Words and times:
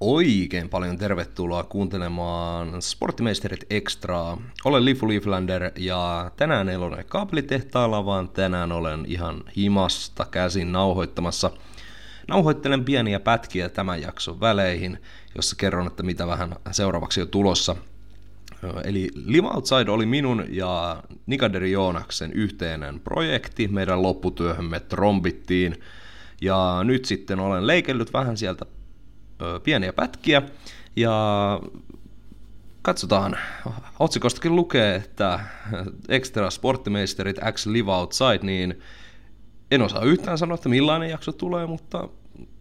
oikein 0.00 0.68
paljon 0.68 0.98
tervetuloa 0.98 1.62
kuuntelemaan 1.62 2.82
Sporttimeisterit 2.82 3.66
Extraa. 3.70 4.38
Olen 4.64 4.84
Lifu 4.84 5.08
Leaflander 5.08 5.70
ja 5.76 6.30
tänään 6.36 6.68
ei 6.68 6.76
ole 6.76 7.04
kaapelitehtaalla, 7.04 8.04
vaan 8.04 8.28
tänään 8.28 8.72
olen 8.72 9.04
ihan 9.06 9.44
himasta 9.56 10.26
käsin 10.30 10.72
nauhoittamassa. 10.72 11.50
Nauhoittelen 12.28 12.84
pieniä 12.84 13.20
pätkiä 13.20 13.68
tämän 13.68 14.02
jakson 14.02 14.40
väleihin, 14.40 14.98
jossa 15.36 15.56
kerron, 15.56 15.86
että 15.86 16.02
mitä 16.02 16.26
vähän 16.26 16.56
seuraavaksi 16.70 17.22
on 17.22 17.28
tulossa. 17.28 17.76
Eli 18.84 19.08
Live 19.14 19.46
Outside 19.46 19.90
oli 19.90 20.06
minun 20.06 20.44
ja 20.48 21.02
Nikaderi 21.26 21.72
Joonaksen 21.72 22.32
yhteinen 22.32 23.00
projekti. 23.00 23.68
Meidän 23.68 24.02
lopputyöhömme 24.02 24.80
trombittiin. 24.80 25.80
Ja 26.40 26.80
nyt 26.84 27.04
sitten 27.04 27.40
olen 27.40 27.66
leikellyt 27.66 28.12
vähän 28.12 28.36
sieltä 28.36 28.66
pieniä 29.62 29.92
pätkiä 29.92 30.42
ja 30.96 31.12
katsotaan. 32.82 33.36
Otsikostakin 33.98 34.56
lukee, 34.56 34.94
että 34.94 35.40
Extra 36.08 36.50
Sporttimeisterit 36.50 37.36
X 37.52 37.66
Live 37.66 37.92
Outside, 37.92 38.38
niin 38.42 38.80
en 39.70 39.82
osaa 39.82 40.04
yhtään 40.04 40.38
sanoa, 40.38 40.54
että 40.54 40.68
millainen 40.68 41.10
jakso 41.10 41.32
tulee, 41.32 41.66
mutta 41.66 42.08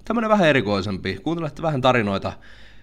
tämmöinen 0.05 0.29
vähän 0.29 0.47
erikoisempi. 0.47 1.19
Kuuntelette 1.23 1.61
vähän 1.61 1.81
tarinoita 1.81 2.33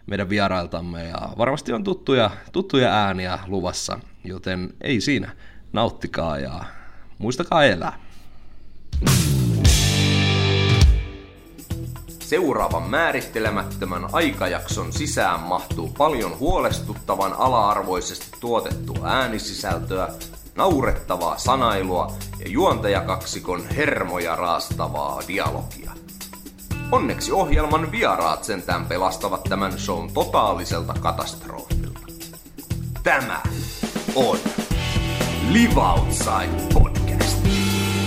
meidän 0.07 0.29
vierailtamme 0.29 1.05
ja 1.05 1.29
varmasti 1.39 1.73
on 1.73 1.85
tuttuja, 1.85 2.31
tuttuja 2.53 2.93
ääniä 2.93 3.39
luvassa, 3.47 4.01
joten 4.25 4.73
ei 4.81 5.01
siinä. 5.01 5.31
Nauttikaa 5.73 6.39
ja 6.39 6.65
muistakaa 7.19 7.65
elää. 7.65 7.99
Seuraavan 12.27 12.91
määrittelemättömän 12.91 14.09
aikajakson 14.13 14.93
sisään 14.93 15.41
mahtuu 15.41 15.89
paljon 15.99 16.39
huolestuttavan 16.39 17.33
ala-arvoisesti 17.33 18.27
tuotettua 18.41 18.99
äänisisältöä, 19.05 20.09
naurettavaa 20.57 21.39
sanailua 21.39 22.13
ja 22.39 22.49
juontajakaksikon 22.49 23.69
hermoja 23.69 24.37
raastavaa 24.37 25.23
dialogia. 25.29 25.93
Onneksi 26.93 27.33
ohjelman 27.33 27.93
vieraat 27.93 28.45
sentään 28.45 28.87
pelastavat 28.87 29.45
tämän 29.45 29.79
shown 29.79 30.11
totaaliselta 30.15 30.95
katastrofilta. 31.01 32.01
Tämä 33.03 33.43
on 34.15 34.39
Live 35.51 35.81
Outside 35.81 36.75
Podcast. 36.75 37.39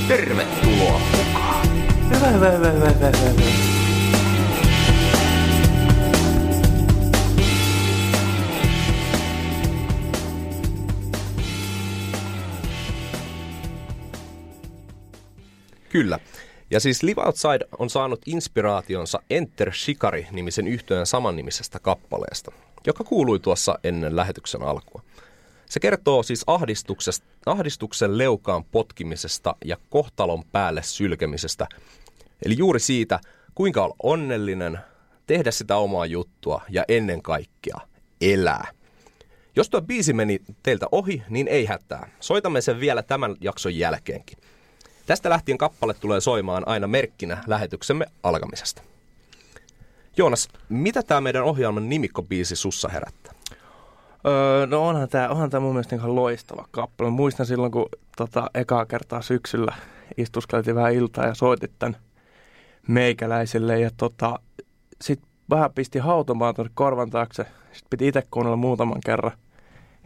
Tervetuloa 0.07 0.99
mukaan! 1.17 1.67
Hyvä, 2.15 2.27
hyvä, 2.27 2.49
hyvä, 2.49 2.69
hyvä, 2.71 2.89
hyvä, 2.89 3.09
hyvä. 3.09 3.78
Kyllä. 15.89 16.19
Ja 16.71 16.79
siis 16.79 17.03
Live 17.03 17.21
Outside 17.21 17.65
on 17.79 17.89
saanut 17.89 18.21
inspiraationsa 18.25 19.19
Enter 19.29 19.73
Shikari-nimisen 19.73 20.67
yhtyeen 20.67 21.05
samannimisestä 21.05 21.79
kappaleesta, 21.79 22.51
joka 22.87 23.03
kuului 23.03 23.39
tuossa 23.39 23.79
ennen 23.83 24.15
lähetyksen 24.15 24.61
alkua. 24.61 25.01
Se 25.65 25.79
kertoo 25.79 26.23
siis 26.23 26.45
ahdistuksen 27.45 28.17
leukaan 28.17 28.63
potkimisesta 28.63 29.55
ja 29.65 29.77
kohtalon 29.89 30.43
päälle 30.51 30.81
sylkemisestä. 30.83 31.67
Eli 32.45 32.57
juuri 32.57 32.79
siitä, 32.79 33.19
kuinka 33.55 33.83
olla 33.83 33.95
onnellinen, 34.03 34.79
tehdä 35.27 35.51
sitä 35.51 35.75
omaa 35.77 36.05
juttua 36.05 36.61
ja 36.69 36.85
ennen 36.87 37.21
kaikkea 37.21 37.77
elää. 38.21 38.67
Jos 39.55 39.69
tuo 39.69 39.81
biisi 39.81 40.13
meni 40.13 40.39
teiltä 40.63 40.87
ohi, 40.91 41.23
niin 41.29 41.47
ei 41.47 41.65
hätää. 41.65 42.09
Soitamme 42.19 42.61
sen 42.61 42.79
vielä 42.79 43.03
tämän 43.03 43.35
jakson 43.41 43.75
jälkeenkin. 43.75 44.37
Tästä 45.09 45.29
lähtien 45.29 45.57
kappale 45.57 45.93
tulee 45.93 46.21
soimaan 46.21 46.67
aina 46.67 46.87
merkkinä 46.87 47.43
lähetyksemme 47.47 48.05
alkamisesta. 48.23 48.81
Joonas, 50.17 50.47
mitä 50.69 51.03
tämä 51.03 51.21
meidän 51.21 51.43
ohjelman 51.43 51.89
nimikkobiisi 51.89 52.55
sussa 52.55 52.89
herättää? 52.89 53.33
Öö, 54.27 54.67
no 54.67 54.87
onhan 54.87 55.09
tämä 55.09 55.29
onhan 55.29 55.49
tää 55.49 55.59
mun 55.59 55.73
mielestä 55.73 55.95
ihan 55.95 56.15
loistava 56.15 56.67
kappale. 56.71 57.09
Muistan 57.09 57.45
silloin, 57.45 57.71
kun 57.71 57.89
tota, 58.17 58.49
ekaa 58.53 58.85
kertaa 58.85 59.21
syksyllä 59.21 59.73
istuskeltiin 60.17 60.75
vähän 60.75 60.93
iltaa 60.93 61.25
ja 61.25 61.35
soitit 61.35 61.71
tämän 61.79 61.97
meikäläiselle. 62.87 63.79
Ja 63.79 63.89
tota, 63.97 64.39
sitten 65.01 65.29
vähän 65.49 65.73
pisti 65.73 65.99
hautomaan 65.99 66.55
tuonne 66.55 66.71
korvan 66.75 67.09
taakse. 67.09 67.43
Sitten 67.43 67.89
piti 67.89 68.07
itse 68.07 68.23
kuunnella 68.31 68.57
muutaman 68.57 69.01
kerran. 69.05 69.37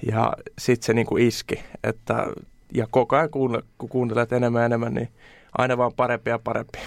Ja 0.08 0.34
sitten 0.60 0.86
se 0.86 0.94
niinku 0.94 1.18
iski, 1.18 1.64
että 1.84 2.28
ja 2.74 2.88
koko 2.92 3.16
ajan 3.16 3.30
kun, 3.30 3.64
kun 3.78 3.90
kuuntelet 3.90 4.34
enemmän 4.34 4.62
ja 4.62 4.66
enemmän, 4.66 4.94
niin 4.94 5.10
aina 5.58 5.78
vaan 5.78 5.94
parempi 5.94 6.30
ja 6.30 6.40
parempi. 6.40 6.80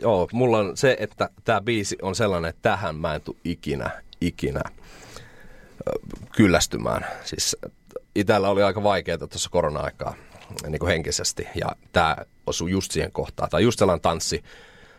Joo, 0.00 0.28
mulla 0.32 0.58
on 0.58 0.76
se, 0.76 0.96
että 1.00 1.28
tämä 1.44 1.60
biisi 1.60 1.96
on 2.02 2.14
sellainen, 2.14 2.48
että 2.48 2.62
tähän 2.62 2.96
mä 2.96 3.14
en 3.14 3.20
tule 3.20 3.36
ikinä, 3.44 3.90
ikinä 4.20 4.62
kyllästymään. 6.36 7.06
Siis 7.24 7.56
itellä 8.14 8.48
oli 8.48 8.62
aika 8.62 8.82
vaikeaa 8.82 9.18
tuossa 9.18 9.50
korona-aikaa 9.50 10.14
niin 10.68 10.78
kuin 10.78 10.90
henkisesti, 10.90 11.48
ja 11.54 11.66
tämä 11.92 12.16
osui 12.46 12.70
just 12.70 12.92
siihen 12.92 13.12
kohtaan. 13.12 13.50
Tai 13.50 13.62
just 13.62 13.78
sellainen 13.78 14.02
tanssi, 14.02 14.44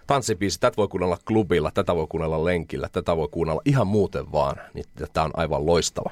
tanssibiisi, 0.07 0.59
tätä 0.59 0.77
voi 0.77 0.87
kuunnella 0.87 1.17
klubilla, 1.27 1.71
tätä 1.71 1.95
voi 1.95 2.07
kuunnella 2.07 2.45
lenkillä, 2.45 2.89
tätä 2.91 3.17
voi 3.17 3.27
kuunnella 3.31 3.61
ihan 3.65 3.87
muuten 3.87 4.31
vaan, 4.31 4.55
niin 4.73 4.85
tämä 5.13 5.25
on 5.25 5.31
aivan 5.33 5.65
loistava. 5.65 6.11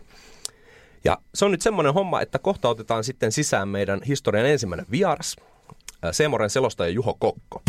Ja 1.03 1.17
se 1.35 1.45
on 1.45 1.51
nyt 1.51 1.61
semmoinen 1.61 1.93
homma, 1.93 2.21
että 2.21 2.39
kohta 2.39 2.69
otetaan 2.69 3.03
sitten 3.03 3.31
sisään 3.31 3.67
meidän 3.67 4.01
historian 4.07 4.45
ensimmäinen 4.45 4.85
vieras, 4.91 5.35
Seemoren 6.11 6.49
selostaja 6.49 6.89
Juho 6.89 7.15
Kokko. 7.19 7.61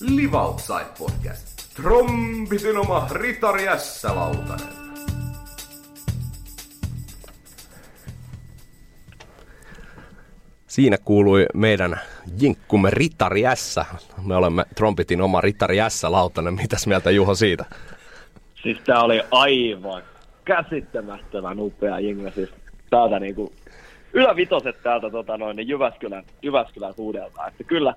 Live 0.00 0.36
Outside 0.36 0.86
Podcast. 0.98 1.60
Trombitin 1.74 2.76
oma 2.76 3.08
Ritari 3.10 3.64
S-lautanen. 3.78 4.80
Siinä 10.66 10.98
kuului 10.98 11.46
meidän 11.54 12.00
jinkkumme 12.40 12.90
Ritari 12.90 13.42
S. 13.54 13.80
Me 14.22 14.36
olemme 14.36 14.64
trompitin 14.74 15.20
oma 15.20 15.40
Ritari 15.40 15.76
S-lautanen. 15.88 16.54
Mitäs 16.54 16.86
mieltä 16.86 17.10
Juho 17.10 17.34
siitä? 17.34 17.64
Siis 18.62 18.78
tää 18.86 19.02
oli 19.02 19.22
aivan 19.30 20.02
käsittämättömän 20.44 21.60
upea 21.60 22.00
jengi. 22.00 22.30
Siis 22.30 22.50
täältä 22.90 23.20
niinku 23.20 23.52
ylävitoset 24.12 24.82
täältä 24.82 25.10
tota 25.10 25.36
noin, 25.36 25.56
niin 25.56 25.68
Jyväskylän, 25.68 26.24
Jyväskylän 26.42 26.94
huudelta. 26.96 27.46
Että 27.46 27.64
kyllä, 27.64 27.94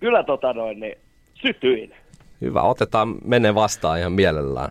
kyllä 0.00 0.22
tota 0.22 0.52
noin, 0.52 0.80
niin 0.80 0.98
sytyin. 1.34 1.94
Hyvä, 2.40 2.62
otetaan 2.62 3.14
mene 3.24 3.54
vastaan 3.54 3.98
ihan 3.98 4.12
mielellään. 4.12 4.70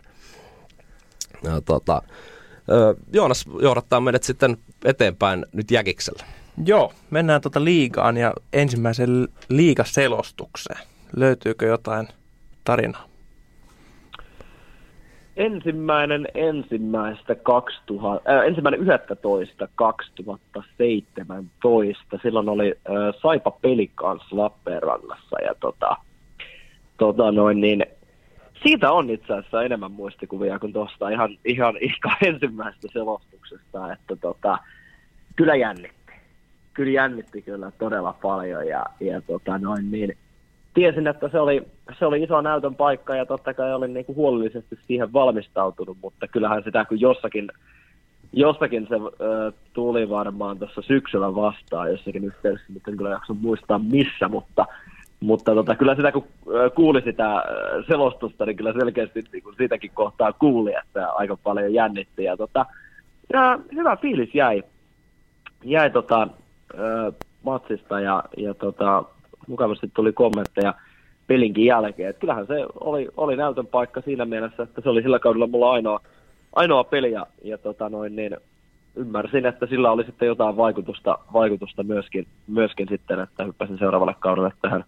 No, 1.43 1.61
tota, 1.61 2.01
Joonas 3.13 3.45
johdattaa 3.61 3.99
meidät 3.99 4.23
sitten 4.23 4.57
eteenpäin 4.85 5.45
nyt 5.53 5.71
jäkiksellä. 5.71 6.23
Joo, 6.65 6.93
mennään 7.09 7.41
tota 7.41 7.63
liigaan 7.63 8.17
ja 8.17 8.33
ensimmäisen 8.53 9.27
liigaselostukseen. 9.49 10.79
Löytyykö 11.15 11.65
jotain 11.65 12.07
tarinaa? 12.63 13.14
Ensimmäinen 15.37 16.27
ensimmäistä 16.33 17.35
2000, 17.35 18.31
äh, 18.31 18.45
ensimmäinen 18.45 18.81
11 18.81 19.67
2017. 19.75 22.19
Silloin 22.21 22.49
oli 22.49 22.75
äh, 22.89 22.93
Saipa 23.21 23.51
peli 23.51 23.91
kanssa 23.95 24.37
Lappeenrannassa 24.37 25.41
ja 25.41 25.55
tota, 25.59 25.95
tota 26.97 27.31
noin, 27.31 27.61
niin 27.61 27.85
siitä 28.63 28.91
on 28.91 29.09
itse 29.09 29.33
asiassa 29.33 29.63
enemmän 29.63 29.91
muistikuvia 29.91 30.59
kuin 30.59 30.73
tuosta 30.73 31.09
ihan, 31.09 31.37
ihan, 31.45 31.75
ihan 31.81 32.17
ensimmäisestä 32.33 32.87
selostuksesta, 32.93 33.93
että 33.93 34.15
tota, 34.15 34.57
kyllä 35.35 35.55
jännitti. 35.55 35.95
Kyllä 36.73 36.91
jännitti 36.91 37.41
kyllä 37.41 37.71
todella 37.71 38.15
paljon 38.21 38.67
ja, 38.67 38.85
ja 38.99 39.21
tota 39.21 39.57
noin, 39.57 39.91
niin 39.91 40.17
tiesin, 40.73 41.07
että 41.07 41.29
se 41.29 41.39
oli, 41.39 41.67
se 41.99 42.05
oli 42.05 42.23
iso 42.23 42.41
näytön 42.41 42.75
paikka 42.75 43.15
ja 43.15 43.25
totta 43.25 43.53
kai 43.53 43.73
olin 43.73 43.93
niin 43.93 44.05
kuin 44.05 44.15
huolellisesti 44.15 44.79
siihen 44.87 45.13
valmistautunut, 45.13 45.97
mutta 46.01 46.27
kyllähän 46.27 46.63
sitä 46.63 46.85
kun 46.85 47.01
jossakin, 47.01 47.51
jossakin 48.33 48.87
se 48.89 48.95
ö, 48.95 49.51
tuli 49.73 50.09
varmaan 50.09 50.59
tuossa 50.59 50.81
syksyllä 50.81 51.35
vastaan 51.35 51.91
jossakin 51.91 52.23
yhteydessä, 52.23 52.73
mutta 52.73 52.91
en 52.91 52.97
kyllä 52.97 53.09
jaksa 53.09 53.33
muistaa 53.33 53.79
missä, 53.79 54.27
mutta, 54.27 54.65
mutta 55.19 55.55
tota, 55.55 55.75
kyllä 55.75 55.95
sitä 55.95 56.11
kun 56.11 56.27
kuuli 56.75 57.01
sitä 57.01 57.43
selostusta, 57.87 58.45
niin 58.45 58.57
kyllä 58.57 58.73
selkeästi 58.73 59.23
niin 59.31 59.43
kuin 59.43 59.55
siitäkin 59.55 59.91
kohtaa 59.93 60.33
kuuli, 60.33 60.73
että 60.73 61.11
aika 61.11 61.37
paljon 61.43 61.73
jännitti 61.73 62.23
ja, 62.23 62.37
tota, 62.37 62.65
ja 63.33 63.59
hyvä 63.75 63.95
fiilis 63.95 64.35
jäi, 64.35 64.63
jäi 65.63 65.89
tota, 65.89 66.27
ö, 66.73 67.11
matsista 67.43 67.99
ja, 67.99 68.23
ja 68.37 68.53
tota, 68.53 69.03
mukavasti 69.47 69.91
tuli 69.93 70.13
kommentteja, 70.13 70.73
pelinkin 71.27 71.65
jälkeen. 71.65 72.09
Et 72.09 72.17
kyllähän 72.19 72.47
se 72.47 72.65
oli, 72.79 73.07
oli 73.17 73.35
näytön 73.35 73.67
paikka 73.67 74.01
siinä 74.01 74.25
mielessä, 74.25 74.63
että 74.63 74.81
se 74.81 74.89
oli 74.89 75.01
sillä 75.01 75.19
kaudella 75.19 75.47
mulla 75.47 75.71
ainoa, 75.71 75.99
ainoa 76.53 76.83
peli 76.83 77.11
ja, 77.11 77.27
ja 77.43 77.57
tota 77.57 77.89
noin, 77.89 78.15
niin 78.15 78.37
ymmärsin, 78.95 79.45
että 79.45 79.65
sillä 79.65 79.91
oli 79.91 80.03
sitten 80.03 80.27
jotain 80.27 80.57
vaikutusta, 80.57 81.17
vaikutusta 81.33 81.83
myöskin, 81.83 82.27
myöskin 82.47 82.87
sitten, 82.89 83.19
että 83.19 83.43
hyppäsin 83.43 83.77
seuraavalle 83.77 84.15
kaudelle 84.19 84.51
tähän, 84.61 84.83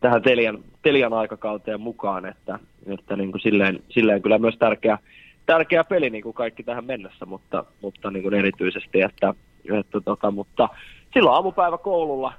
tähän 0.00 0.22
Telian, 0.22 0.58
Telian 0.82 1.12
aikakauteen 1.12 1.80
mukaan, 1.80 2.26
että, 2.26 2.58
että 2.86 3.16
niin 3.16 3.30
kuin 3.30 3.42
silleen, 3.42 3.82
silleen 3.88 4.22
kyllä 4.22 4.38
myös 4.38 4.56
tärkeä, 4.58 4.98
tärkeä 5.46 5.84
peli 5.84 6.10
niin 6.10 6.22
kuin 6.22 6.34
kaikki 6.34 6.62
tähän 6.62 6.84
mennessä, 6.84 7.26
mutta, 7.26 7.64
mutta 7.82 8.10
niin 8.10 8.22
kuin 8.22 8.34
erityisesti, 8.34 9.00
että, 9.00 9.34
että 9.72 10.00
tota, 10.00 10.30
mutta 10.30 10.68
silloin 11.14 11.34
aamupäivä 11.34 11.78
koululla 11.78 12.32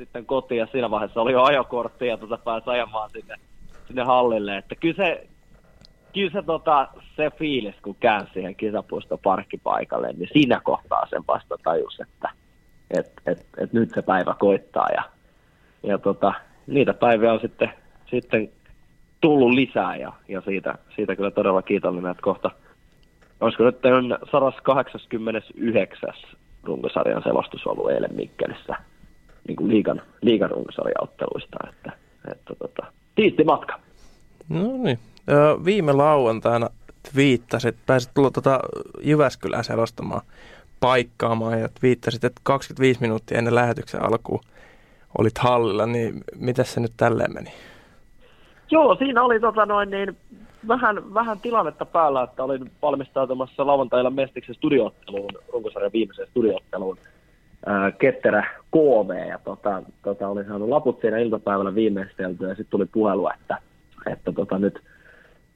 sitten 0.00 0.26
kotiin 0.26 0.58
ja 0.58 0.66
siinä 0.72 0.90
vaiheessa 0.90 1.20
oli 1.20 1.32
jo 1.32 1.42
ajokortti 1.42 2.06
ja 2.06 2.16
tota 2.16 2.38
pääsi 2.38 2.70
ajamaan 2.70 3.10
sinne, 3.10 3.34
sinne 3.86 4.02
hallille, 4.02 4.56
että 4.56 4.74
kyllä 4.74 4.96
se, 4.96 5.26
kyllä 6.14 6.30
se, 6.30 6.42
tota, 6.42 6.88
se 7.16 7.30
fiilis, 7.38 7.74
kun 7.82 7.96
käänsi 8.00 8.32
siihen 8.32 8.54
kisapuiston 8.54 9.18
parkkipaikalle, 9.22 10.12
niin 10.12 10.28
siinä 10.32 10.60
kohtaa 10.64 11.06
sen 11.06 11.22
vasta 11.28 11.56
tajus, 11.64 12.00
että 12.00 12.30
et, 12.90 13.12
et, 13.26 13.46
et 13.58 13.72
nyt 13.72 13.90
se 13.94 14.02
päivä 14.02 14.34
koittaa 14.38 14.88
ja, 14.94 15.02
ja 15.82 15.98
tota, 15.98 16.32
niitä 16.66 16.94
päiviä 16.94 17.32
on 17.32 17.40
sitten, 17.40 17.72
sitten 18.10 18.52
tullut 19.20 19.52
lisää 19.52 19.96
ja, 19.96 20.12
ja 20.28 20.40
siitä, 20.40 20.74
siitä 20.96 21.16
kyllä 21.16 21.30
todella 21.30 21.62
kiitollinen, 21.62 22.10
että 22.10 22.22
kohta, 22.22 22.50
olisiko 23.40 23.64
nyt 23.64 23.78
189. 24.30 26.14
runkosarjan 26.62 27.22
selostus 27.22 27.66
ollut 27.66 27.90
eilen 27.90 28.14
Mikkelissä 28.14 28.76
niin 29.48 29.56
kuin 29.56 29.68
liigan, 29.68 30.02
liigan 30.22 30.50
runkosarjaotteluista, 30.50 31.56
että, 31.68 31.92
että 32.32 32.54
tota, 32.54 32.92
tiisti 33.14 33.44
matka. 33.44 33.80
No 34.48 34.76
niin. 34.82 34.98
Viime 35.64 35.92
lauantaina 35.92 36.70
twiittasit, 37.12 37.76
pääsit 37.86 38.14
tulla 38.14 38.30
tuota 38.30 38.60
Jyväskylään 39.00 39.64
selostamaan 39.64 40.22
paikkaamaan 40.80 41.60
ja 41.60 41.68
twiittasit, 41.80 42.24
että 42.24 42.40
25 42.44 43.00
minuuttia 43.00 43.38
ennen 43.38 43.54
lähetyksen 43.54 44.02
alkuun 44.02 44.40
olit 45.18 45.38
hallilla, 45.38 45.86
niin 45.86 46.20
mitä 46.36 46.64
se 46.64 46.80
nyt 46.80 46.92
tälleen 46.96 47.34
meni? 47.34 47.50
Joo, 48.70 48.94
siinä 48.94 49.22
oli 49.22 49.40
tota 49.40 49.66
noin, 49.66 49.90
niin 49.90 50.16
vähän, 50.68 51.14
vähän 51.14 51.40
tilannetta 51.40 51.84
päällä, 51.84 52.22
että 52.22 52.44
olin 52.44 52.70
valmistautumassa 52.82 53.66
lauantailla 53.66 54.10
Mestiksen 54.10 54.54
studiootteluun, 54.54 55.30
runkosarjan 55.52 55.92
viimeiseen 55.92 56.28
studiootteluun 56.28 56.98
ää, 57.66 57.90
ketterä 57.90 58.59
KV 58.70 59.28
ja 59.28 59.38
tota, 59.44 59.82
tota, 60.02 60.28
olin 60.28 60.46
saanut 60.46 60.68
laput 60.68 61.00
siinä 61.00 61.18
iltapäivällä 61.18 61.74
viimeisteltyä 61.74 62.48
ja 62.48 62.54
sitten 62.54 62.70
tuli 62.70 62.86
puhelu, 62.86 63.28
että, 63.34 63.58
että 64.06 64.32
tota, 64.32 64.58
nyt, 64.58 64.80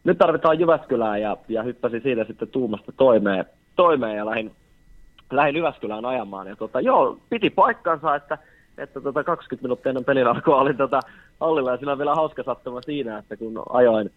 nyt 0.05 0.19
tarvitaan 0.19 0.61
Jyväskylää 0.61 1.19
ja, 1.19 1.37
ja 1.49 1.63
hyppäsin 1.63 2.03
siitä 2.03 2.25
sitten 2.25 2.49
tuumasta 2.49 2.93
toimeen, 2.97 3.45
toimeen 3.77 4.17
ja 4.17 4.27
lähdin, 4.27 4.53
lähdin 5.33 5.57
Jyväskylään 5.57 6.05
ajamaan. 6.05 6.47
Ja 6.47 6.57
tota, 6.57 6.81
joo, 6.81 7.19
piti 7.31 7.51
paikkansa, 7.51 8.15
että, 8.15 8.39
että 8.79 9.01
tota 9.01 9.25
20 9.25 9.63
minuuttia 9.63 9.91
ennen 9.91 10.05
pelin 10.05 10.27
alkua 10.27 10.61
olin 10.61 10.77
tota 10.77 11.01
hallilla 11.41 11.71
ja 11.71 11.77
siinä 11.77 11.93
on 11.93 11.99
vielä 11.99 12.15
hauska 12.15 12.43
sattuma 12.43 12.83
siinä, 12.83 13.19
että 13.19 13.37
kun 13.37 13.63
ajoin, 13.69 14.11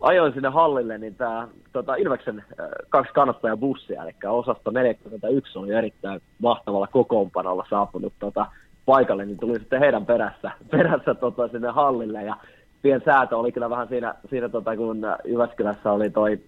ajoin 0.00 0.32
sinne 0.32 0.48
hallille, 0.48 0.98
niin 0.98 1.14
tämä 1.14 1.48
tota, 1.72 1.94
Ilveksen 1.94 2.44
kaksi 2.88 3.12
kannattajabussia, 3.12 4.02
eli 4.02 4.14
osasto 4.28 4.70
41 4.70 5.58
oli 5.58 5.72
erittäin 5.72 6.20
mahtavalla 6.42 6.86
kokoonpanolla 6.86 7.66
saapunut 7.70 8.12
tota, 8.18 8.46
paikalle, 8.86 9.26
niin 9.26 9.38
tuli 9.38 9.58
sitten 9.58 9.80
heidän 9.80 10.06
perässä, 10.06 10.50
perässä 10.70 11.14
tota, 11.14 11.48
sinne 11.48 11.68
hallille, 11.68 12.22
ja 12.22 12.36
pien 12.82 13.02
säätö 13.04 13.36
oli 13.36 13.52
kyllä 13.52 13.70
vähän 13.70 13.88
siinä, 13.88 14.14
siinä 14.30 14.48
tota, 14.48 14.76
kun 14.76 15.06
Jyväskylässä 15.24 15.92
oli 15.92 16.10
toi 16.10 16.38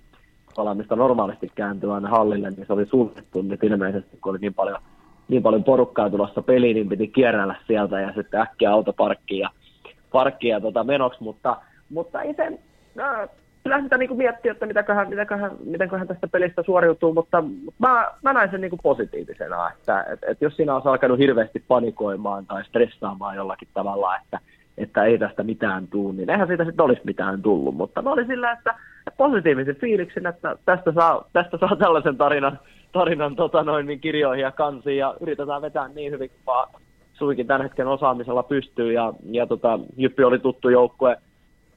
mistä 0.74 0.96
normaalisti 0.96 1.52
kääntyy 1.54 1.94
aina 1.94 2.08
hallille, 2.08 2.50
niin 2.50 2.66
se 2.66 2.72
oli 2.72 2.86
suljettu 2.86 3.42
nyt 3.42 3.64
ilmeisesti, 3.64 4.18
kun 4.20 4.30
oli 4.30 4.38
niin 4.38 4.54
paljon, 4.54 4.78
niin 5.28 5.42
paljon 5.42 5.64
porukkaa 5.64 6.10
tulossa 6.10 6.42
peliin, 6.42 6.74
niin 6.74 6.88
piti 6.88 7.08
kierrellä 7.08 7.54
sieltä 7.66 8.00
ja 8.00 8.12
sitten 8.12 8.40
äkkiä 8.40 8.72
autoparkkiin 8.72 9.40
ja, 9.40 9.50
parkkiin 10.12 10.52
ja 10.52 10.60
tota, 10.60 10.84
menoksi, 10.84 11.22
mutta, 11.22 11.56
mutta 11.90 12.22
ei 12.22 12.34
sen, 12.34 12.58
no, 12.94 13.04
kyllä 13.70 13.82
sitä 13.82 13.98
niin 13.98 14.16
miettiä, 14.16 14.52
että 14.52 14.66
mitäköhän, 14.66 15.08
mitäköhän, 15.08 15.50
mitenköhän 15.64 16.08
tästä 16.08 16.28
pelistä 16.28 16.62
suoriutuu, 16.62 17.14
mutta 17.14 17.44
mä, 17.78 18.10
mä 18.22 18.32
näin 18.32 18.50
sen 18.50 18.60
niin 18.60 18.70
kuin 18.70 18.80
positiivisena, 18.82 19.70
että 19.70 20.02
et, 20.12 20.18
et 20.22 20.40
jos 20.40 20.56
siinä 20.56 20.74
olisi 20.74 20.88
alkanut 20.88 21.18
hirveästi 21.18 21.64
panikoimaan 21.68 22.46
tai 22.46 22.64
stressaamaan 22.64 23.36
jollakin 23.36 23.68
tavalla, 23.74 24.16
että, 24.16 24.38
että 24.78 25.04
ei 25.04 25.18
tästä 25.18 25.42
mitään 25.42 25.88
tule, 25.88 26.14
niin 26.14 26.30
eihän 26.30 26.48
siitä 26.48 26.64
sitten 26.64 26.84
olisi 26.84 27.02
mitään 27.04 27.42
tullut, 27.42 27.74
mutta 27.74 28.02
mä 28.02 28.12
olin 28.12 28.26
sillä, 28.26 28.52
että 28.52 28.74
positiivisen 29.16 29.76
fiiliksen, 29.76 30.26
että 30.26 30.56
tästä 30.64 30.92
saa, 30.92 31.24
tästä 31.32 31.58
saa 31.58 31.76
tällaisen 31.76 32.16
tarinan, 32.16 32.58
tarinan 32.92 33.36
tota 33.36 33.62
noin, 33.62 33.86
niin 33.86 34.00
kirjoihin 34.00 34.42
ja 34.42 34.50
kansiin 34.50 34.98
ja 34.98 35.14
yritetään 35.20 35.62
vetää 35.62 35.88
niin 35.88 36.12
hyvin 36.12 36.30
kuin 36.30 36.40
vaan 36.46 36.68
suinkin 37.12 37.46
tämän 37.46 37.62
hetken 37.62 37.86
osaamisella 37.86 38.42
pystyy. 38.42 38.92
Ja, 38.92 39.12
ja 39.30 39.46
tota, 39.46 39.78
Jyppi 39.96 40.24
oli 40.24 40.38
tuttu 40.38 40.68
joukkue, 40.68 41.16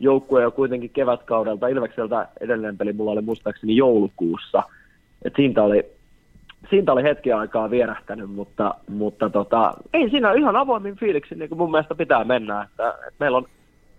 joukkue 0.04 0.42
jo 0.42 0.52
kuitenkin 0.52 0.90
kevätkaudelta. 0.90 1.68
Ilvekseltä 1.68 2.28
edellinen 2.42 2.78
peli 2.78 2.94
mulla 2.94 3.12
oli 3.12 3.22
muistaakseni 3.22 3.76
joulukuussa. 3.76 4.64
Et 5.26 5.34
siitä 5.36 5.64
oli, 5.64 5.86
siitä 6.70 6.94
oli 6.94 7.04
hetki 7.04 7.32
aikaa 7.32 7.70
vierähtänyt, 7.70 8.30
mutta, 8.30 8.76
mutta 8.90 9.30
tota, 9.30 9.74
ei 9.94 10.10
siinä 10.10 10.34
ihan 10.34 10.56
avoimin 10.56 10.96
fiiliksi 10.96 11.36
niin 11.36 11.50
kuin 11.50 11.60
mun 11.60 11.72
mielestä 11.72 11.96
pitää 11.96 12.24
mennä. 12.24 12.62
Että, 12.62 12.90
että 12.90 13.14
meillä, 13.20 13.38
on, 13.38 13.46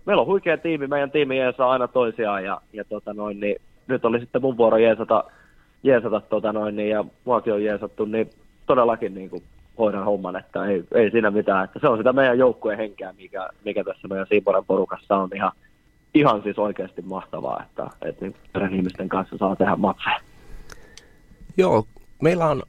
meillä 0.05 0.21
on 0.21 0.27
huikea 0.27 0.57
tiimi, 0.57 0.87
meidän 0.87 1.11
tiimi 1.11 1.37
jeesaa 1.37 1.71
aina 1.71 1.87
toisiaan 1.87 2.43
ja, 2.43 2.61
ja 2.73 2.83
tota 2.83 3.13
noin, 3.13 3.39
niin 3.39 3.55
nyt 3.87 4.05
oli 4.05 4.19
sitten 4.19 4.41
mun 4.41 4.57
vuoro 4.57 4.77
jeesata, 4.77 5.23
jeesata 5.83 6.21
tota 6.21 6.53
noin, 6.53 6.75
niin, 6.75 6.89
ja 6.89 7.05
muakin 7.25 7.53
on 7.53 7.63
jeesattu, 7.63 8.05
niin 8.05 8.29
todellakin 8.65 9.13
niin 9.13 9.29
kuin 9.29 9.43
hoidan 9.77 10.05
homman, 10.05 10.35
että 10.35 10.65
ei, 10.65 10.83
ei 10.93 11.11
siinä 11.11 11.31
mitään. 11.31 11.63
Että 11.63 11.79
se 11.79 11.87
on 11.87 11.97
sitä 11.97 12.13
meidän 12.13 12.37
joukkueen 12.37 12.77
henkeä, 12.77 13.13
mikä, 13.17 13.49
mikä 13.65 13.83
tässä 13.83 14.07
meidän 14.07 14.27
Siiporen 14.29 14.65
porukassa 14.65 15.17
on 15.17 15.29
ihan, 15.35 15.51
ihan 16.15 16.43
siis 16.43 16.59
oikeasti 16.59 17.01
mahtavaa, 17.01 17.63
että, 17.63 17.89
että 18.01 18.25
niin 18.25 18.75
ihmisten 18.75 19.09
kanssa 19.09 19.37
saa 19.37 19.55
tehdä 19.55 19.75
matseja. 19.75 20.19
Joo, 21.57 21.87
meillä 22.21 22.45
on 22.45 22.63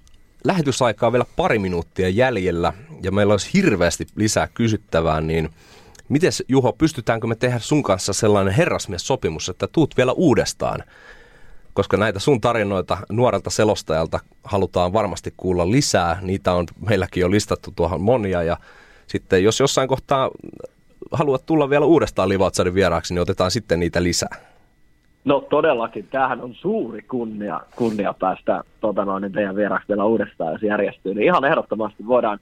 lähetysaikaa 0.45 1.13
vielä 1.13 1.25
pari 1.37 1.59
minuuttia 1.59 2.09
jäljellä 2.09 2.73
ja 3.03 3.13
meillä 3.13 3.35
olisi 3.35 3.51
hirveästi 3.55 4.07
lisää 4.17 4.49
kysyttävää, 4.55 5.21
niin 5.21 5.49
miten 6.09 6.33
Juho, 6.49 6.73
pystytäänkö 6.73 7.27
me 7.27 7.35
tehdä 7.35 7.59
sun 7.59 7.83
kanssa 7.83 8.13
sellainen 8.13 8.55
herrasmies-sopimus, 8.55 9.49
että 9.49 9.67
tuut 9.67 9.97
vielä 9.97 10.13
uudestaan? 10.13 10.83
Koska 11.75 11.97
näitä 11.97 12.19
sun 12.19 12.41
tarinoita 12.41 12.99
nuorelta 13.11 13.51
selostajalta 13.51 14.21
halutaan 14.45 14.93
varmasti 14.93 15.35
kuulla 15.37 15.71
lisää. 15.71 16.19
Niitä 16.23 16.53
on 16.53 16.67
meilläkin 16.89 17.21
jo 17.21 17.31
listattu 17.31 17.73
tuohon 17.77 18.01
monia 18.01 18.43
ja 18.43 18.57
sitten 19.07 19.45
jos 19.45 19.61
jossain 19.61 19.89
kohtaa 19.89 20.31
haluat 21.13 21.47
tulla 21.47 21.71
vielä 21.71 21.87
uudestaan 21.87 22.29
Livautsarin 22.29 22.75
vieraaksi, 22.75 23.15
niin 23.15 23.23
otetaan 23.23 23.51
sitten 23.51 23.81
niitä 23.81 24.03
lisää. 24.03 24.37
No 25.25 25.41
todellakin, 25.51 26.09
tämähän 26.11 26.41
on 26.41 26.55
suuri 26.55 27.03
kunnia, 27.03 27.61
kunnia 27.77 28.15
päästä 28.15 28.65
tota 28.81 29.05
noin, 29.05 29.23
niin 29.23 29.33
teidän 29.33 29.57
vieraaksi 29.57 29.89
vielä 29.89 30.05
uudestaan, 30.05 30.53
jos 30.53 30.63
järjestyy. 30.63 31.15
Niin 31.15 31.25
ihan 31.25 31.45
ehdottomasti 31.45 32.07
voidaan, 32.07 32.39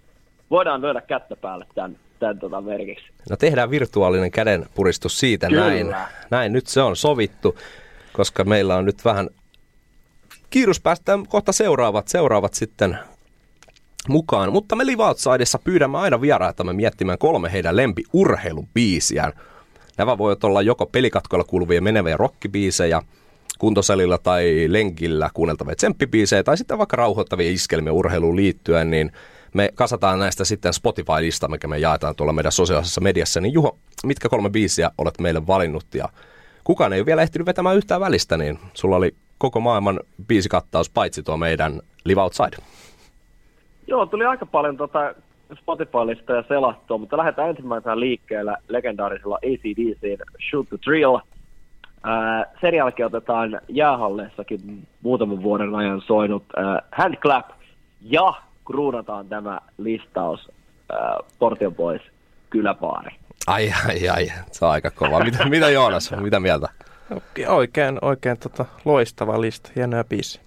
voidaan 0.51 0.83
lyödä 0.83 1.01
kättä 1.01 1.37
päälle 1.37 1.67
tämän, 1.75 1.97
tämän 2.19 2.39
tota 2.39 2.61
merkiksi. 2.61 3.05
No 3.31 3.37
tehdään 3.37 3.71
virtuaalinen 3.71 4.31
kädenpuristus 4.31 5.21
siitä 5.21 5.49
Kyllä. 5.49 5.61
näin. 5.61 5.95
Näin, 6.31 6.53
nyt 6.53 6.67
se 6.67 6.83
on 6.83 6.97
sovittu, 6.97 7.59
koska 8.13 8.45
meillä 8.45 8.77
on 8.77 8.85
nyt 8.85 9.05
vähän 9.05 9.29
kiirus 10.51 10.81
päästä 10.81 11.19
kohta 11.29 11.53
seuraavat, 11.53 12.09
seuraavat 12.09 12.55
sitten 12.55 12.99
mukaan. 14.09 14.53
Mutta 14.53 14.77
me 14.77 14.87
Live 14.87 15.03
Outsidessa 15.05 15.59
pyydämme 15.59 15.99
aina 15.99 16.21
vieraitamme 16.21 16.73
miettimään 16.73 17.19
kolme 17.19 17.53
heidän 17.53 17.77
lempiurheilubiisiään. 17.77 19.33
Nämä 19.99 20.19
voivat 20.19 20.45
olla 20.45 20.63
joko 20.63 20.87
pelikatkoilla 20.87 21.45
kuuluvia 21.45 21.83
meneviä 21.83 22.17
rockibiisejä, 22.17 23.03
kuntosalilla 23.59 24.19
tai 24.19 24.67
lenkillä 24.69 25.31
kuunneltavia 25.35 25.77
tsemppibiisejä 25.77 26.43
tai 26.43 26.57
sitten 26.57 26.79
vaikka 26.79 26.97
rauhoittavia 26.97 27.51
iskelmiä 27.51 27.93
urheiluun 27.93 28.37
liittyen, 28.37 28.91
niin 28.91 29.13
me 29.55 29.71
kasataan 29.75 30.19
näistä 30.19 30.45
sitten 30.45 30.73
Spotify-lista, 30.73 31.49
mikä 31.49 31.69
me 31.69 31.79
jaetaan 31.79 32.17
tuolla 32.17 32.33
meidän 32.33 32.53
sosiaalisessa 32.53 33.01
mediassa. 33.01 33.41
Niin 33.41 33.53
Juho, 33.53 33.79
mitkä 34.05 34.29
kolme 34.29 34.51
biisiä 34.51 34.91
olet 34.99 35.21
meille 35.21 35.47
valinnut 35.47 35.87
ja 35.95 36.09
kukaan 36.65 36.93
ei 36.93 37.01
ole 37.01 37.07
vielä 37.07 37.23
ehtinyt 37.23 37.47
vetämään 37.47 37.77
yhtään 37.77 38.01
välistä, 38.01 38.37
niin 38.37 38.59
sulla 38.75 38.97
oli 38.97 39.15
koko 39.39 39.61
maailman 39.61 40.01
biisikattaus 40.27 40.91
paitsi 40.91 41.23
tuo 41.23 41.37
meidän 41.37 41.81
Live 42.05 42.21
Outside. 42.21 42.57
Joo, 43.87 44.07
tuli 44.07 44.25
aika 44.25 44.47
paljon 44.47 44.77
tota 44.77 45.15
Spotify-lista 45.55 46.33
ja 46.33 46.45
selattua, 46.49 46.99
mutta 46.99 47.17
lähdetään 47.17 47.49
ensimmäisenä 47.51 48.01
liikkeellä 48.01 48.57
legendaarisella 48.69 49.37
ACDCin 49.37 50.19
Shoot 50.51 50.69
the 50.69 50.79
Drill. 50.87 51.19
Ää, 52.03 52.47
sen 52.61 52.75
jälkeen 52.75 53.07
otetaan 53.07 53.61
jäähalleissakin 53.69 54.87
muutaman 55.03 55.43
vuoden 55.43 55.75
ajan 55.75 56.01
soinut 56.01 56.45
ää, 56.57 56.83
Hand 56.93 57.17
Clap 57.17 57.51
ja 58.01 58.35
kruunataan 58.67 59.29
tämä 59.29 59.61
listaus 59.79 60.51
ää, 60.93 61.19
Portion 61.39 61.75
Boys 61.75 62.03
kyläpaari. 62.51 63.11
Ai, 63.47 63.73
ai, 63.89 64.09
ai. 64.09 64.33
Se 64.51 64.65
on 64.65 64.71
aika 64.71 64.91
kova. 64.91 65.25
Mitä, 65.25 65.45
mitä 65.49 65.71
Joonas, 65.71 66.15
mitä 66.21 66.41
mieltä? 66.41 66.69
Oikein, 67.49 67.99
oikein 68.03 68.39
tota, 68.39 68.65
loistava 68.85 69.41
lista. 69.41 69.71
Hienoja 69.77 70.05
biisi. 70.05 70.44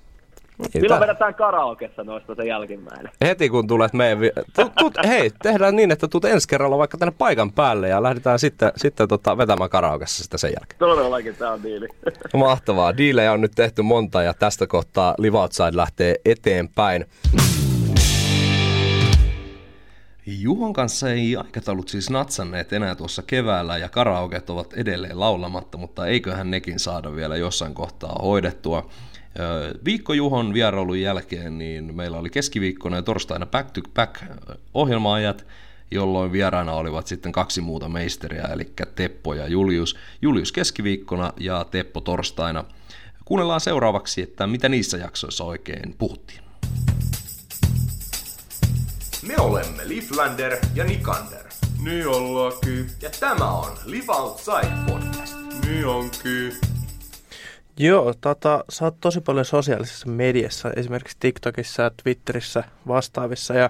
Milloin 0.73 1.01
vedetään 1.01 1.35
karaokessa 1.35 2.03
noista 2.03 2.35
se 2.35 2.45
jälkimmäinen? 2.45 3.11
Heti 3.21 3.49
kun 3.49 3.67
tulet 3.67 3.93
meidän... 3.93 4.19
Vi- 4.19 4.31
tut, 4.55 4.75
tut, 4.79 4.93
hei, 5.07 5.31
tehdään 5.43 5.75
niin, 5.75 5.91
että 5.91 6.07
tulet 6.07 6.25
ensi 6.25 6.47
kerralla 6.47 6.77
vaikka 6.77 6.97
tänne 6.97 7.13
paikan 7.17 7.51
päälle 7.51 7.87
ja 7.87 8.03
lähdetään 8.03 8.39
sitten, 8.39 8.71
sitten 8.75 9.07
tota, 9.07 9.37
vetämään 9.37 9.69
karaokessa 9.69 10.23
sitä 10.23 10.37
sen 10.37 10.53
jälkeen. 10.59 10.79
Todellakin 10.79 11.35
tämä 11.35 11.51
on 11.51 11.63
diili. 11.63 11.87
Mahtavaa. 12.33 12.97
Diilejä 12.97 13.31
on 13.31 13.41
nyt 13.41 13.51
tehty 13.55 13.81
monta 13.81 14.21
ja 14.21 14.33
tästä 14.33 14.67
kohtaa 14.67 15.15
Live 15.17 15.37
Outside 15.37 15.77
lähtee 15.77 16.15
eteenpäin. 16.25 17.05
Juhon 20.25 20.73
kanssa 20.73 21.09
ei 21.09 21.35
aikataulut 21.35 21.89
siis 21.89 22.09
natsanneet 22.09 22.73
enää 22.73 22.95
tuossa 22.95 23.21
keväällä 23.21 23.77
ja 23.77 23.89
karaoket 23.89 24.49
ovat 24.49 24.73
edelleen 24.73 25.19
laulamatta, 25.19 25.77
mutta 25.77 26.07
eiköhän 26.07 26.51
nekin 26.51 26.79
saada 26.79 27.15
vielä 27.15 27.35
jossain 27.35 27.73
kohtaa 27.73 28.15
hoidettua. 28.21 28.89
Viikko 29.86 30.13
Juhon 30.13 30.53
vierailun 30.53 31.01
jälkeen 31.01 31.58
niin 31.58 31.96
meillä 31.96 32.17
oli 32.17 32.29
keskiviikkona 32.29 32.96
ja 32.96 33.01
torstaina 33.01 33.46
back 33.46 33.72
to 33.72 33.82
back 33.94 34.24
ohjelmaajat, 34.74 35.46
jolloin 35.91 36.32
vieraana 36.32 36.74
olivat 36.74 37.08
sitten 37.08 37.32
kaksi 37.32 37.62
muuta 37.62 37.89
meisteriä, 37.89 38.44
eli 38.44 38.74
Teppo 38.96 39.34
ja 39.34 39.48
Julius. 39.48 39.98
Julius 40.22 40.51
keskiviikkona 40.51 41.34
ja 41.39 41.65
Teppo 41.72 42.01
torstaina. 42.01 42.65
Kuunnellaan 43.25 43.62
seuraavaksi, 43.62 44.22
että 44.22 44.48
mitä 44.48 44.70
niissä 44.70 44.98
jaksoissa 44.98 45.44
oikein 45.44 45.96
puhuttiin. 45.98 46.39
Me 49.27 49.36
olemme 49.38 49.88
Liflander 49.88 50.58
ja 50.75 50.84
Nikander. 50.84 51.48
Niin 51.84 52.08
ollaankin. 52.08 52.89
Ja 53.01 53.10
tämä 53.20 53.51
on 53.51 53.77
Live 53.86 54.13
Outside 54.13 54.72
Podcast. 54.88 55.36
Niin 55.65 55.86
onkin. 55.86 56.76
Joo, 57.79 58.13
tota, 58.22 58.63
sä 58.69 58.86
oot 58.86 58.96
tosi 59.01 59.22
paljon 59.22 59.46
sosiaalisessa 59.46 60.07
mediassa, 60.07 60.72
esimerkiksi 60.75 61.17
TikTokissa 61.19 61.84
ja 61.84 61.91
Twitterissä 62.03 62.63
vastaavissa, 62.88 63.53
ja 63.53 63.69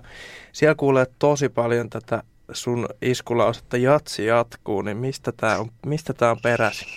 siellä 0.51 0.75
kuulee 0.75 1.05
tosi 1.19 1.49
paljon 1.49 1.89
tätä 1.89 2.23
sun 2.51 2.87
iskulausetta 3.01 3.77
jatsi 3.77 4.25
jatkuu, 4.25 4.81
niin 4.81 4.97
mistä 4.97 5.31
tämä 5.31 5.57
on, 5.57 5.71
mistä 5.85 6.13
tää 6.13 6.31
on 6.31 6.37
peräisin? 6.43 6.87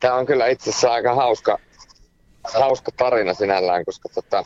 Tämä 0.00 0.14
on 0.14 0.26
kyllä 0.26 0.46
itse 0.46 0.70
asiassa 0.70 0.92
aika 0.92 1.14
hauska, 1.14 1.58
hauska 2.54 2.92
tarina 2.96 3.34
sinällään, 3.34 3.84
koska 3.84 4.08
tota, 4.08 4.44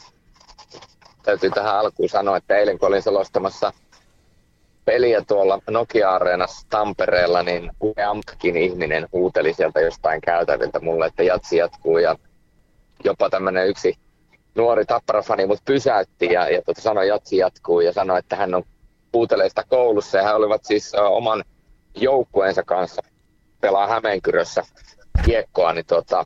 täytyy 1.22 1.50
tähän 1.50 1.78
alkuun 1.78 2.08
sanoa, 2.08 2.36
että 2.36 2.56
eilen 2.56 2.78
kun 2.78 2.88
olin 2.88 3.02
selostamassa 3.02 3.72
peliä 4.86 5.22
tuolla 5.28 5.58
Nokia-areenassa 5.70 6.66
Tampereella, 6.70 7.42
niin 7.42 7.70
useampikin 7.80 8.56
ihminen 8.56 9.08
huuteli 9.12 9.54
sieltä 9.54 9.80
jostain 9.80 10.20
käytäviltä 10.20 10.80
mulle, 10.80 11.06
että 11.06 11.22
jatsi 11.22 11.56
jatkuu 11.56 11.98
ja 11.98 12.16
jopa 13.04 13.30
tämmöinen 13.30 13.68
yksi 13.68 13.94
nuori 14.54 14.84
tapparafani 14.84 15.46
mut 15.46 15.64
pysäytti 15.64 16.26
ja, 16.26 16.50
ja 16.50 16.62
tota, 16.62 16.80
sanoi 16.80 17.08
jatsi 17.08 17.36
jatkuu 17.36 17.80
ja 17.80 17.92
sanoi, 17.92 18.18
että 18.18 18.36
hän 18.36 18.54
on 18.54 18.62
huutelee 19.12 19.48
sitä 19.48 19.64
koulussa 19.68 20.18
ja 20.18 20.24
he 20.24 20.32
olivat 20.32 20.64
siis 20.64 20.92
oman 20.94 21.44
joukkueensa 21.94 22.62
kanssa 22.62 23.02
pelaa 23.60 23.86
Hämeenkyrössä 23.86 24.62
kiekkoa, 25.20 25.72
niin 25.72 25.86
tota, 25.86 26.24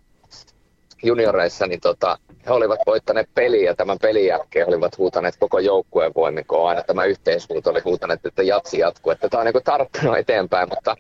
junioreissa, 1.02 1.66
niin 1.66 1.80
tota, 1.80 2.18
he 2.47 2.52
olivat 2.52 2.80
voittaneet 2.87 3.28
peliä 3.35 3.70
ja 3.70 3.75
tämän 3.75 3.99
pelin 4.02 4.26
jälkeen 4.26 4.68
olivat 4.68 4.99
huutaneet 4.99 5.37
koko 5.37 5.59
joukkueen 5.59 6.12
voimin, 6.16 6.47
kun 6.47 6.68
aina 6.68 6.82
tämä 6.82 7.04
yhteishuuto 7.04 7.70
oli 7.70 7.80
huutaneet, 7.80 8.26
että 8.26 8.42
jatsi 8.42 8.78
jatkuu. 8.78 9.12
Että 9.12 9.28
tämä 9.28 9.40
on 9.40 9.47
niin 9.47 9.64
tarttunut 9.64 10.18
eteenpäin, 10.18 10.68
mutta 10.68 10.97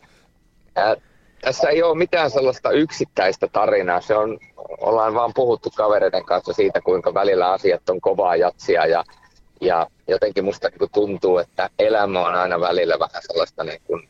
ää, 0.76 0.96
tässä 1.40 1.68
ei 1.68 1.82
ole 1.82 1.98
mitään 1.98 2.30
sellaista 2.30 2.70
yksittäistä 2.70 3.48
tarinaa. 3.48 4.00
Se 4.00 4.16
on, 4.16 4.38
ollaan 4.80 5.14
vaan 5.14 5.34
puhuttu 5.34 5.70
kavereiden 5.76 6.24
kanssa 6.24 6.52
siitä, 6.52 6.80
kuinka 6.80 7.14
välillä 7.14 7.52
asiat 7.52 7.90
on 7.90 8.00
kovaa 8.00 8.36
jatsia 8.36 8.86
ja, 8.86 9.04
ja 9.60 9.86
jotenkin 10.08 10.44
musta 10.44 10.68
niin 10.68 10.90
tuntuu, 10.92 11.38
että 11.38 11.70
elämä 11.78 12.26
on 12.26 12.34
aina 12.34 12.60
välillä 12.60 12.98
vähän 12.98 13.22
sellaista 13.26 13.64
niin 13.64 13.82
kuin 13.86 14.08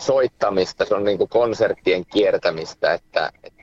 soittamista, 0.00 0.84
se 0.84 0.94
on 0.94 1.04
niin 1.04 1.18
kuin 1.18 1.30
konserttien 1.30 2.06
kiertämistä, 2.06 2.94
että, 2.94 3.32
että 3.44 3.59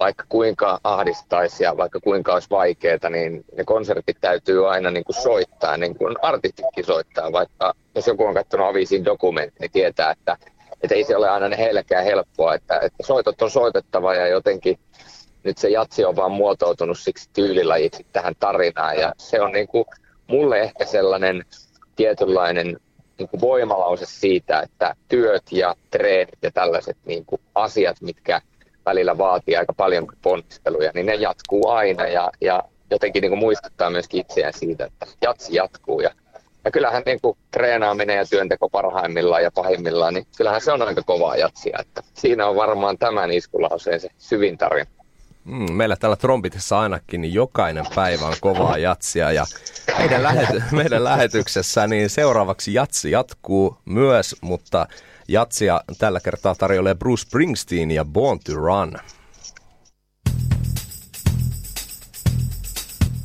vaikka 0.00 0.24
kuinka 0.28 0.80
ahdistaisi 0.84 1.64
ja 1.64 1.76
vaikka 1.76 2.00
kuinka 2.00 2.34
olisi 2.34 2.50
vaikeaa, 2.50 3.10
niin 3.10 3.44
ne 3.56 3.64
konsertit 3.64 4.16
täytyy 4.20 4.70
aina 4.70 4.90
niin 4.90 5.04
kuin 5.04 5.22
soittaa, 5.22 5.76
niin 5.76 5.96
kuin 5.96 6.16
artistitkin 6.22 6.84
soittaa. 6.84 7.32
Vaikka 7.32 7.74
jos 7.94 8.06
joku 8.06 8.24
on 8.24 8.34
katsonut 8.34 8.66
Avisin 8.66 9.04
dokumentti, 9.04 9.60
niin 9.60 9.70
tietää, 9.70 10.10
että, 10.10 10.36
että 10.82 10.94
ei 10.94 11.04
se 11.04 11.16
ole 11.16 11.30
aina 11.30 11.56
heillekään 11.56 12.04
helppoa, 12.04 12.54
että, 12.54 12.78
että 12.82 13.02
soitot 13.02 13.42
on 13.42 13.50
soitettava 13.50 14.14
ja 14.14 14.26
jotenkin 14.28 14.78
nyt 15.44 15.58
se 15.58 15.68
jatsi 15.68 16.04
on 16.04 16.16
vaan 16.16 16.32
muotoutunut 16.32 16.98
siksi 16.98 17.30
tyylilajiksi 17.32 18.06
tähän 18.12 18.34
tarinaan 18.40 18.96
ja 18.96 19.12
se 19.18 19.40
on 19.40 19.52
niin 19.52 19.68
kuin 19.68 19.84
mulle 20.26 20.60
ehkä 20.60 20.84
sellainen 20.84 21.44
tietynlainen 21.96 22.80
niin 23.18 23.28
kuin 23.28 23.40
voimalause 23.40 24.06
siitä, 24.06 24.60
että 24.60 24.94
työt 25.08 25.42
ja 25.50 25.76
treenit 25.90 26.38
ja 26.42 26.50
tällaiset 26.50 26.96
niin 27.04 27.24
kuin 27.24 27.40
asiat, 27.54 27.96
mitkä 28.00 28.40
välillä 28.86 29.18
vaatii 29.18 29.56
aika 29.56 29.72
paljon 29.72 30.06
ponnisteluja, 30.22 30.90
niin 30.94 31.06
ne 31.06 31.14
jatkuu 31.14 31.68
aina 31.68 32.06
ja, 32.06 32.30
ja 32.40 32.62
jotenkin 32.90 33.20
niin 33.20 33.30
kuin 33.30 33.38
muistuttaa 33.38 33.90
myöskin 33.90 34.20
itseään 34.20 34.52
siitä, 34.52 34.84
että 34.84 35.06
jatsi 35.22 35.54
jatkuu. 35.54 36.00
Ja, 36.00 36.10
ja 36.64 36.70
kyllähän 36.70 37.02
niin 37.06 37.20
kuin 37.22 37.38
treenaaminen 37.50 38.16
ja 38.16 38.24
työnteko 38.26 38.68
parhaimmillaan 38.68 39.42
ja 39.42 39.50
pahimmillaan, 39.50 40.14
niin 40.14 40.26
kyllähän 40.36 40.60
se 40.60 40.72
on 40.72 40.82
aika 40.82 41.02
kovaa 41.02 41.36
jatsia. 41.36 41.78
Että 41.80 42.02
siinä 42.14 42.46
on 42.46 42.56
varmaan 42.56 42.98
tämän 42.98 43.32
iskulauseen 43.32 44.00
se 44.00 44.08
syvin 44.18 44.58
tarina. 44.58 44.90
Mm, 45.44 45.72
meillä 45.72 45.96
täällä 45.96 46.16
Trompitissa 46.16 46.80
ainakin 46.80 47.20
niin 47.20 47.34
jokainen 47.34 47.84
päivä 47.94 48.26
on 48.26 48.34
kovaa 48.40 48.78
jatsia 48.78 49.32
ja 49.32 49.44
meidän, 49.98 50.22
lähety- 50.22 50.62
meidän 50.70 51.04
lähetyksessä 51.04 51.86
niin 51.86 52.10
seuraavaksi 52.10 52.74
jatsi 52.74 53.10
jatkuu 53.10 53.76
myös, 53.84 54.36
mutta 54.40 54.86
Jatsia 55.30 55.80
tällä 55.98 56.20
kertaa 56.20 56.54
tarjoilee 56.54 56.94
Bruce 56.94 57.22
Springsteen 57.22 57.90
ja 57.90 58.04
Born 58.04 58.38
to 58.44 58.54
Run. 58.54 58.94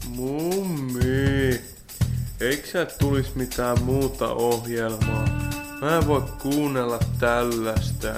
Mummi, 0.07 1.61
eikö 2.39 2.67
sä 2.67 2.85
tulisi 2.85 3.31
mitään 3.35 3.83
muuta 3.83 4.27
ohjelmaa? 4.27 5.25
Mä 5.81 5.97
en 5.97 6.07
voi 6.07 6.23
kuunnella 6.41 6.99
tällaista. 7.19 8.13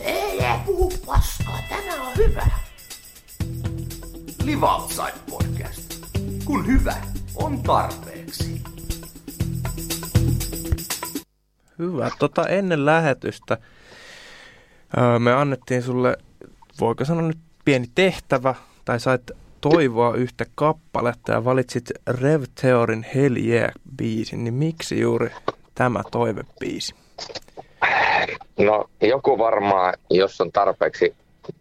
Ei, 0.00 0.40
ei 0.40 0.58
puhu 0.66 0.92
paskaa, 1.06 1.58
tämä 1.68 2.08
on 2.08 2.16
hyvä. 2.16 2.46
Live 4.44 4.66
Outside 4.66 5.14
Podcast. 5.30 5.94
Kun 6.44 6.66
hyvä 6.66 6.96
on 7.34 7.62
tarpeeksi. 7.62 8.73
Hyvä. 11.78 12.10
Tota, 12.18 12.46
ennen 12.48 12.86
lähetystä 12.86 13.58
me 15.18 15.32
annettiin 15.32 15.82
sulle, 15.82 16.16
voiko 16.80 17.04
sanoa 17.04 17.22
nyt 17.22 17.38
pieni 17.64 17.86
tehtävä, 17.94 18.54
tai 18.84 19.00
sait 19.00 19.30
toivoa 19.60 20.14
yhtä 20.14 20.44
kappaletta 20.54 21.32
ja 21.32 21.44
valitsit 21.44 21.90
Rev 22.20 22.42
Theorin 22.60 23.06
Hell 23.14 23.36
Yeah-biisin, 23.36 24.36
niin 24.36 24.54
miksi 24.54 25.00
juuri 25.00 25.30
tämä 25.74 26.02
toivebiisi? 26.10 26.94
No 28.58 28.84
joku 29.00 29.38
varmaan, 29.38 29.94
jos 30.10 30.40
on 30.40 30.52
tarpeeksi, 30.52 31.14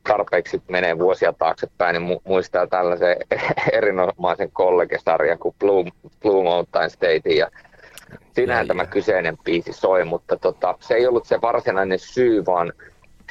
tarpeeksi 0.08 0.62
menee 0.68 1.00
vuosia 1.00 1.34
taaksepäin, 1.34 1.94
niin 1.94 2.22
muistaa 2.24 2.68
tällaisen 2.68 3.18
erinomaisen 3.74 4.52
kollegesarjan 4.52 5.40
kuin 5.40 5.56
Blue, 5.60 5.86
Blue 6.22 6.44
Mountain 6.44 6.90
State 6.90 7.30
ja 7.30 7.50
Siinähän 8.34 8.68
tämä 8.68 8.86
kyseinen 8.86 9.38
biisi 9.38 9.74
soi, 9.74 10.06
mutta 10.06 10.38
tota, 10.38 10.76
se 10.80 10.94
ei 10.94 11.08
ollut 11.08 11.26
se 11.26 11.42
varsinainen 11.42 12.00
syy, 12.00 12.46
vaan 12.46 12.74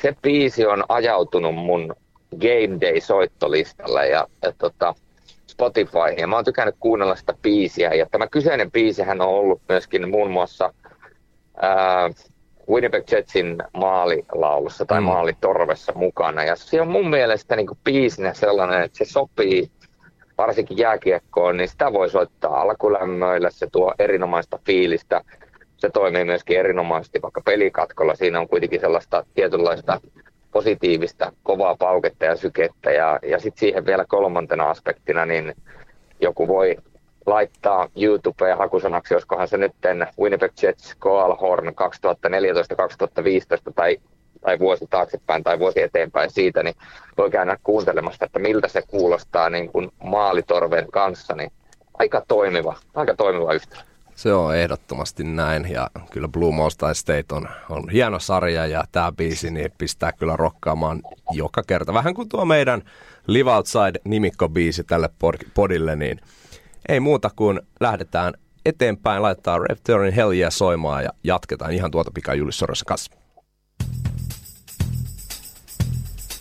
se 0.02 0.16
biisi 0.22 0.66
on 0.66 0.84
ajautunut 0.88 1.54
mun 1.54 1.94
Game 2.40 2.80
Day-soittolistalle 2.80 4.08
ja, 4.08 4.26
ja 4.42 4.52
tota, 4.58 4.94
Spotify. 5.46 6.12
Ja 6.18 6.26
mä 6.26 6.36
oon 6.36 6.44
tykännyt 6.44 6.76
kuunnella 6.80 7.16
sitä 7.16 7.34
biisiä. 7.42 7.94
Ja 7.94 8.06
tämä 8.10 8.26
kyseinen 8.26 8.70
biisihän 8.70 9.20
on 9.20 9.28
ollut 9.28 9.62
myöskin 9.68 10.10
muun 10.10 10.30
muassa 10.30 10.74
ää, 11.56 12.10
Winnipeg 12.70 13.12
Jetsin 13.12 13.58
maalilaulussa 13.74 14.84
tai 14.84 15.00
mm. 15.00 15.04
maalitorvessa 15.04 15.92
mukana. 15.96 16.44
Ja 16.44 16.56
se 16.56 16.80
on 16.80 16.88
mun 16.88 17.10
mielestä 17.10 17.56
niin 17.56 17.68
biisinä 17.84 18.34
sellainen, 18.34 18.82
että 18.82 18.98
se 18.98 19.04
sopii 19.04 19.70
varsinkin 20.42 20.78
jääkiekkoon, 20.78 21.56
niin 21.56 21.68
sitä 21.68 21.92
voi 21.92 22.11
soittaa 22.11 22.61
alkulämmöillä, 22.61 23.50
se 23.50 23.66
tuo 23.72 23.94
erinomaista 23.99 24.58
fiilistä. 24.66 25.20
Se 25.76 25.90
toimii 25.90 26.25
myöskin 26.25 26.58
erinomaisesti 26.58 27.22
vaikka 27.22 27.40
pelikatkolla, 27.44 28.14
siinä 28.14 28.40
on 28.40 28.49
kuitenkin 28.49 28.80
sellaista 28.80 29.25
tietynlaista 29.34 30.00
positiivista, 30.52 31.32
kovaa 31.42 31.76
pauketta 31.76 32.25
ja 32.25 32.37
sykettä. 32.37 32.90
Ja, 32.90 33.18
ja 33.22 33.38
sitten 33.38 33.61
siihen 33.61 33.87
vielä 33.87 34.04
kolmantena 34.08 34.70
aspektina, 34.70 35.26
niin 35.26 35.54
joku 36.20 36.49
voi 36.49 36.76
laittaa 37.26 37.88
YouTubeen 37.96 38.58
hakusanaksi, 38.58 39.14
joskohan 39.14 39.49
se 39.49 39.56
nyt 39.56 39.72
Winnipeg 40.20 40.52
Jets 40.62 40.96
Coal 41.00 41.37
Horn 41.37 41.68
2014-2015 41.68 41.72
tai, 43.75 43.99
tai 44.42 44.58
vuosi 44.58 44.87
taaksepäin 44.90 45.44
tai 45.44 45.58
vuosi 45.58 45.82
eteenpäin 45.82 46.30
siitä, 46.30 46.62
niin 46.62 46.75
voi 47.18 47.30
käydä 47.30 47.58
kuuntelemassa, 47.62 48.25
että 48.25 48.38
miltä 48.38 48.68
se 48.68 48.82
kuulostaa 48.82 49.50
niin 49.50 49.72
kuin 49.72 49.90
maalitorven 50.04 50.90
kanssa, 50.92 51.34
niin 51.34 51.52
aika 51.99 52.22
toimiva, 52.28 52.76
aika 52.94 53.14
toimiva 53.14 53.52
yhtälö. 53.52 53.82
Se 54.14 54.32
on 54.32 54.56
ehdottomasti 54.56 55.25
näin 55.25 55.70
ja 55.70 55.90
kyllä 56.11 56.28
Blue 56.28 56.52
Monster 56.52 56.94
State 56.94 57.25
on, 57.32 57.49
on 57.70 57.88
hieno 57.88 58.18
sarja 58.18 58.66
ja 58.66 58.84
tämä 58.92 59.12
biisi 59.12 59.50
niin 59.50 59.72
pistää 59.78 60.12
kyllä 60.12 60.37
rokkaamaan 60.37 61.02
joka 61.30 61.62
kerta. 61.62 61.94
Vähän 61.94 62.14
kuin 62.14 62.28
tuo 62.28 62.44
meidän 62.44 62.82
Live 63.26 63.50
Outside 63.50 64.00
nimikkobiisi 64.04 64.84
tälle 64.84 65.08
podille, 65.54 65.96
niin 65.96 66.20
ei 66.88 67.00
muuta 67.00 67.30
kuin 67.37 67.61
lähdetään 67.80 68.34
eteenpäin, 68.66 69.22
laittaa 69.22 69.58
Raptorin 69.58 70.14
Hell 70.14 70.32
yeah 70.32 70.52
soimaan 70.52 71.04
ja 71.04 71.11
jatketaan 71.25 71.72
ihan 71.72 71.90
tuota 71.90 72.11
pikaa 72.14 72.34
Julis 72.34 72.58
Sorosen 72.58 72.87
kanssa. 72.87 73.21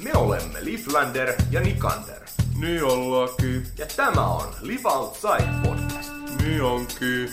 Me 0.03 0.11
olemme 0.15 0.59
Liflander 0.61 1.33
ja 1.51 1.61
Nikander. 1.61 2.21
Niin 2.59 2.83
ollaankin. 2.83 3.63
Ja 3.77 3.85
tämä 3.95 4.27
on 4.27 4.47
Live 4.61 4.89
Outside 4.89 5.47
Podcast. 5.63 6.13
Niin 6.41 6.61
onkin. 6.63 7.29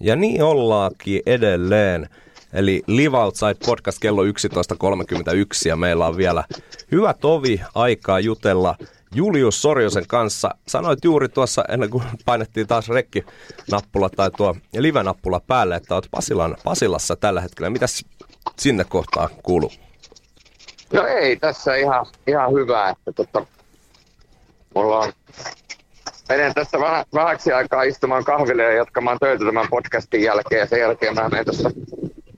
Ja 0.00 0.16
niin 0.16 0.42
ollaankin 0.42 1.22
edelleen. 1.26 2.08
Eli 2.52 2.82
Live 2.86 3.16
Outside 3.16 3.54
podcast 3.66 3.98
kello 3.98 4.24
11.31 4.24 4.28
ja 5.68 5.76
meillä 5.76 6.06
on 6.06 6.16
vielä 6.16 6.44
hyvä 6.92 7.14
tovi 7.14 7.60
aikaa 7.74 8.20
jutella 8.20 8.76
Julius 9.14 9.62
Sorjosen 9.62 10.06
kanssa. 10.06 10.50
Sanoit 10.68 11.04
juuri 11.04 11.28
tuossa 11.28 11.64
ennen 11.68 11.90
kuin 11.90 12.04
painettiin 12.24 12.66
taas 12.66 12.88
rekki-nappula 12.88 14.10
tai 14.10 14.30
tuo 14.30 14.56
live-nappula 14.76 15.40
päälle, 15.46 15.76
että 15.76 15.94
olet 15.94 16.08
Pasilan, 16.10 16.56
Pasilassa 16.64 17.16
tällä 17.16 17.40
hetkellä. 17.40 17.70
Mitäs 17.70 18.04
sinne 18.58 18.84
kohtaa 18.84 19.28
kuuluu? 19.42 19.72
No 20.92 21.06
ei, 21.06 21.36
tässä 21.36 21.76
ihan, 21.76 22.06
ihan 22.26 22.52
hyvä, 22.52 22.88
että 22.88 23.12
tota, 23.12 23.46
mulla 24.74 24.98
on 24.98 25.12
menen 26.28 26.54
tässä 26.54 26.78
vähäksi 27.14 27.52
aikaa 27.52 27.82
istumaan 27.82 28.24
kahville 28.24 28.62
ja 28.62 28.72
jatkamaan 28.72 29.18
töitä 29.20 29.44
tämän 29.44 29.68
podcastin 29.70 30.22
jälkeen. 30.22 30.60
Ja 30.60 30.66
sen 30.66 30.80
jälkeen 30.80 31.14
mä 31.14 31.28
menen 31.28 31.44
tuossa 31.44 31.70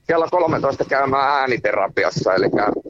kello 0.07 0.27
13 0.31 0.85
käymään 0.85 1.39
ääniterapiassa, 1.39 2.33
eli 2.35 2.45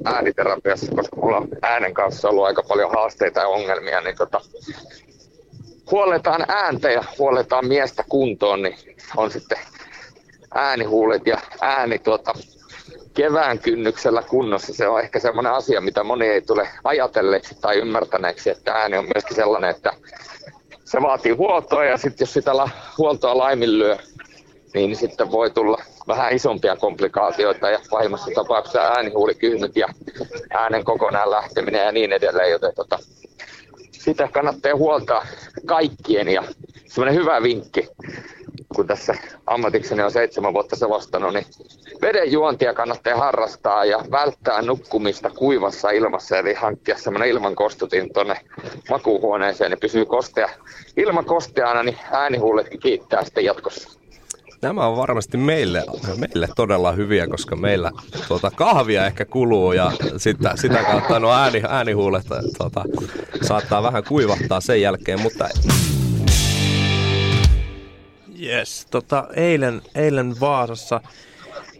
ääniterapiassa, 0.05 0.95
koska 0.95 1.15
mulla 1.15 1.37
on 1.37 1.47
äänen 1.61 1.93
kanssa 1.93 2.29
ollut 2.29 2.45
aika 2.45 2.63
paljon 2.63 2.91
haasteita 2.91 3.39
ja 3.39 3.47
ongelmia, 3.47 4.01
niin 4.01 4.17
tota, 4.17 4.41
huoletaan 5.91 6.45
ääntä 6.47 6.91
ja 6.91 7.03
huoletaan 7.17 7.67
miestä 7.67 8.03
kuntoon, 8.09 8.61
niin 8.61 8.77
on 9.17 9.31
sitten 9.31 9.57
äänihuulet 10.55 11.27
ja 11.27 11.37
ääni 11.61 11.99
tuota, 11.99 12.33
kevään 13.13 13.59
kynnyksellä 13.59 14.21
kunnossa. 14.21 14.73
Se 14.73 14.87
on 14.87 14.99
ehkä 14.99 15.19
semmoinen 15.19 15.53
asia, 15.53 15.81
mitä 15.81 16.03
moni 16.03 16.27
ei 16.27 16.41
tule 16.41 16.67
ajatelleeksi 16.83 17.55
tai 17.61 17.77
ymmärtäneeksi, 17.77 18.49
että 18.49 18.73
ääni 18.73 18.97
on 18.97 19.09
myöskin 19.15 19.35
sellainen, 19.35 19.69
että 19.69 19.93
se 20.85 21.01
vaatii 21.01 21.31
huoltoa 21.31 21.85
ja 21.85 21.97
sitten 21.97 22.25
jos 22.25 22.33
sitä 22.33 22.51
huoltoa 22.97 23.37
laiminlyö, 23.37 23.97
niin 24.73 24.95
sitten 24.95 25.31
voi 25.31 25.49
tulla 25.49 25.81
vähän 26.07 26.33
isompia 26.33 26.75
komplikaatioita 26.75 27.69
ja 27.69 27.79
pahimmassa 27.89 28.31
tapauksessa 28.35 28.81
äänihuulikyhnyt 28.81 29.75
ja 29.75 29.87
äänen 30.53 30.83
kokonaan 30.83 31.31
lähteminen 31.31 31.85
ja 31.85 31.91
niin 31.91 32.13
edelleen, 32.13 32.51
joten 32.51 32.71
tota, 32.75 32.99
sitä 33.91 34.29
kannattaa 34.33 34.75
huoltaa 34.75 35.27
kaikkien 35.65 36.27
ja 36.27 36.43
semmoinen 36.85 37.21
hyvä 37.21 37.43
vinkki, 37.43 37.87
kun 38.75 38.87
tässä 38.87 39.15
ammatikseni 39.47 40.03
on 40.03 40.11
seitsemän 40.11 40.53
vuotta 40.53 40.75
selostanut, 40.75 41.33
niin 41.33 41.45
veden 42.01 42.31
juontia 42.31 42.73
kannattaa 42.73 43.15
harrastaa 43.15 43.85
ja 43.85 44.03
välttää 44.11 44.61
nukkumista 44.61 45.29
kuivassa 45.29 45.89
ilmassa, 45.89 46.37
eli 46.37 46.53
hankkia 46.53 46.97
semmoinen 46.97 47.29
ilmankostutin 47.29 48.13
tuonne 48.13 48.35
makuuhuoneeseen, 48.89 49.71
niin 49.71 49.79
pysyy 49.79 50.05
kostea. 50.05 50.49
Ilma 50.97 51.23
kosteana, 51.23 51.83
niin 51.83 51.97
äänihuuletkin 52.11 52.79
kiittää 52.79 53.23
sitten 53.23 53.45
jatkossa. 53.45 54.01
Nämä 54.61 54.87
on 54.87 54.97
varmasti 54.97 55.37
meille, 55.37 55.83
meille 56.17 56.47
todella 56.55 56.91
hyviä, 56.91 57.27
koska 57.27 57.55
meillä 57.55 57.91
tuota, 58.27 58.51
kahvia 58.55 59.05
ehkä 59.05 59.25
kuluu 59.25 59.73
ja 59.73 59.91
sitä, 60.17 60.53
sitä 60.55 60.83
kautta 60.83 61.19
no 61.19 61.31
ääni, 61.31 61.61
äänihuulet 61.69 62.25
tuota, 62.57 62.83
saattaa 63.41 63.83
vähän 63.83 64.03
kuivahtaa 64.03 64.61
sen 64.61 64.81
jälkeen, 64.81 65.21
mutta 65.21 65.49
Yes, 68.43 68.87
tota, 68.91 69.27
eilen, 69.35 69.81
eilen 69.95 70.39
Vaasassa 70.39 71.01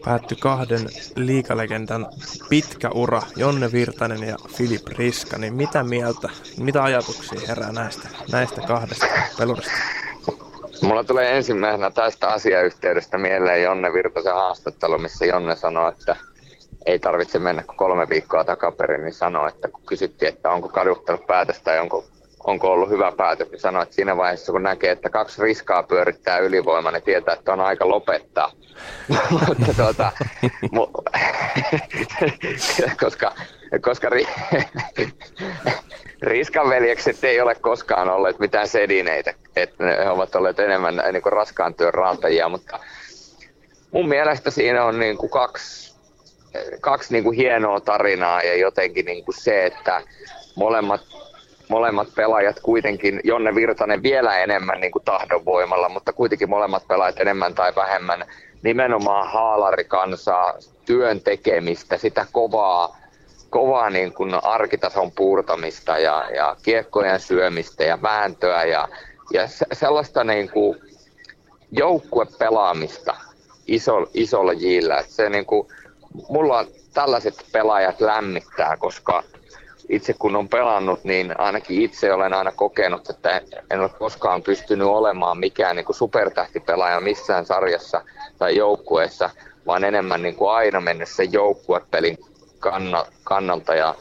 päättyi 0.04 0.36
kahden 0.36 0.88
liikalegendan 1.16 2.06
pitkä 2.48 2.90
ura, 2.90 3.22
Jonne 3.36 3.72
Virtanen 3.72 4.22
ja 4.22 4.36
Filip 4.56 4.86
Riska, 4.88 5.38
niin 5.38 5.54
mitä 5.54 5.82
mieltä, 5.82 6.28
mitä 6.58 6.82
ajatuksia 6.82 7.40
herää 7.48 7.72
näistä, 7.72 8.08
näistä 8.32 8.60
kahdesta 8.60 9.06
pelurista? 9.38 9.72
Mulla 10.82 11.04
tulee 11.04 11.36
ensimmäisenä 11.36 11.90
tästä 11.90 12.28
asiayhteydestä 12.28 13.18
mieleen 13.18 13.62
Jonne 13.62 13.92
Virtasen 13.92 14.34
haastattelu, 14.34 14.98
missä 14.98 15.26
Jonne 15.26 15.56
sanoi, 15.56 15.92
että 15.92 16.16
ei 16.86 16.98
tarvitse 16.98 17.38
mennä 17.38 17.62
kuin 17.62 17.76
kolme 17.76 18.08
viikkoa 18.08 18.44
takaperin, 18.44 19.02
niin 19.02 19.14
sanoi, 19.14 19.48
että 19.48 19.68
kun 19.68 19.82
kysyttiin, 19.86 20.28
että 20.28 20.50
onko 20.50 20.68
kaduttanut 20.68 21.26
päätöstä 21.26 21.82
onko 21.82 22.04
onko 22.44 22.72
ollut 22.72 22.90
hyvä 22.90 23.12
päätös, 23.16 23.50
niin 23.50 23.60
sanoit 23.60 23.82
että 23.82 23.94
siinä 23.94 24.16
vaiheessa, 24.16 24.52
kun 24.52 24.62
näkee, 24.62 24.90
että 24.90 25.10
kaksi 25.10 25.42
riskaa 25.42 25.82
pyörittää 25.82 26.38
ylivoima, 26.38 26.90
niin 26.90 27.02
tietää, 27.02 27.34
että 27.34 27.52
on 27.52 27.60
aika 27.60 27.88
lopettaa. 27.88 28.52
Mutta 29.30 29.74
tuota, 29.76 30.12
mu- 30.64 31.02
koska, 33.04 33.34
koska 33.80 34.08
ri- 34.08 34.28
riskan 36.22 36.68
veljekset 36.68 37.24
ei 37.24 37.40
ole 37.40 37.54
koskaan 37.54 38.10
olleet 38.10 38.38
mitään 38.38 38.68
sedineitä, 38.68 39.34
että 39.56 39.84
ne 39.84 40.10
ovat 40.10 40.34
olleet 40.34 40.58
enemmän 40.58 41.02
niin 41.12 41.22
kuin 41.22 41.32
raskaan 41.32 41.74
työn 41.74 41.94
raatajia, 41.94 42.48
mutta 42.48 42.78
mun 43.90 44.08
mielestä 44.08 44.50
siinä 44.50 44.84
on 44.84 44.98
niin 44.98 45.16
kuin 45.16 45.30
kaksi, 45.30 45.94
kaksi 46.80 47.12
niin 47.12 47.24
kuin 47.24 47.36
hienoa 47.36 47.80
tarinaa 47.80 48.42
ja 48.42 48.56
jotenkin 48.56 49.04
niin 49.04 49.24
kuin 49.24 49.34
se, 49.40 49.66
että 49.66 50.02
molemmat 50.56 51.00
molemmat 51.72 52.08
pelaajat 52.16 52.60
kuitenkin, 52.62 53.20
Jonne 53.24 53.54
Virtanen 53.54 54.02
vielä 54.02 54.38
enemmän 54.38 54.80
niin 54.80 54.92
kuin 54.92 55.04
tahdonvoimalla, 55.04 55.88
mutta 55.88 56.12
kuitenkin 56.12 56.50
molemmat 56.50 56.88
pelaajat 56.88 57.20
enemmän 57.20 57.54
tai 57.54 57.72
vähemmän 57.76 58.24
nimenomaan 58.62 59.32
haalarikansaa, 59.32 60.54
työn 60.84 61.20
tekemistä, 61.20 61.96
sitä 61.96 62.26
kovaa, 62.32 62.96
kovaa 63.50 63.90
niin 63.90 64.12
kuin 64.12 64.44
arkitason 64.44 65.10
puurtamista 65.12 65.98
ja, 65.98 66.30
ja 66.36 66.56
kiekkojen 66.62 67.20
syömistä 67.20 67.84
ja 67.84 68.02
vääntöä 68.02 68.64
ja, 68.64 68.88
ja 69.32 69.42
sellaista 69.72 70.24
niin 70.24 70.50
kuin 70.50 70.78
joukkuepelaamista 71.70 73.14
iso, 73.66 74.06
isolla 74.14 74.52
jillä. 74.52 75.04
se 75.08 75.28
niin 75.28 75.46
kuin, 75.46 75.68
mulla 76.28 76.64
tällaiset 76.94 77.34
pelaajat 77.52 78.00
lämmittää, 78.00 78.76
koska 78.76 79.22
itse 79.88 80.14
kun 80.18 80.36
on 80.36 80.48
pelannut, 80.48 81.04
niin 81.04 81.40
ainakin 81.40 81.82
itse 81.82 82.12
olen 82.12 82.34
aina 82.34 82.52
kokenut, 82.52 83.10
että 83.10 83.40
en 83.70 83.80
ole 83.80 83.88
koskaan 83.88 84.42
pystynyt 84.42 84.86
olemaan 84.86 85.38
mikään 85.38 85.76
niin 85.76 85.84
kuin 85.84 85.96
supertähtipelaaja 85.96 87.00
missään 87.00 87.46
sarjassa 87.46 88.00
tai 88.38 88.56
joukkueessa, 88.56 89.30
vaan 89.66 89.84
enemmän 89.84 90.22
niin 90.22 90.36
kuin 90.36 90.50
aina 90.50 90.80
mennessä 90.80 91.22
joukkuepelin 91.22 92.18
kannalta. 93.24 93.74
Ja 93.74 93.94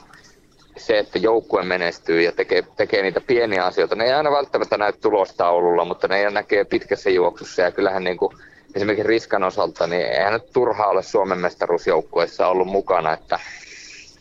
se, 0.77 0.99
että 0.99 1.19
joukkue 1.19 1.63
menestyy 1.63 2.21
ja 2.21 2.31
tekee, 2.31 2.63
tekee 2.77 3.01
niitä 3.01 3.21
pieniä 3.21 3.65
asioita, 3.65 3.95
ne 3.95 4.05
ei 4.05 4.13
aina 4.13 4.31
välttämättä 4.31 4.77
näy 4.77 4.93
tulostaululla, 4.93 5.85
mutta 5.85 6.07
ne 6.07 6.29
näkee 6.29 6.63
pitkässä 6.63 7.09
juoksussa. 7.09 7.61
Ja 7.61 7.71
kyllähän 7.71 8.03
niin 8.03 8.17
kuin 8.17 8.33
esimerkiksi 8.75 9.07
Riskan 9.07 9.43
osalta, 9.43 9.87
niin 9.87 10.05
eihän 10.05 10.33
nyt 10.33 10.53
turhaa 10.53 10.87
ole 10.87 11.03
Suomen 11.03 11.37
mestaruusjoukkueessa 11.37 12.47
ollut 12.47 12.67
mukana, 12.67 13.13
että, 13.13 13.39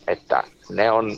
että 0.07 0.43
ne 0.69 0.91
on 0.91 1.17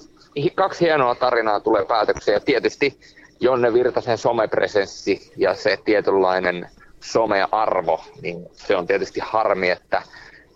kaksi 0.56 0.86
hienoa 0.86 1.16
tarinaa 1.16 1.60
tulee 1.60 1.86
päätökseen 1.86 2.34
ja 2.34 2.40
tietysti 2.40 3.00
Jonne 3.40 3.74
Virtasen 3.74 4.18
somepresenssi 4.18 5.32
ja 5.38 5.56
se 5.56 5.78
tietynlainen 5.86 6.70
somearvo, 7.00 8.04
niin 8.22 8.48
se 8.52 8.76
on 8.76 8.88
tietysti 8.88 9.20
harmi, 9.24 9.70
että 9.70 10.02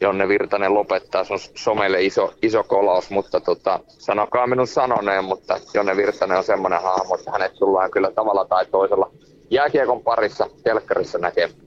Jonne 0.02 0.28
Virtanen 0.28 0.74
lopettaa, 0.74 1.24
se 1.24 1.34
on 1.34 1.40
somelle 1.40 2.04
iso, 2.04 2.34
iso 2.42 2.64
kolaus, 2.64 3.10
mutta 3.10 3.40
tota, 3.40 3.80
sanokaa 3.88 4.48
minun 4.48 4.68
sanoneen, 4.68 5.24
mutta 5.24 5.60
Jonne 5.74 5.98
Virtanen 5.98 6.38
on 6.38 6.44
semmoinen 6.44 6.82
hahmo, 6.82 7.16
että 7.16 7.32
hänet 7.32 7.54
tullaan 7.54 7.92
kyllä 7.92 8.12
tavalla 8.12 8.46
tai 8.46 8.66
toisella 8.66 9.12
jääkiekon 9.50 10.04
parissa 10.04 10.50
telkkarissa 10.64 11.18
näkemään. 11.18 11.67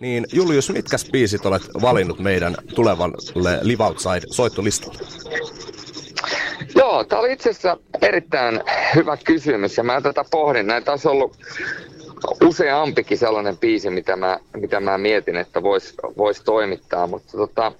Niin 0.00 0.26
Julius, 0.32 0.70
mitkä 0.70 0.96
biisit 1.12 1.46
olet 1.46 1.62
valinnut 1.82 2.18
meidän 2.18 2.54
tulevalle 2.74 3.58
Live 3.62 3.84
Outside 3.84 4.20
soittolistalle? 4.30 4.98
Joo, 6.74 6.88
Joo, 6.98 7.04
tämä 7.04 7.20
oli 7.20 7.32
itse 7.32 7.50
asiassa 7.50 7.76
erittäin 8.02 8.60
hyvä 8.94 9.16
kysymys 9.16 9.76
ja 9.76 9.82
mä 9.84 10.00
tätä 10.00 10.24
pohdin. 10.30 10.66
Näitä 10.66 10.90
olisi 10.90 11.08
ollut 11.08 11.36
useampikin 12.44 13.18
sellainen 13.18 13.56
biisi, 13.58 13.90
mitä 13.90 14.16
mä, 14.16 14.38
mitä 14.56 14.80
mä 14.80 14.98
mietin, 14.98 15.36
että 15.36 15.62
voisi 15.62 15.94
vois 16.16 16.40
toimittaa, 16.40 17.06
mutta 17.06 17.32
tota, 17.32 17.72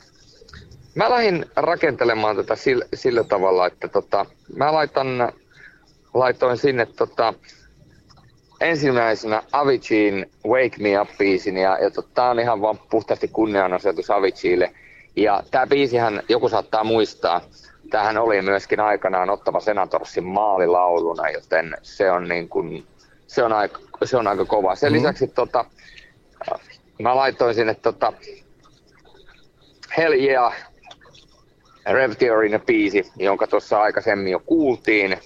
mä 0.94 1.11
lähdin 1.11 1.46
rakentelemaan 1.57 2.37
tätä 2.37 2.57
sillä, 2.57 2.85
sillä 2.94 3.24
tavalla, 3.24 3.66
että 3.66 3.88
tota, 3.88 4.26
mä 4.57 4.72
laitan, 4.72 5.33
laitoin 6.14 6.59
sinne 6.59 6.87
tota, 6.87 7.35
ensimmäisenä 8.60 9.42
Aviciin 9.52 10.30
Wake 10.46 10.76
Me 10.78 11.00
Up-biisin 11.00 11.56
ja, 11.56 11.78
ja 11.78 11.90
tää 12.14 12.30
on 12.30 12.40
ihan 12.40 12.60
vaan 12.60 12.78
puhtaasti 12.90 13.28
kunnianosoitus 13.28 14.10
Aviciille. 14.10 14.72
Ja 15.16 15.42
tämä 15.50 15.66
biisihän 15.66 16.22
joku 16.28 16.48
saattaa 16.48 16.84
muistaa, 16.84 17.40
tähän 17.90 18.18
oli 18.18 18.42
myöskin 18.42 18.80
aikanaan 18.80 19.30
Ottava 19.30 19.60
Senatorsin 19.60 20.24
maalilauluna, 20.24 21.30
joten 21.30 21.76
se 21.82 22.10
on, 22.10 22.28
niin 22.28 22.48
kuin, 22.48 22.86
se 23.26 23.42
on, 23.44 23.52
aika, 23.52 23.80
se 24.04 24.16
on 24.16 24.26
aika 24.26 24.44
kova. 24.44 24.74
Sen 24.74 24.92
mm. 24.92 24.96
lisäksi 24.98 25.26
tota, 25.26 25.64
mä 26.98 27.16
laitoin 27.16 27.54
sinne 27.54 27.74
tota, 27.74 28.12
Hell 29.96 30.12
Yeah, 30.12 30.54
Rev 31.86 32.12
Theorin 32.18 32.60
biisi, 32.66 33.12
jonka 33.16 33.46
tuossa 33.46 33.82
aikaisemmin 33.82 34.32
jo 34.32 34.40
kuultiin. 34.46 35.18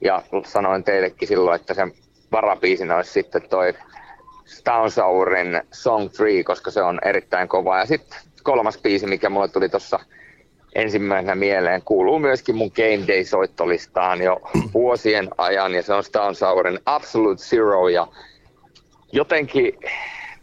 Ja 0.00 0.22
sanoin 0.46 0.84
teillekin 0.84 1.28
silloin, 1.28 1.60
että 1.60 1.74
sen 1.74 1.92
varabiisinä 2.32 2.96
olisi 2.96 3.12
sitten 3.12 3.42
toi 3.48 3.74
Staunsaurin 4.44 5.62
Song 5.72 6.08
3, 6.18 6.44
koska 6.44 6.70
se 6.70 6.82
on 6.82 6.98
erittäin 7.04 7.48
kova. 7.48 7.78
Ja 7.78 7.86
sitten 7.86 8.18
kolmas 8.42 8.78
biisi, 8.78 9.06
mikä 9.06 9.30
mulle 9.30 9.48
tuli 9.48 9.68
tuossa 9.68 10.00
ensimmäisenä 10.74 11.34
mieleen, 11.34 11.82
kuuluu 11.82 12.18
myöskin 12.18 12.56
mun 12.56 12.70
Game 12.76 13.06
Day-soittolistaan 13.08 14.22
jo 14.22 14.40
vuosien 14.74 15.28
ajan, 15.38 15.74
ja 15.74 15.82
se 15.82 15.94
on 15.94 16.04
Staunsaurin 16.04 16.78
Absolute 16.86 17.42
Zero, 17.42 17.88
ja 17.88 18.06
jotenkin 19.12 19.78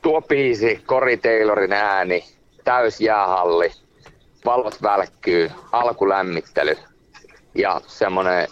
tuo 0.02 0.22
biisi, 0.22 0.84
Cory 0.88 1.18
Taylorin 1.18 1.74
ääni, 1.74 2.24
täys 2.64 3.02
jäähalli, 3.02 3.72
valvot 4.46 4.82
välkkyy, 4.82 5.52
alkulämmittely 5.72 6.78
ja 7.56 7.82
semmoinen 7.88 8.48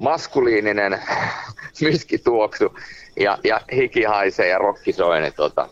maskuliininen 0.00 1.00
myskituoksu 1.82 2.78
ja, 3.20 3.38
ja 3.44 3.60
hiki 3.72 4.02
haisee 4.02 4.48
ja 4.48 4.58
rokki 4.58 4.92
soi, 4.92 5.20
niin 5.20 5.32
tota, 5.36 5.68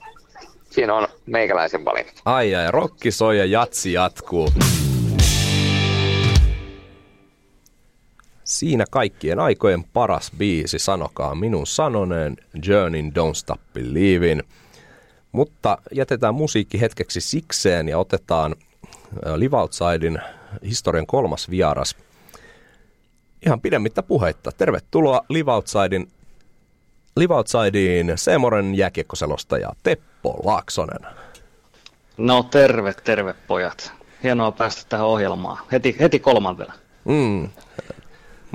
siinä 0.70 0.94
on 0.94 1.08
meikäläisen 1.26 1.84
valinta. 1.84 2.12
Ai 2.24 2.50
ja 2.50 2.70
rokki 2.70 3.10
soi 3.10 3.38
ja 3.38 3.44
jatsi 3.44 3.92
jatkuu. 3.92 4.52
Siinä 8.44 8.84
kaikkien 8.90 9.40
aikojen 9.40 9.84
paras 9.84 10.32
biisi, 10.38 10.78
sanokaa 10.78 11.34
minun 11.34 11.66
sanoneen, 11.66 12.36
Journey 12.66 13.02
Don't 13.02 13.34
Stop 13.34 13.60
Believin. 13.74 14.42
Mutta 15.32 15.78
jätetään 15.92 16.34
musiikki 16.34 16.80
hetkeksi 16.80 17.20
sikseen 17.20 17.88
ja 17.88 17.98
otetaan 17.98 18.54
Live 19.36 19.56
Outsidein 19.56 20.18
historian 20.64 21.06
kolmas 21.06 21.50
vieras. 21.50 21.96
Ihan 23.46 23.60
pidemmittä 23.60 24.02
puheitta. 24.02 24.52
Tervetuloa 24.52 25.24
Live 25.28 25.52
Outsidein 25.52 26.08
Live 27.16 27.34
Outsidein 27.34 28.12
Seemoren 28.16 28.74
jääkiekkoselostaja 28.74 29.72
Teppo 29.82 30.40
Laaksonen. 30.44 31.12
No 32.16 32.42
terve, 32.42 32.94
terve 33.04 33.34
pojat. 33.46 33.92
Hienoa 34.22 34.52
päästä 34.52 34.82
tähän 34.88 35.06
ohjelmaan. 35.06 35.58
Heti, 35.72 35.96
heti 36.00 36.18
kolmantena. 36.18 36.72
Mm. 37.04 37.48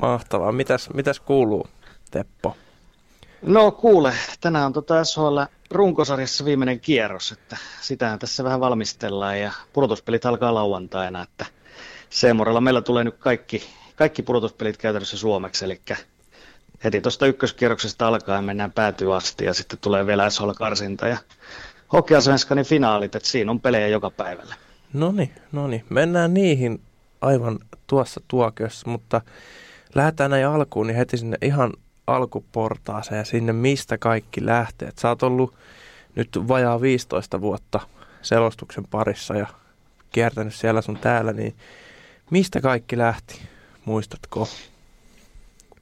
Mahtavaa. 0.02 0.52
Mitäs, 0.52 0.90
mitäs 0.94 1.20
kuuluu, 1.20 1.66
Teppo? 2.10 2.56
No 3.42 3.70
kuule, 3.70 4.12
tänään 4.40 4.66
on 4.66 4.72
tota 4.72 5.04
SHL 5.04 5.40
runkosarjassa 5.70 6.44
viimeinen 6.44 6.80
kierros, 6.80 7.32
että 7.32 7.56
sitähän 7.80 8.18
tässä 8.18 8.44
vähän 8.44 8.60
valmistellaan 8.60 9.40
ja 9.40 9.52
pudotuspelit 9.72 10.26
alkaa 10.26 10.54
lauantaina, 10.54 11.22
että 11.22 11.46
Seemorella 12.10 12.60
meillä 12.60 12.82
tulee 12.82 13.04
nyt 13.04 13.16
kaikki, 13.18 13.62
kaikki 13.96 14.22
pudotuspelit 14.22 14.76
käytännössä 14.76 15.16
suomeksi, 15.16 15.64
eli 15.64 15.80
heti 16.84 17.00
tuosta 17.00 17.26
ykköskierroksesta 17.26 18.08
alkaen 18.08 18.44
mennään 18.44 18.72
päätyy 18.72 19.16
asti 19.16 19.44
ja 19.44 19.54
sitten 19.54 19.78
tulee 19.78 20.06
vielä 20.06 20.30
SHL-karsinta 20.30 21.08
ja 21.08 21.18
Hokeasvenskanin 21.92 22.64
finaalit, 22.64 23.14
että 23.14 23.28
siinä 23.28 23.50
on 23.50 23.60
pelejä 23.60 23.88
joka 23.88 24.10
päivällä. 24.10 24.54
No 24.92 25.14
no 25.52 25.66
niin. 25.66 25.84
Mennään 25.90 26.34
niihin 26.34 26.80
aivan 27.20 27.58
tuossa 27.86 28.20
tuokiossa, 28.28 28.90
mutta 28.90 29.20
lähdetään 29.94 30.30
näin 30.30 30.46
alkuun, 30.46 30.86
niin 30.86 30.96
heti 30.96 31.16
sinne 31.16 31.38
ihan 31.42 31.72
alkuportaaseen 32.06 33.18
ja 33.18 33.24
sinne 33.24 33.52
mistä 33.52 33.98
kaikki 33.98 34.46
lähtee. 34.46 34.88
Et 34.88 34.98
sä 34.98 35.08
oot 35.08 35.22
ollut 35.22 35.54
nyt 36.14 36.28
vajaa 36.48 36.80
15 36.80 37.40
vuotta 37.40 37.80
selostuksen 38.22 38.84
parissa 38.90 39.36
ja 39.36 39.46
kiertänyt 40.10 40.54
siellä 40.54 40.82
sun 40.82 40.98
täällä, 40.98 41.32
niin 41.32 41.54
mistä 42.30 42.60
kaikki 42.60 42.98
lähti, 42.98 43.40
muistatko? 43.84 44.48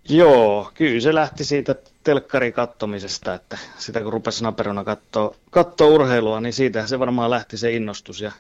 Joo, 0.09 0.71
kyllä 0.75 1.01
se 1.01 1.15
lähti 1.15 1.45
siitä 1.45 1.75
telkkarin 2.05 2.53
kattomisesta, 2.53 3.35
että 3.35 3.59
sitä 3.79 4.01
kun 4.01 4.13
rupesi 4.13 4.45
naperona 4.45 4.85
katsoa, 4.85 5.35
katsoa 5.51 5.87
urheilua, 5.87 6.41
niin 6.41 6.53
siitä 6.53 6.87
se 6.87 6.99
varmaan 6.99 7.31
lähti 7.31 7.57
se 7.57 7.73
innostus. 7.73 8.21
Ja 8.21 8.33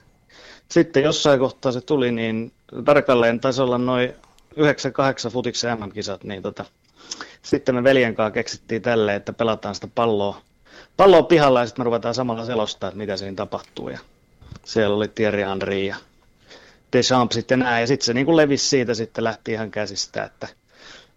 sitten 0.68 1.03
jossain 1.03 1.40
kohtaa 1.40 1.72
se 1.72 1.81
tuli, 1.81 2.12
niin 2.12 2.53
tarkalleen 2.85 3.40
taisi 3.40 3.62
olla 3.62 3.79
noin 3.79 4.12
9-8 4.57 5.31
futiksen 5.31 5.79
MM-kisat, 5.81 6.25
niin 6.25 6.42
tota, 6.42 6.64
sitten 7.42 7.75
me 7.75 7.85
veljen 7.85 8.14
kanssa 8.14 8.31
keksittiin 8.31 8.83
tälle, 8.83 9.14
että 9.14 9.33
pelataan 9.33 9.75
sitä 9.75 9.88
palloa, 9.94 10.40
palloa 10.96 11.22
pihalla 11.22 11.61
ja 11.61 11.66
sitten 11.66 11.81
me 11.81 11.85
ruvetaan 11.85 12.14
samalla 12.14 12.46
selostaa, 12.46 12.88
että 12.88 12.98
mitä 12.98 13.16
siinä 13.16 13.37
tapahtuu. 13.37 13.88
Ja 13.88 13.98
siellä 14.64 14.96
oli 14.96 15.09
Thierry 15.09 15.42
Henry 15.42 15.79
ja 15.79 15.96
Deschamps 16.92 17.35
sitten 17.35 17.59
näin, 17.59 17.81
ja 17.81 17.87
sitten 17.87 18.07
se 18.07 18.14
niin 18.14 18.26
kuin 18.26 18.37
levisi 18.37 18.68
siitä, 18.68 18.94
sitten 18.94 19.24
lähti 19.24 19.52
ihan 19.52 19.70
käsistä, 19.70 20.24
että 20.24 20.48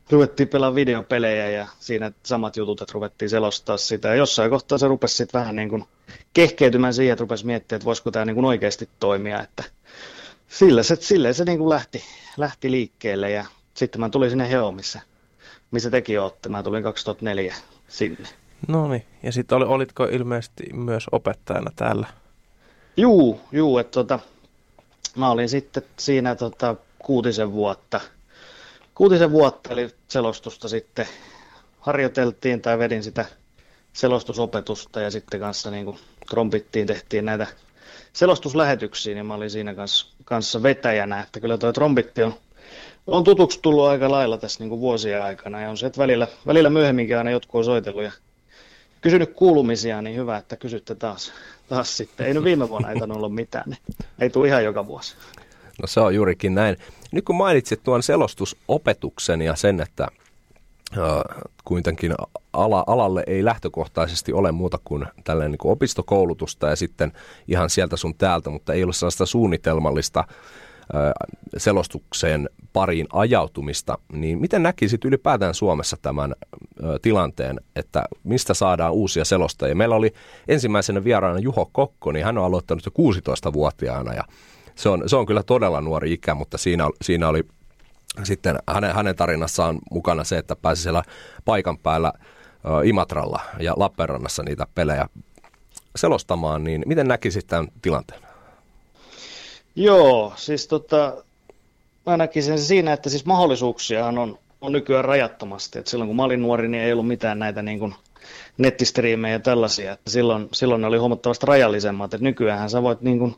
ruvettiin 0.09 0.49
pelaamaan 0.49 0.75
videopelejä 0.75 1.49
ja 1.49 1.67
siinä 1.79 2.11
samat 2.23 2.57
jutut, 2.57 2.81
että 2.81 2.93
ruvettiin 2.93 3.29
selostaa 3.29 3.77
sitä. 3.77 4.07
Ja 4.07 4.15
jossain 4.15 4.49
kohtaa 4.49 4.77
se 4.77 4.87
rupesi 4.87 5.15
sitten 5.15 5.39
vähän 5.39 5.55
niin 5.55 5.69
kuin 5.69 5.83
kehkeytymään 6.33 6.93
siihen, 6.93 7.13
että 7.13 7.21
rupesi 7.21 7.45
miettimään, 7.45 7.77
että 7.77 7.85
voisiko 7.85 8.11
tämä 8.11 8.25
niin 8.25 8.35
kuin 8.35 8.45
oikeasti 8.45 8.89
toimia. 8.99 9.41
Että 9.41 9.63
sillä 10.47 10.83
se, 10.83 10.95
sillä 10.95 11.33
se 11.33 11.45
niin 11.45 11.57
kuin 11.57 11.69
lähti, 11.69 12.03
lähti 12.37 12.71
liikkeelle 12.71 13.31
ja 13.31 13.45
sitten 13.73 14.01
mä 14.01 14.09
tulin 14.09 14.29
sinne 14.29 14.49
Heo, 14.49 14.71
missä, 14.71 15.01
missä 15.71 15.89
tekin 15.89 16.21
olette. 16.21 16.49
Mä 16.49 16.63
tulin 16.63 16.83
2004 16.83 17.55
sinne. 17.87 18.29
No 18.67 18.87
niin, 18.87 19.05
ja 19.23 19.31
sitten 19.31 19.55
oli, 19.55 19.65
olitko 19.65 20.03
ilmeisesti 20.03 20.63
myös 20.73 21.05
opettajana 21.11 21.71
täällä? 21.75 22.07
Juu, 22.97 23.41
juu, 23.51 23.77
että 23.77 23.91
tota, 23.91 24.19
mä 25.15 25.31
olin 25.31 25.49
sitten 25.49 25.83
siinä 25.97 26.35
tota, 26.35 26.75
kuutisen 26.99 27.51
vuotta– 27.51 28.01
kuutisen 28.95 29.31
vuotta, 29.31 29.73
eli 29.73 29.89
selostusta 30.07 30.69
sitten. 30.69 31.07
Harjoiteltiin 31.79 32.61
tai 32.61 32.79
vedin 32.79 33.03
sitä 33.03 33.25
selostusopetusta 33.93 35.01
ja 35.01 35.11
sitten 35.11 35.39
kanssa 35.39 35.71
niin 35.71 35.85
kuin 35.85 35.97
trompittiin, 36.29 36.87
tehtiin 36.87 37.25
näitä 37.25 37.47
selostuslähetyksiä, 38.13 39.13
niin 39.13 39.25
mä 39.25 39.33
olin 39.33 39.49
siinä 39.49 39.73
kanssa, 39.73 40.07
kanssa 40.25 40.63
vetäjänä, 40.63 41.19
että 41.19 41.39
kyllä 41.39 41.57
tuo 41.57 41.73
trombitti 41.73 42.23
on, 42.23 42.33
on 43.07 43.23
tutuksi 43.23 43.59
tullut 43.61 43.87
aika 43.87 44.11
lailla 44.11 44.37
tässä 44.37 44.59
niin 44.59 44.69
kuin 44.69 44.81
vuosien 44.81 45.23
aikana 45.23 45.61
ja 45.61 45.69
on 45.69 45.77
se, 45.77 45.85
että 45.85 46.01
välillä, 46.01 46.27
välillä 46.47 46.69
myöhemminkin 46.69 47.17
aina 47.17 47.31
jotkut 47.31 47.59
on 47.59 47.65
soitellut 47.65 48.03
ja 48.03 48.11
kysynyt 49.05 49.33
kuulumisia, 49.33 50.01
niin 50.01 50.15
hyvä, 50.15 50.37
että 50.37 50.57
kysytte 50.57 50.95
taas, 50.95 51.33
taas 51.69 51.97
sitten. 51.97 52.25
Ei 52.25 52.33
nyt 52.33 52.43
viime 52.43 52.69
vuonna 52.69 52.91
ei 52.91 53.01
ollut 53.01 53.35
mitään, 53.35 53.63
niin 53.69 53.97
ei 54.19 54.29
tule 54.29 54.47
ihan 54.47 54.63
joka 54.63 54.87
vuosi. 54.87 55.15
No 55.81 55.87
se 55.87 55.99
on 55.99 56.15
juurikin 56.15 56.55
näin. 56.55 56.77
Nyt 57.11 57.25
kun 57.25 57.35
mainitsit 57.35 57.83
tuon 57.83 58.03
selostusopetuksen 58.03 59.41
ja 59.41 59.55
sen, 59.55 59.81
että 59.81 60.07
äh, 60.97 61.43
kuitenkin 61.65 62.13
ala, 62.53 62.83
alalle 62.87 63.23
ei 63.27 63.45
lähtökohtaisesti 63.45 64.33
ole 64.33 64.51
muuta 64.51 64.79
kuin 64.83 65.05
tällainen 65.23 65.51
niin 65.51 65.59
kuin 65.59 65.71
opistokoulutusta 65.71 66.69
ja 66.69 66.75
sitten 66.75 67.11
ihan 67.47 67.69
sieltä 67.69 67.97
sun 67.97 68.15
täältä, 68.15 68.49
mutta 68.49 68.73
ei 68.73 68.83
ole 68.83 68.93
sellaista 68.93 69.25
suunnitelmallista 69.25 70.23
selostukseen 71.57 72.49
pariin 72.73 73.07
ajautumista, 73.13 73.97
niin 74.13 74.41
miten 74.41 74.63
näkisit 74.63 75.05
ylipäätään 75.05 75.53
Suomessa 75.53 75.97
tämän 76.01 76.35
tilanteen, 77.01 77.59
että 77.75 78.03
mistä 78.23 78.53
saadaan 78.53 78.93
uusia 78.93 79.25
selostajia? 79.25 79.75
Meillä 79.75 79.95
oli 79.95 80.13
ensimmäisenä 80.47 81.03
vieraana 81.03 81.39
Juho 81.39 81.69
Kokko, 81.71 82.11
niin 82.11 82.25
hän 82.25 82.37
on 82.37 82.45
aloittanut 82.45 82.85
jo 82.85 82.91
16-vuotiaana 83.11 84.13
ja 84.13 84.23
se 84.75 84.89
on, 84.89 85.09
se 85.09 85.15
on 85.15 85.25
kyllä 85.25 85.43
todella 85.43 85.81
nuori 85.81 86.13
ikä, 86.13 86.35
mutta 86.35 86.57
siinä, 86.57 86.89
siinä 87.01 87.27
oli 87.27 87.43
sitten 88.23 88.59
hänen, 88.67 88.95
hänen 88.95 89.15
tarinassaan 89.15 89.79
mukana 89.91 90.23
se, 90.23 90.37
että 90.37 90.55
pääsi 90.55 90.81
siellä 90.81 91.03
paikan 91.45 91.77
päällä 91.77 92.13
Imatralla 92.83 93.39
ja 93.59 93.73
Lappeenrannassa 93.77 94.43
niitä 94.43 94.67
pelejä 94.75 95.09
selostamaan, 95.95 96.63
niin 96.63 96.83
miten 96.85 97.07
näkisit 97.07 97.47
tämän 97.47 97.67
tilanteen? 97.81 98.24
Joo, 99.75 100.33
siis 100.35 100.67
tota, 100.67 101.23
mä 102.05 102.17
näkisin 102.17 102.59
siinä, 102.59 102.93
että 102.93 103.09
siis 103.09 103.25
mahdollisuuksia 103.25 104.05
on, 104.05 104.39
on 104.61 104.71
nykyään 104.71 105.05
rajattomasti. 105.05 105.79
Et 105.79 105.87
silloin 105.87 106.07
kun 106.07 106.15
mä 106.15 106.23
olin 106.23 106.41
nuori, 106.41 106.67
niin 106.67 106.83
ei 106.83 106.91
ollut 106.91 107.07
mitään 107.07 107.39
näitä 107.39 107.61
niin 107.61 107.79
kuin 107.79 107.95
nettistriimejä 108.57 109.33
ja 109.35 109.39
tällaisia. 109.39 109.91
Että 109.91 110.09
silloin, 110.09 110.49
silloin 110.53 110.81
ne 110.81 110.87
oli 110.87 110.97
huomattavasti 110.97 111.45
rajallisemmat. 111.45 112.13
Et 112.13 112.21
nykyään 112.21 112.69
sä 112.69 112.83
voit, 112.83 113.01
niin 113.01 113.19
kuin, 113.19 113.35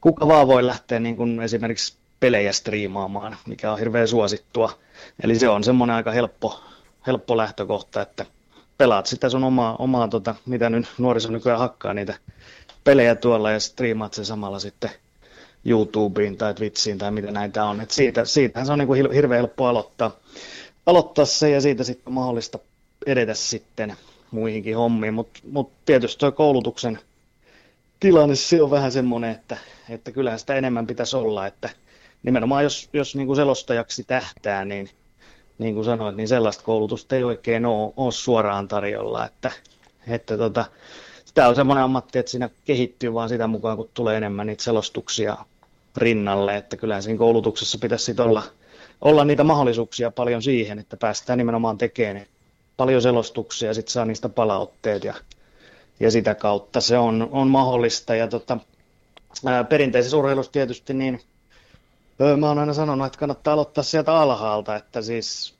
kuka 0.00 0.28
vaan 0.28 0.46
voi 0.46 0.66
lähteä 0.66 1.00
niin 1.00 1.16
kuin 1.16 1.40
esimerkiksi 1.40 1.96
pelejä 2.20 2.52
striimaamaan, 2.52 3.36
mikä 3.46 3.72
on 3.72 3.78
hirveän 3.78 4.08
suosittua. 4.08 4.72
Eli 5.22 5.38
se 5.38 5.48
on 5.48 5.64
semmoinen 5.64 5.96
aika 5.96 6.12
helppo, 6.12 6.60
helppo 7.06 7.36
lähtökohta, 7.36 8.02
että 8.02 8.26
pelaat 8.78 9.06
sitä 9.06 9.28
sun 9.28 9.44
omaa, 9.44 9.76
omaa 9.78 10.08
tota, 10.08 10.34
mitä 10.46 10.70
nyt 10.70 10.86
nuoriso 10.98 11.30
nykyään 11.30 11.58
hakkaa 11.58 11.94
niitä 11.94 12.14
pelejä 12.84 13.14
tuolla 13.14 13.50
ja 13.50 13.60
striimaat 13.60 14.14
sen 14.14 14.24
samalla 14.24 14.58
sitten 14.58 14.90
YouTubeen 15.66 16.36
tai 16.36 16.54
Twitchiin 16.54 16.98
tai 16.98 17.10
mitä 17.10 17.30
näitä 17.30 17.64
on. 17.64 17.80
Et 17.80 17.90
siitä, 17.90 18.24
siitähän 18.24 18.66
se 18.66 18.72
on 18.72 18.78
niin 18.78 18.86
kuin 18.86 19.12
hirveän 19.12 19.38
helppo 19.38 19.66
aloittaa, 19.66 20.16
aloittaa 20.86 21.24
se 21.24 21.50
ja 21.50 21.60
siitä 21.60 21.84
sitten 21.84 22.12
mahdollista 22.12 22.58
edetä 23.06 23.34
sitten 23.34 23.96
muihinkin 24.30 24.76
hommiin, 24.76 25.14
mutta 25.14 25.40
mut 25.50 25.72
tietysti 25.84 26.20
tuo 26.20 26.32
koulutuksen 26.32 26.98
tilanne 28.00 28.34
se 28.34 28.62
on 28.62 28.70
vähän 28.70 28.92
semmoinen, 28.92 29.30
että, 29.30 29.56
että 29.88 30.10
kyllähän 30.10 30.38
sitä 30.38 30.54
enemmän 30.54 30.86
pitäisi 30.86 31.16
olla, 31.16 31.46
että 31.46 31.70
nimenomaan 32.22 32.64
jos, 32.64 32.88
jos 32.92 33.16
niin 33.16 33.26
kuin 33.26 33.36
selostajaksi 33.36 34.04
tähtää, 34.04 34.64
niin 34.64 34.90
niin 35.58 35.74
kuin 35.74 35.84
sanoit, 35.84 36.16
niin 36.16 36.28
sellaista 36.28 36.64
koulutusta 36.64 37.16
ei 37.16 37.24
oikein 37.24 37.66
ole, 37.66 37.92
ole 37.96 38.12
suoraan 38.12 38.68
tarjolla, 38.68 39.26
että, 39.26 39.50
että 40.08 40.38
tota, 40.38 40.64
tämä 41.34 41.48
on 41.48 41.56
semmoinen 41.56 41.84
ammatti, 41.84 42.18
että 42.18 42.30
siinä 42.30 42.50
kehittyy 42.64 43.14
vaan 43.14 43.28
sitä 43.28 43.46
mukaan, 43.46 43.76
kun 43.76 43.90
tulee 43.94 44.16
enemmän 44.16 44.46
niitä 44.46 44.62
selostuksia 44.62 45.36
rinnalle, 45.96 46.56
että 46.56 46.76
kyllä 46.76 47.00
siinä 47.00 47.18
koulutuksessa 47.18 47.78
pitäisi 47.78 48.14
olla, 48.18 48.42
olla 49.00 49.24
niitä 49.24 49.44
mahdollisuuksia 49.44 50.10
paljon 50.10 50.42
siihen, 50.42 50.78
että 50.78 50.96
päästään 50.96 51.38
nimenomaan 51.38 51.78
tekemään 51.78 52.26
paljon 52.76 53.02
selostuksia 53.02 53.74
sitten 53.74 53.92
saa 53.92 54.04
niistä 54.04 54.28
palautteet 54.28 55.04
ja, 55.04 55.14
ja 56.00 56.10
sitä 56.10 56.34
kautta 56.34 56.80
se 56.80 56.98
on, 56.98 57.28
on 57.32 57.48
mahdollista. 57.48 58.14
Ja 58.14 58.28
tota, 58.28 58.58
ää, 59.46 59.64
perinteisessä 59.64 60.16
urheilussa 60.16 60.52
tietysti 60.52 60.94
niin 60.94 61.20
öö, 62.20 62.36
mä 62.36 62.48
oon 62.48 62.58
aina 62.58 62.74
sanonut, 62.74 63.06
että 63.06 63.18
kannattaa 63.18 63.54
aloittaa 63.54 63.84
sieltä 63.84 64.14
alhaalta, 64.14 64.76
että 64.76 65.02
siis 65.02 65.54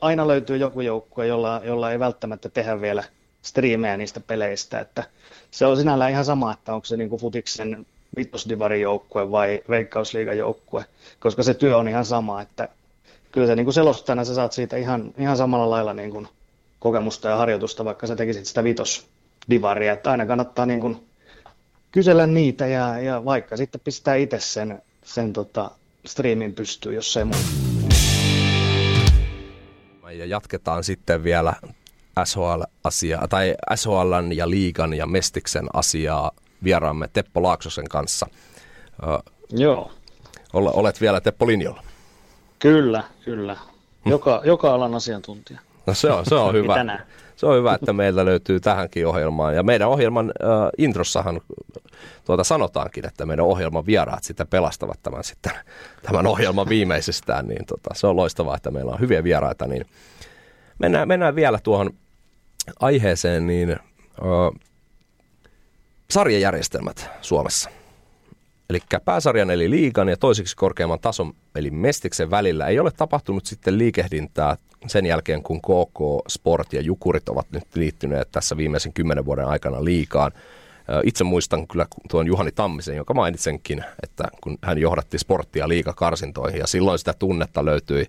aina 0.00 0.28
löytyy 0.28 0.56
joku 0.56 0.80
joukkue, 0.80 1.26
jolla, 1.26 1.60
jolla 1.64 1.92
ei 1.92 1.98
välttämättä 1.98 2.48
tehdä 2.48 2.80
vielä 2.80 3.04
striimejä 3.42 3.96
niistä 3.96 4.20
peleistä, 4.20 4.80
että 4.80 5.04
se 5.50 5.66
on 5.66 5.76
sinällään 5.76 6.10
ihan 6.10 6.24
sama, 6.24 6.52
että 6.52 6.74
onko 6.74 6.84
se 6.84 6.96
niin 6.96 7.10
kuin 7.10 7.20
futiksen 7.20 7.86
vitosdivarin 8.18 8.80
joukkue 8.80 9.30
vai 9.30 9.62
veikkausliigan 9.68 10.38
joukkue, 10.38 10.84
koska 11.20 11.42
se 11.42 11.54
työ 11.54 11.76
on 11.76 11.88
ihan 11.88 12.04
sama, 12.04 12.42
että 12.42 12.68
kyllä 13.32 13.46
se 13.46 13.56
niin 13.56 13.66
kuin 13.66 13.74
selostajana 13.74 14.24
sä 14.24 14.34
saat 14.34 14.52
siitä 14.52 14.76
ihan, 14.76 15.14
ihan 15.18 15.36
samalla 15.36 15.70
lailla 15.70 15.94
niin 15.94 16.10
kuin 16.10 16.28
kokemusta 16.78 17.28
ja 17.28 17.36
harjoitusta, 17.36 17.84
vaikka 17.84 18.06
sä 18.06 18.16
tekisit 18.16 18.46
sitä 18.46 18.64
vitosdivaria, 18.64 19.92
että 19.92 20.10
aina 20.10 20.26
kannattaa 20.26 20.66
niin 20.66 20.80
kuin 20.80 21.08
kysellä 21.92 22.26
niitä 22.26 22.66
ja, 22.66 22.98
ja 22.98 23.24
vaikka 23.24 23.56
sitten 23.56 23.80
pistää 23.84 24.14
itse 24.14 24.40
sen, 24.40 24.82
sen 25.04 25.32
tota, 25.32 25.70
striimin 26.06 26.54
pystyyn, 26.54 26.94
jos 26.94 27.16
ei 27.16 27.24
muuta. 27.24 27.48
Ja 30.12 30.26
jatketaan 30.26 30.84
sitten 30.84 31.24
vielä 31.24 31.54
SHL-asiaa, 32.24 33.28
tai 33.28 33.54
SHLn 33.74 34.32
ja 34.32 34.50
liigan 34.50 34.94
ja 34.94 35.06
Mestiksen 35.06 35.66
asiaa 35.72 36.30
vieraamme 36.64 37.08
Teppo 37.12 37.42
Laaksosen 37.42 37.88
kanssa. 37.88 38.26
Joo. 39.50 39.90
Olet 40.52 41.00
vielä 41.00 41.20
Teppo 41.20 41.46
linjalla. 41.46 41.82
Kyllä, 42.58 43.04
kyllä. 43.24 43.56
Joka, 44.06 44.40
joka 44.44 44.74
alan 44.74 44.94
asiantuntija. 44.94 45.60
No 45.86 45.94
se 45.94 46.10
on, 46.10 46.26
se 46.26 46.34
on 46.34 46.54
hyvä. 46.54 46.98
Se 47.36 47.46
on 47.46 47.56
hyvä, 47.56 47.74
että 47.74 47.92
meillä 47.92 48.24
löytyy 48.24 48.60
tähänkin 48.60 49.06
ohjelmaan. 49.06 49.54
Ja 49.54 49.62
meidän 49.62 49.88
ohjelman 49.88 50.32
äh, 50.42 50.50
introssahan 50.78 51.40
tuota 52.24 52.44
sanotaankin, 52.44 53.06
että 53.06 53.26
meidän 53.26 53.44
ohjelman 53.44 53.86
vieraat 53.86 54.24
sitä 54.24 54.46
pelastavat 54.46 54.98
tämän, 55.02 55.24
sitten, 55.24 55.52
tämän 56.02 56.26
ohjelman 56.26 56.68
viimeisestään. 56.68 57.48
Niin 57.48 57.66
tota, 57.66 57.90
se 57.94 58.06
on 58.06 58.16
loistavaa, 58.16 58.56
että 58.56 58.70
meillä 58.70 58.92
on 58.92 59.00
hyviä 59.00 59.24
vieraita. 59.24 59.66
Niin 59.66 59.86
mennään, 60.78 61.08
mennään 61.08 61.34
vielä 61.34 61.58
tuohon 61.62 61.90
aiheeseen, 62.80 63.46
niin 63.46 63.70
äh, 63.70 63.78
sarjajärjestelmät 66.10 67.10
Suomessa. 67.20 67.70
Eli 68.70 68.78
pääsarjan 69.04 69.50
eli 69.50 69.70
liigan 69.70 70.08
ja 70.08 70.16
toiseksi 70.16 70.56
korkeamman 70.56 71.00
tason 71.00 71.32
eli 71.54 71.70
mestiksen 71.70 72.30
välillä 72.30 72.66
ei 72.66 72.78
ole 72.78 72.90
tapahtunut 72.90 73.46
sitten 73.46 73.78
liikehdintää 73.78 74.56
sen 74.86 75.06
jälkeen, 75.06 75.42
kun 75.42 75.60
KK, 75.60 76.28
Sport 76.28 76.72
ja 76.72 76.80
Jukurit 76.80 77.28
ovat 77.28 77.46
nyt 77.50 77.64
liittyneet 77.74 78.28
tässä 78.32 78.56
viimeisen 78.56 78.92
kymmenen 78.92 79.24
vuoden 79.24 79.44
aikana 79.44 79.84
liikaan. 79.84 80.32
Itse 81.04 81.24
muistan 81.24 81.68
kyllä 81.68 81.86
tuon 82.10 82.26
Juhani 82.26 82.52
Tammisen, 82.52 82.96
jonka 82.96 83.14
mainitsenkin, 83.14 83.84
että 84.02 84.24
kun 84.40 84.58
hän 84.62 84.78
johdatti 84.78 85.18
sporttia 85.18 85.68
liikakarsintoihin 85.68 86.58
ja 86.58 86.66
silloin 86.66 86.98
sitä 86.98 87.14
tunnetta 87.18 87.64
löytyi, 87.64 88.06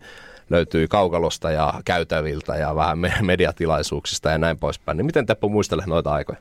löytyi 0.49 0.87
kaukalosta 0.87 1.51
ja 1.51 1.73
käytäviltä 1.85 2.55
ja 2.55 2.75
vähän 2.75 2.99
mediatilaisuuksista 3.21 4.29
ja 4.29 4.37
näin 4.37 4.57
poispäin. 4.57 4.97
Niin 4.97 5.05
miten 5.05 5.25
Teppo 5.25 5.49
muistelee 5.49 5.85
noita 5.85 6.11
aikoja? 6.11 6.39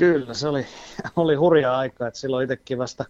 Kyllä, 0.00 0.34
se 0.34 0.48
oli, 0.48 0.66
oli 1.16 1.34
hurja 1.34 1.78
aika, 1.78 2.06
että 2.06 2.20
silloin 2.20 2.44
itsekin 2.44 2.78
vasta, 2.78 3.04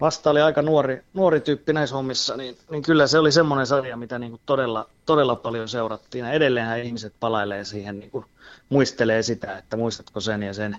vasta 0.00 0.30
oli 0.30 0.40
aika 0.40 0.62
nuori, 0.62 1.02
nuori 1.14 1.40
tyyppi 1.40 1.72
näissä 1.72 1.96
hommissa, 1.96 2.36
niin, 2.36 2.58
niin 2.70 2.82
kyllä 2.82 3.06
se 3.06 3.18
oli 3.18 3.32
semmoinen 3.32 3.66
sarja, 3.66 3.96
mitä 3.96 4.18
niin 4.18 4.30
kuin 4.30 4.40
todella, 4.46 4.88
todella 5.06 5.36
paljon 5.36 5.68
seurattiin. 5.68 6.24
Ja 6.24 6.32
edelleenhän 6.32 6.80
ihmiset 6.80 7.14
palailee 7.20 7.64
siihen, 7.64 7.98
niin 7.98 8.10
kuin 8.10 8.24
muistelee 8.68 9.22
sitä, 9.22 9.58
että 9.58 9.76
muistatko 9.76 10.20
sen 10.20 10.42
ja 10.42 10.54
sen 10.54 10.76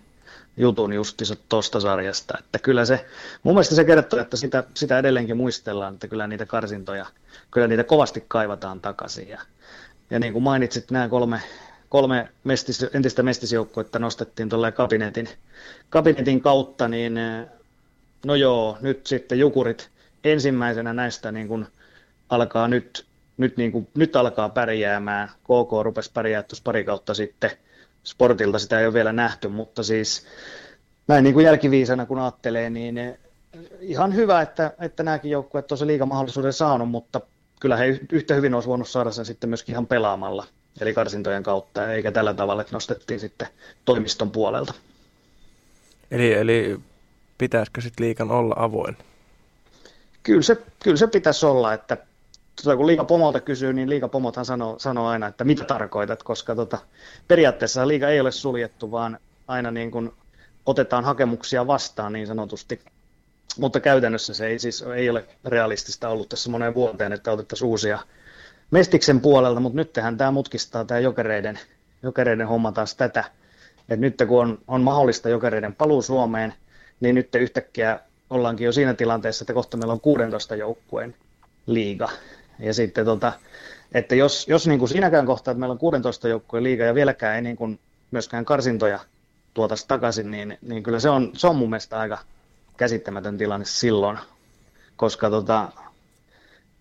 jutun 0.57 0.93
justiinsa 0.93 1.35
tuosta 1.49 1.79
sarjasta. 1.79 2.37
Että 2.39 2.59
kyllä 2.59 2.85
se, 2.85 3.05
mun 3.43 3.53
mielestä 3.53 3.75
se 3.75 3.83
kertoo, 3.83 4.19
että 4.19 4.37
sitä, 4.37 4.63
sitä 4.73 4.99
edelleenkin 4.99 5.37
muistellaan, 5.37 5.93
että 5.93 6.07
kyllä 6.07 6.27
niitä 6.27 6.45
karsintoja, 6.45 7.05
kyllä 7.51 7.67
niitä 7.67 7.83
kovasti 7.83 8.25
kaivataan 8.27 8.81
takaisin. 8.81 9.29
Ja, 9.29 9.41
ja 10.09 10.19
niin 10.19 10.33
kuin 10.33 10.43
mainitsit, 10.43 10.91
nämä 10.91 11.09
kolme, 11.09 11.41
kolme 11.93 12.29
mestis, 12.43 12.85
entistä 12.93 13.23
mestisjoukkuetta 13.23 13.99
nostettiin 13.99 14.49
tuolle 14.49 14.71
kabinetin, 14.71 15.29
kabinetin 15.89 16.41
kautta, 16.41 16.87
niin 16.87 17.19
no 18.25 18.35
joo, 18.35 18.77
nyt 18.81 19.07
sitten 19.07 19.39
Jukurit 19.39 19.89
ensimmäisenä 20.23 20.93
näistä 20.93 21.31
niin 21.31 21.47
kuin 21.47 21.67
alkaa 22.29 22.67
nyt, 22.67 23.05
nyt, 23.37 23.57
niin 23.57 23.71
kuin, 23.71 23.87
nyt 23.97 24.15
alkaa 24.15 24.49
pärjäämään. 24.49 25.27
KK 25.27 25.83
rupesi 25.83 26.11
pärjää 26.13 26.43
tuossa 26.43 26.63
pari 26.63 26.83
kautta 26.83 27.13
sitten. 27.13 27.51
Sportilta 28.03 28.59
sitä 28.59 28.79
ei 28.79 28.85
ole 28.85 28.93
vielä 28.93 29.13
nähty, 29.13 29.47
mutta 29.47 29.83
siis 29.83 30.25
näin 31.07 31.23
niin 31.23 31.33
kuin 31.33 31.45
jälkiviisana 31.45 32.05
kun 32.05 32.19
ajattelee, 32.19 32.69
niin 32.69 33.17
ihan 33.79 34.15
hyvä, 34.15 34.41
että, 34.41 34.73
että 34.79 35.03
nämäkin 35.03 35.31
joukkueet 35.31 35.71
on 35.71 35.77
se 35.77 35.87
liigamahdollisuuden 35.87 36.53
saanut, 36.53 36.89
mutta 36.89 37.21
kyllä 37.59 37.77
he 37.77 37.99
yhtä 38.11 38.33
hyvin 38.33 38.53
olisi 38.53 38.69
voinut 38.69 38.89
saada 38.89 39.11
sen 39.11 39.25
sitten 39.25 39.49
myöskin 39.49 39.73
ihan 39.73 39.87
pelaamalla 39.87 40.45
eli 40.81 40.93
karsintojen 40.93 41.43
kautta, 41.43 41.93
eikä 41.93 42.11
tällä 42.11 42.33
tavalla, 42.33 42.61
että 42.61 42.75
nostettiin 42.75 43.19
sitten 43.19 43.47
toimiston 43.85 44.31
puolelta. 44.31 44.73
Eli, 46.11 46.33
eli 46.33 46.79
pitäisikö 47.37 47.81
sitten 47.81 48.05
liikan 48.05 48.31
olla 48.31 48.55
avoin? 48.57 48.97
Kyllä 50.23 50.41
se, 50.41 50.57
kyllä 50.83 50.97
se 50.97 51.07
pitäisi 51.07 51.45
olla, 51.45 51.73
että 51.73 51.97
tota, 52.55 52.77
kun 52.77 52.87
liikapomolta 52.87 53.39
kysyy, 53.39 53.73
niin 53.73 53.89
liikapomothan 53.89 54.45
sanoo, 54.45 54.79
sanoo 54.79 55.07
aina, 55.07 55.27
että 55.27 55.43
mitä 55.43 55.63
tarkoitat, 55.63 56.23
koska 56.23 56.55
tota, 56.55 56.77
periaatteessa 57.27 57.87
liika 57.87 58.09
ei 58.09 58.19
ole 58.19 58.31
suljettu, 58.31 58.91
vaan 58.91 59.19
aina 59.47 59.71
niin 59.71 59.91
kuin 59.91 60.13
otetaan 60.65 61.03
hakemuksia 61.03 61.67
vastaan 61.67 62.13
niin 62.13 62.27
sanotusti. 62.27 62.79
Mutta 63.59 63.79
käytännössä 63.79 64.33
se 64.33 64.47
ei 64.47 64.59
siis 64.59 64.81
ei 64.81 65.09
ole 65.09 65.25
realistista 65.45 66.09
ollut 66.09 66.29
tässä 66.29 66.49
moneen 66.49 66.73
vuoteen, 66.73 67.13
että 67.13 67.31
otettaisiin 67.31 67.67
uusia 67.67 67.99
Mestiksen 68.73 69.21
puolelta, 69.21 69.59
mutta 69.59 69.75
nyt 69.75 69.93
tämä 70.17 70.31
mutkistaa 70.31 70.85
tämä 70.85 70.99
jokereiden, 70.99 71.59
jokereiden 72.03 72.47
homma 72.47 72.71
taas 72.71 72.95
tätä. 72.95 73.23
Et 73.89 73.99
nyt 73.99 74.17
kun 74.27 74.41
on, 74.41 74.57
on 74.67 74.81
mahdollista 74.81 75.29
jokereiden 75.29 75.75
paluu 75.75 76.01
Suomeen, 76.01 76.53
niin 76.99 77.15
nyt 77.15 77.35
yhtäkkiä 77.35 77.99
ollaankin 78.29 78.65
jo 78.65 78.71
siinä 78.71 78.93
tilanteessa, 78.93 79.43
että 79.43 79.53
kohta 79.53 79.77
meillä 79.77 79.93
on 79.93 79.99
16 79.99 80.55
joukkueen 80.55 81.15
liiga. 81.67 82.09
Ja 82.59 82.73
sitten 82.73 83.05
tota, 83.05 83.33
että 83.93 84.15
jos, 84.15 84.47
jos 84.47 84.67
niin 84.67 84.79
kuin 84.79 84.89
siinäkään 84.89 85.25
kohtaa, 85.25 85.51
että 85.51 85.59
meillä 85.59 85.73
on 85.73 85.79
16 85.79 86.27
joukkueen 86.27 86.63
liiga 86.63 86.83
ja 86.83 86.95
vieläkään 86.95 87.35
ei 87.35 87.41
niin 87.41 87.57
kuin 87.57 87.79
myöskään 88.11 88.45
karsintoja 88.45 88.99
tuotaisi 89.53 89.87
takaisin, 89.87 90.31
niin, 90.31 90.57
niin 90.61 90.83
kyllä 90.83 90.99
se 90.99 91.09
on, 91.09 91.31
se 91.33 91.47
on 91.47 91.55
mun 91.55 91.69
mielestä 91.69 91.99
aika 91.99 92.17
käsittämätön 92.77 93.37
tilanne 93.37 93.65
silloin, 93.65 94.17
koska 94.95 95.29
tota, 95.29 95.69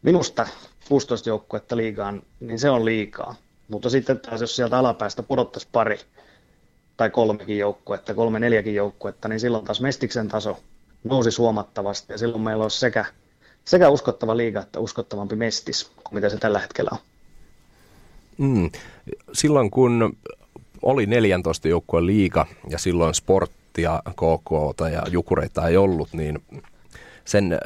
minusta 0.02 0.46
16 0.92 1.28
joukkuetta 1.28 1.76
liigaan, 1.76 2.22
niin 2.40 2.58
se 2.58 2.70
on 2.70 2.84
liikaa. 2.84 3.34
Mutta 3.68 3.90
sitten 3.90 4.20
taas, 4.20 4.40
jos 4.40 4.56
sieltä 4.56 4.78
alapäästä 4.78 5.22
pudottaisi 5.22 5.68
pari 5.72 5.98
tai 6.96 7.10
kolmekin 7.10 7.58
joukkuetta, 7.58 8.14
kolme 8.14 8.38
neljäkin 8.38 8.74
joukkuetta, 8.74 9.28
niin 9.28 9.40
silloin 9.40 9.64
taas 9.64 9.80
Mestiksen 9.80 10.28
taso 10.28 10.58
nousi 11.04 11.30
huomattavasti 11.38 12.12
ja 12.12 12.18
silloin 12.18 12.42
meillä 12.42 12.62
olisi 12.62 12.78
sekä 12.78 13.04
sekä 13.64 13.88
uskottava 13.88 14.36
liiga 14.36 14.60
että 14.60 14.80
uskottavampi 14.80 15.36
mestis 15.36 15.84
kuin 15.84 16.14
mitä 16.14 16.28
se 16.28 16.36
tällä 16.36 16.58
hetkellä 16.58 16.90
on. 16.92 16.98
Mm. 18.38 18.70
Silloin 19.32 19.70
kun 19.70 20.16
oli 20.82 21.06
14 21.06 21.68
joukkueen 21.68 22.06
liiga 22.06 22.46
ja 22.68 22.78
silloin 22.78 23.14
sporttia, 23.14 24.02
KK 24.10 24.80
ja 24.92 25.02
Jukureita 25.10 25.68
ei 25.68 25.76
ollut, 25.76 26.08
niin 26.12 26.42
sen 27.24 27.58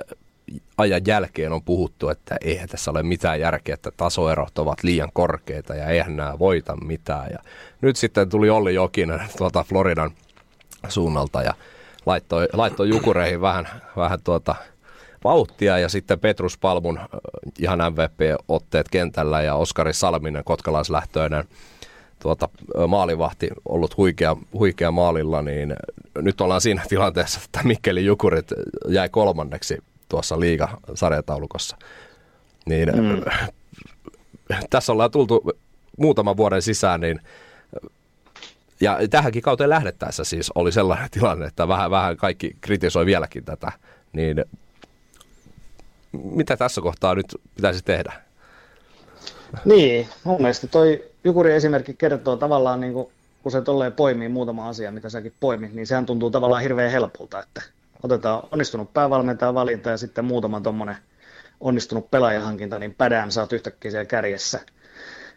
ajan 0.78 1.00
jälkeen 1.06 1.52
on 1.52 1.62
puhuttu, 1.62 2.08
että 2.08 2.36
eihän 2.40 2.68
tässä 2.68 2.90
ole 2.90 3.02
mitään 3.02 3.40
järkeä, 3.40 3.74
että 3.74 3.90
tasoerot 3.96 4.58
ovat 4.58 4.82
liian 4.82 5.10
korkeita 5.12 5.74
ja 5.74 5.86
eihän 5.86 6.16
nämä 6.16 6.38
voita 6.38 6.76
mitään. 6.76 7.28
Ja 7.30 7.38
nyt 7.80 7.96
sitten 7.96 8.28
tuli 8.28 8.50
Olli 8.50 8.74
Jokinen 8.74 9.20
tuolta 9.38 9.64
Floridan 9.64 10.10
suunnalta 10.88 11.42
ja 11.42 11.54
laittoi, 12.06 12.48
laittoi 12.52 12.88
Jukureihin 12.88 13.40
vähän, 13.40 13.68
vähän 13.96 14.18
tuota 14.24 14.54
vauhtia 15.24 15.78
ja 15.78 15.88
sitten 15.88 16.20
Petrus 16.20 16.58
Palmun 16.58 17.00
ihan 17.58 17.78
MVP-otteet 17.78 18.88
kentällä 18.88 19.42
ja 19.42 19.54
Oskari 19.54 19.92
Salminen, 19.92 20.44
kotkalaislähtöinen 20.44 21.44
tuota, 22.22 22.48
maalivahti 22.88 23.48
ollut 23.68 23.96
huikea, 23.96 24.36
huikea 24.52 24.90
maalilla, 24.90 25.42
niin 25.42 25.76
nyt 26.18 26.40
ollaan 26.40 26.60
siinä 26.60 26.82
tilanteessa, 26.88 27.40
että 27.44 27.60
Mikkeli 27.64 28.04
Jukurit 28.04 28.48
jäi 28.88 29.08
kolmanneksi 29.08 29.78
tuossa 30.08 30.40
liiga-sarjataulukossa. 30.40 31.76
Niin 32.66 32.88
mm. 32.88 33.22
tässä 34.70 34.92
ollaan 34.92 35.10
tultu 35.10 35.42
muutaman 35.98 36.36
vuoden 36.36 36.62
sisään, 36.62 37.00
niin 37.00 37.20
ja 38.80 38.98
tähänkin 39.10 39.42
kauteen 39.42 39.70
lähdettäessä 39.70 40.24
siis 40.24 40.52
oli 40.54 40.72
sellainen 40.72 41.10
tilanne, 41.20 41.46
että 41.46 41.68
vähän, 41.68 41.90
vähän 41.90 42.16
kaikki 42.16 42.56
kritisoi 42.60 43.06
vieläkin 43.06 43.44
tätä, 43.44 43.72
niin 44.12 44.44
mitä 46.12 46.56
tässä 46.56 46.80
kohtaa 46.80 47.14
nyt 47.14 47.36
pitäisi 47.54 47.84
tehdä? 47.84 48.12
Niin, 49.64 50.08
mun 50.24 50.42
mielestä 50.42 50.66
toi 50.66 51.04
Jukuri 51.24 51.52
esimerkki 51.52 51.94
kertoo 51.94 52.36
tavallaan, 52.36 52.80
niin 52.80 52.92
kuin, 52.92 53.08
kun 53.42 53.52
se 53.52 53.62
tolleen 53.62 53.92
poimii 53.92 54.28
muutama 54.28 54.68
asia, 54.68 54.92
mitä 54.92 55.10
säkin 55.10 55.32
poimit, 55.40 55.72
niin 55.72 55.86
sehän 55.86 56.06
tuntuu 56.06 56.30
tavallaan 56.30 56.62
hirveän 56.62 56.90
helpolta, 56.90 57.42
että 57.42 57.62
otetaan 58.06 58.42
onnistunut 58.52 58.92
päävalmentaja 58.92 59.54
valinta 59.54 59.90
ja 59.90 59.96
sitten 59.96 60.24
muutama 60.24 60.60
tuommoinen 60.60 60.96
onnistunut 61.60 62.10
pelaajahankinta, 62.10 62.78
niin 62.78 62.94
pädään 62.94 63.32
saat 63.32 63.52
yhtäkkiä 63.52 63.90
siellä 63.90 64.04
kärjessä. 64.04 64.60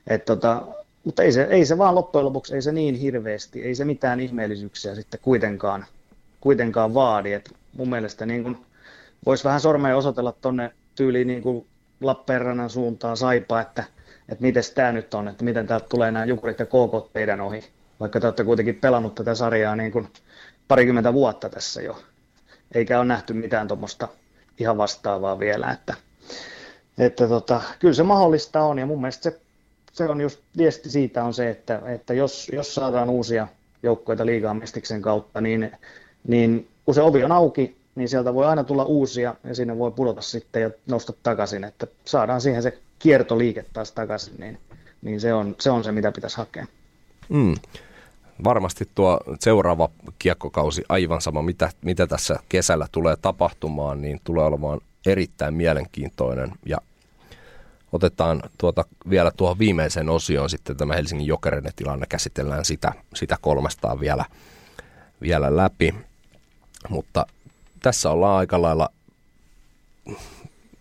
Et 0.07 0.25
tota, 0.25 0.61
mutta 1.03 1.23
ei 1.23 1.31
se, 1.31 1.43
ei 1.43 1.65
se 1.65 1.77
vaan 1.77 1.95
loppujen 1.95 2.25
lopuksi, 2.25 2.55
ei 2.55 2.61
se 2.61 2.71
niin 2.71 2.95
hirveästi, 2.95 3.63
ei 3.63 3.75
se 3.75 3.85
mitään 3.85 4.19
ihmeellisyyksiä 4.19 4.95
sitten 4.95 5.19
kuitenkaan, 5.23 5.85
kuitenkaan 6.41 6.93
vaadi. 6.93 7.33
Et 7.33 7.55
mun 7.73 7.89
mielestä 7.89 8.25
niin 8.25 8.43
kun 8.43 8.65
voisi 9.25 9.43
vähän 9.43 9.61
sormea 9.61 9.97
osoitella 9.97 10.31
tuonne 10.31 10.71
tyyliin 10.95 11.27
niin 11.27 11.41
kuin 11.41 11.67
Lappeenrannan 12.01 12.69
suuntaan 12.69 13.17
saipa, 13.17 13.61
että, 13.61 13.83
että 14.29 14.41
miten 14.41 14.63
tämä 14.75 14.91
nyt 14.91 15.13
on, 15.13 15.27
että 15.27 15.43
miten 15.43 15.67
täältä 15.67 15.87
tulee 15.89 16.11
nämä 16.11 16.25
jukurit 16.25 16.59
ja 16.59 16.65
KK 16.65 17.13
teidän 17.13 17.41
ohi, 17.41 17.63
vaikka 17.99 18.19
te 18.19 18.27
olette 18.27 18.43
kuitenkin 18.43 18.75
pelannut 18.75 19.15
tätä 19.15 19.35
sarjaa 19.35 19.75
niin 19.75 19.91
kuin 19.91 20.07
parikymmentä 20.67 21.13
vuotta 21.13 21.49
tässä 21.49 21.81
jo, 21.81 21.99
eikä 22.73 22.99
ole 22.99 23.05
nähty 23.05 23.33
mitään 23.33 23.67
tuommoista 23.67 24.07
ihan 24.59 24.77
vastaavaa 24.77 25.39
vielä, 25.39 25.71
että, 25.71 25.93
että 26.97 27.27
tota, 27.27 27.61
kyllä 27.79 27.93
se 27.93 28.03
mahdollista 28.03 28.61
on 28.61 28.79
ja 28.79 28.85
mun 28.85 29.01
mielestä 29.01 29.23
se, 29.23 29.39
se 29.93 30.03
on 30.03 30.21
just 30.21 30.39
viesti 30.57 30.89
siitä 30.89 31.23
on 31.23 31.33
se, 31.33 31.49
että, 31.49 31.81
että 31.85 32.13
jos, 32.13 32.51
jos 32.53 32.75
saadaan 32.75 33.09
uusia 33.09 33.47
joukkoita 33.83 34.25
liigaa 34.25 34.53
mestiksen 34.53 35.01
kautta, 35.01 35.41
niin, 35.41 35.71
niin 36.27 36.67
kun 36.85 36.95
se 36.95 37.01
ovi 37.01 37.23
on 37.23 37.31
auki, 37.31 37.77
niin 37.95 38.09
sieltä 38.09 38.33
voi 38.33 38.45
aina 38.45 38.63
tulla 38.63 38.83
uusia 38.83 39.35
ja 39.43 39.55
sinne 39.55 39.77
voi 39.77 39.91
pudota 39.91 40.21
sitten 40.21 40.61
ja 40.61 40.71
nousta 40.87 41.13
takaisin, 41.23 41.63
että 41.63 41.87
saadaan 42.05 42.41
siihen 42.41 42.63
se 42.63 42.77
kiertoliike 42.99 43.65
taas 43.73 43.91
takaisin, 43.91 44.33
niin, 44.37 44.59
niin 45.01 45.21
se, 45.21 45.33
on, 45.33 45.55
se 45.59 45.71
on 45.71 45.83
se, 45.83 45.91
mitä 45.91 46.11
pitäisi 46.11 46.37
hakea. 46.37 46.65
Mm. 47.29 47.55
Varmasti 48.43 48.89
tuo 48.95 49.19
seuraava 49.39 49.89
kiekkokausi, 50.19 50.83
aivan 50.89 51.21
sama 51.21 51.41
mitä, 51.41 51.69
mitä 51.81 52.07
tässä 52.07 52.39
kesällä 52.49 52.87
tulee 52.91 53.15
tapahtumaan, 53.21 54.01
niin 54.01 54.21
tulee 54.23 54.45
olemaan 54.45 54.81
erittäin 55.05 55.53
mielenkiintoinen 55.53 56.51
ja 56.65 56.77
otetaan 57.91 58.41
tuota, 58.57 58.85
vielä 59.09 59.31
tuohon 59.31 59.59
viimeiseen 59.59 60.09
osioon 60.09 60.49
sitten 60.49 60.77
tämä 60.77 60.93
Helsingin 60.93 61.27
jokereiden 61.27 61.71
tilanne, 61.75 62.05
käsitellään 62.09 62.65
sitä, 62.65 62.93
sitä 63.15 63.37
kolmestaan 63.41 63.99
vielä, 63.99 64.25
vielä 65.21 65.55
läpi, 65.55 65.95
mutta 66.89 67.25
tässä 67.79 68.11
ollaan 68.11 68.37
aika 68.37 68.61
lailla, 68.61 68.89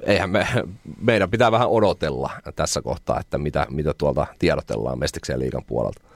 eihän 0.00 0.30
me, 0.30 0.46
meidän 1.00 1.30
pitää 1.30 1.52
vähän 1.52 1.68
odotella 1.68 2.30
tässä 2.56 2.82
kohtaa, 2.82 3.20
että 3.20 3.38
mitä, 3.38 3.66
mitä 3.70 3.94
tuolta 3.94 4.26
tiedotellaan 4.38 4.98
Mestiksen 4.98 5.38
liigan 5.38 5.64
puolelta. 5.64 6.07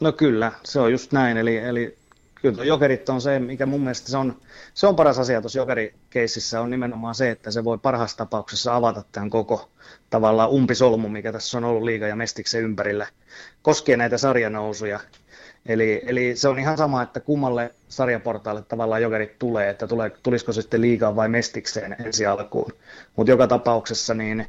No 0.00 0.12
kyllä, 0.12 0.52
se 0.64 0.80
on 0.80 0.92
just 0.92 1.12
näin, 1.12 1.36
eli, 1.36 1.56
eli 1.56 1.98
kyllä 2.42 2.64
jokerit 2.64 3.08
on 3.08 3.20
se, 3.20 3.38
mikä 3.38 3.66
mun 3.66 3.80
mielestä 3.80 4.10
se 4.10 4.16
on, 4.16 4.36
se 4.74 4.86
on 4.86 4.96
paras 4.96 5.18
asia 5.18 5.40
tuossa 5.40 5.58
jokerikeississä 5.58 6.60
on 6.60 6.70
nimenomaan 6.70 7.14
se, 7.14 7.30
että 7.30 7.50
se 7.50 7.64
voi 7.64 7.78
parhaassa 7.78 8.16
tapauksessa 8.16 8.76
avata 8.76 9.04
tämän 9.12 9.30
koko 9.30 9.70
tavallaan 10.10 10.50
umpisolmu, 10.50 11.08
mikä 11.08 11.32
tässä 11.32 11.58
on 11.58 11.64
ollut 11.64 11.82
liiga 11.82 12.06
ja 12.06 12.16
mestiksen 12.16 12.62
ympärillä, 12.62 13.06
koskien 13.62 13.98
näitä 13.98 14.18
sarjanousuja. 14.18 15.00
Eli, 15.66 16.02
eli 16.06 16.36
se 16.36 16.48
on 16.48 16.58
ihan 16.58 16.76
sama, 16.76 17.02
että 17.02 17.20
kummalle 17.20 17.74
sarjaportaalle 17.88 18.62
tavallaan 18.62 19.02
jokerit 19.02 19.38
tulee, 19.38 19.70
että 19.70 19.86
tulee, 19.86 20.10
tulisiko 20.22 20.52
se 20.52 20.62
sitten 20.62 20.80
liigaan 20.80 21.16
vai 21.16 21.28
mestikseen 21.28 21.96
ensi 22.04 22.26
alkuun. 22.26 22.72
Mutta 23.16 23.30
joka 23.30 23.46
tapauksessa 23.46 24.14
niin 24.14 24.46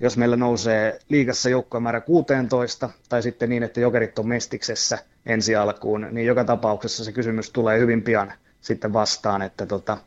jos 0.00 0.16
meillä 0.16 0.36
nousee 0.36 0.98
liigassa 1.08 1.48
joukkojen 1.50 1.82
määrä 1.82 2.00
16 2.00 2.90
tai 3.08 3.22
sitten 3.22 3.48
niin, 3.48 3.62
että 3.62 3.80
jokerit 3.80 4.18
on 4.18 4.28
mestiksessä 4.28 4.98
ensi 5.26 5.56
alkuun, 5.56 6.08
niin 6.10 6.26
joka 6.26 6.44
tapauksessa 6.44 7.04
se 7.04 7.12
kysymys 7.12 7.50
tulee 7.50 7.78
hyvin 7.78 8.02
pian 8.02 8.32
sitten 8.60 8.92
vastaan, 8.92 9.42
että 9.42 9.66
tota, 9.66 9.98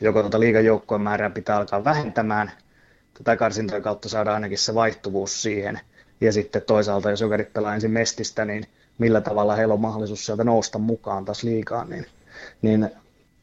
joko 0.00 0.20
tuota 0.20 0.40
liigan 0.40 0.64
joukkojen 0.64 1.02
määrää 1.02 1.30
pitää 1.30 1.56
alkaa 1.56 1.84
vähentämään, 1.84 2.52
tätä 3.14 3.36
karsintojen 3.36 3.82
kautta 3.82 4.08
saadaan 4.08 4.34
ainakin 4.34 4.58
se 4.58 4.74
vaihtuvuus 4.74 5.42
siihen, 5.42 5.80
ja 6.20 6.32
sitten 6.32 6.62
toisaalta, 6.62 7.10
jos 7.10 7.20
jokerit 7.20 7.52
pelaa 7.52 7.74
ensin 7.74 7.90
mestistä, 7.90 8.44
niin 8.44 8.64
millä 8.98 9.20
tavalla 9.20 9.56
heillä 9.56 9.74
on 9.74 9.80
mahdollisuus 9.80 10.26
sieltä 10.26 10.44
nousta 10.44 10.78
mukaan 10.78 11.24
taas 11.24 11.42
liikaan, 11.42 11.90
niin, 11.90 12.06
niin 12.62 12.90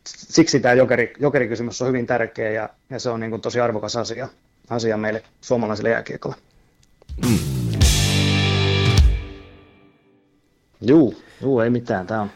siksi 0.05 0.59
tämä 0.59 0.73
jokeri, 0.73 1.13
jokerikysymys 1.19 1.81
on 1.81 1.88
hyvin 1.88 2.07
tärkeä 2.07 2.51
ja, 2.51 2.69
ja 2.89 2.99
se 2.99 3.09
on 3.09 3.19
niin 3.19 3.29
kuin 3.29 3.41
tosi 3.41 3.59
arvokas 3.59 3.95
asia, 3.95 4.27
asia 4.69 4.97
meille 4.97 5.23
suomalaisille 5.41 5.89
jääkiekolle. 5.89 6.36
Mm. 7.27 7.39
Juu, 10.82 11.21
juu, 11.41 11.60
ei 11.60 11.69
mitään. 11.69 12.08
Tämä 12.08 12.21
on, 12.21 12.32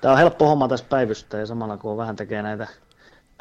tämä 0.00 0.12
on 0.12 0.18
helppo 0.18 0.48
homma 0.48 0.68
tässä 0.68 0.86
päivystä 0.88 1.38
ja 1.38 1.46
samalla 1.46 1.76
kun 1.76 1.90
on 1.90 1.96
vähän 1.96 2.16
tekee 2.16 2.42
näitä 2.42 2.66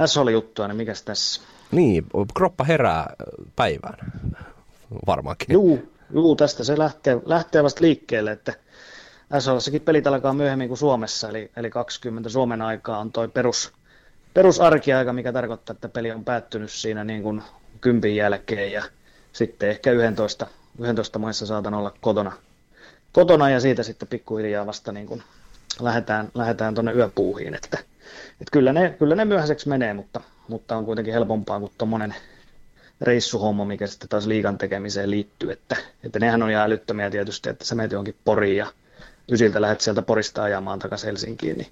SHL-juttuja, 0.05 0.67
niin 0.67 0.77
mikäs 0.77 1.01
tässä? 1.01 1.41
Niin, 1.71 2.05
kroppa 2.33 2.63
herää 2.63 3.13
päivään 3.55 3.97
varmaankin. 5.05 5.47
Juu, 5.53 5.93
juu 6.13 6.35
tästä 6.35 6.63
se 6.63 6.77
lähtee, 6.77 7.21
lähtee 7.25 7.63
vasta 7.63 7.81
liikkeelle, 7.81 8.31
että 8.31 8.53
SHLssakin 9.39 9.81
pelit 9.81 10.07
alkaa 10.07 10.33
myöhemmin 10.33 10.67
kuin 10.67 10.77
Suomessa, 10.77 11.29
eli, 11.29 11.51
eli 11.55 11.69
20 11.69 12.29
Suomen 12.29 12.61
aikaa 12.61 12.99
on 12.99 13.11
toi 13.11 13.27
perus, 13.27 13.73
perusarkiaika, 14.33 15.13
mikä 15.13 15.33
tarkoittaa, 15.33 15.73
että 15.73 15.89
peli 15.89 16.11
on 16.11 16.25
päättynyt 16.25 16.71
siinä 16.71 17.03
niin 17.03 17.23
kuin 17.23 17.41
kympin 17.83 18.15
jälkeen 18.15 18.71
ja 18.71 18.83
sitten 19.33 19.69
ehkä 19.69 19.91
11, 19.91 20.47
11 20.79 21.19
maissa 21.19 21.45
saatan 21.45 21.73
olla 21.73 21.93
kotona, 22.01 22.31
kotona 23.11 23.49
ja 23.49 23.59
siitä 23.59 23.83
sitten 23.83 24.07
pikkuhiljaa 24.07 24.65
vasta 24.65 24.91
niin 24.91 25.07
kuin 25.07 25.23
lähdetään, 25.79 26.29
lähdetään 26.33 26.73
tuonne 26.73 26.91
yöpuuhiin, 26.91 27.55
että, 27.55 27.77
että 28.31 28.51
kyllä, 28.51 28.73
ne, 28.73 28.95
kyllä 28.99 29.15
ne 29.15 29.25
myöhäiseksi 29.25 29.69
menee, 29.69 29.93
mutta, 29.93 30.21
mutta 30.47 30.77
on 30.77 30.85
kuitenkin 30.85 31.13
helpompaa 31.13 31.59
kuin 31.59 31.71
tuommoinen 31.77 32.15
reissuhomma, 33.01 33.65
mikä 33.65 33.87
sitten 33.87 34.09
taas 34.09 34.27
liikan 34.27 34.57
tekemiseen 34.57 35.11
liittyy, 35.11 35.51
että, 35.51 35.75
että 36.03 36.19
nehän 36.19 36.43
on 36.43 36.51
ihan 36.51 36.65
älyttömiä 36.65 37.09
tietysti, 37.09 37.49
että 37.49 37.65
sä 37.65 37.75
menet 37.75 37.91
johonkin 37.91 38.15
poriin 38.25 38.57
ja 38.57 38.67
ysiltä 39.31 39.61
lähdet 39.61 39.81
sieltä 39.81 40.01
Porista 40.01 40.43
ajamaan 40.43 40.79
takaisin 40.79 41.07
Helsinkiin, 41.07 41.57
niin 41.57 41.67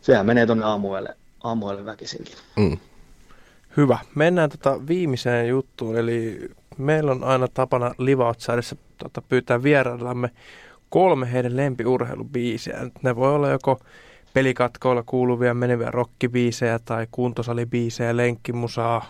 sehän 0.00 0.26
menee 0.26 0.46
tuonne 0.46 0.64
aamuelle, 0.64 1.16
aamuelle 1.44 1.84
väkisinkin. 1.84 2.34
Mm. 2.56 2.78
Hyvä. 3.76 3.98
Mennään 4.14 4.50
tota 4.50 4.86
viimeiseen 4.88 5.48
juttuun, 5.48 5.96
eli 5.96 6.48
meillä 6.78 7.12
on 7.12 7.24
aina 7.24 7.48
tapana 7.48 7.94
Livautsaidessa 7.98 8.76
tota, 8.98 9.22
pyytää 9.28 9.62
vieraillamme 9.62 10.30
kolme 10.90 11.32
heidän 11.32 11.56
lempiurheilubiisejä. 11.56 12.90
Ne 13.02 13.16
voi 13.16 13.34
olla 13.34 13.50
joko 13.50 13.80
pelikatkoilla 14.34 15.02
kuuluvia 15.06 15.54
meneviä 15.54 15.90
rockibiisejä 15.90 16.78
tai 16.78 17.06
kuntosalibiisejä, 17.10 18.16
lenkkimusaa, 18.16 19.06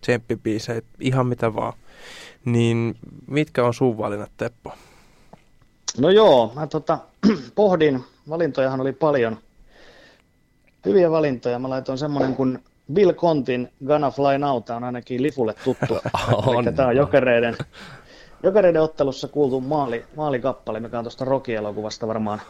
tsemppibiisejä, 0.00 0.82
ihan 1.00 1.26
mitä 1.26 1.54
vaan. 1.54 1.72
Niin 2.44 2.96
mitkä 3.26 3.64
on 3.64 3.74
sun 3.74 3.98
valinnat, 3.98 4.30
Teppo? 4.36 4.72
No 5.98 6.10
joo, 6.10 6.52
mä 6.54 6.66
tota, 6.66 6.98
pohdin, 7.54 8.04
valintojahan 8.28 8.80
oli 8.80 8.92
paljon, 8.92 9.38
hyviä 10.84 11.10
valintoja. 11.10 11.58
Mä 11.58 11.70
laitoin 11.70 11.98
semmoinen 11.98 12.34
kuin 12.34 12.58
Bill 12.92 13.12
Contin 13.12 13.72
Gonna 13.86 14.10
Fly 14.10 14.38
Now, 14.38 14.62
tää 14.62 14.76
on 14.76 14.84
ainakin 14.84 15.22
Lifulle 15.22 15.54
tuttu. 15.64 15.98
On. 16.46 16.74
Tämä 16.76 16.88
on 16.88 16.96
jokereiden, 16.96 17.56
jokereiden 18.42 18.82
ottelussa 18.82 19.28
kuultu 19.28 19.60
maali, 19.60 20.04
maalikappale, 20.16 20.80
mikä 20.80 20.98
on 20.98 21.04
tuosta 21.04 21.24
Rocky-elokuvasta 21.24 22.06
varmaan 22.06 22.40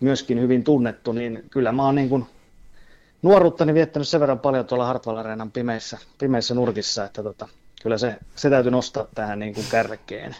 myöskin 0.00 0.40
hyvin 0.40 0.64
tunnettu, 0.64 1.12
niin 1.12 1.44
kyllä 1.50 1.72
mä 1.72 1.84
oon 1.84 1.94
niin 1.94 2.08
kuin 2.08 2.26
nuoruuttani 3.22 3.74
viettänyt 3.74 4.08
sen 4.08 4.20
verran 4.20 4.38
paljon 4.38 4.66
tuolla 4.66 4.86
Hartwall 4.86 5.16
Areenan 5.16 5.50
pimeissä, 5.52 5.98
pimeissä 6.18 6.54
nurkissa, 6.54 7.04
että 7.04 7.22
tota, 7.22 7.48
kyllä 7.82 7.98
se, 7.98 8.16
se 8.36 8.50
täytyy 8.50 8.70
nostaa 8.70 9.06
tähän 9.14 9.38
niin 9.38 9.54
kuin 9.54 9.66
kärkeen. 9.70 10.36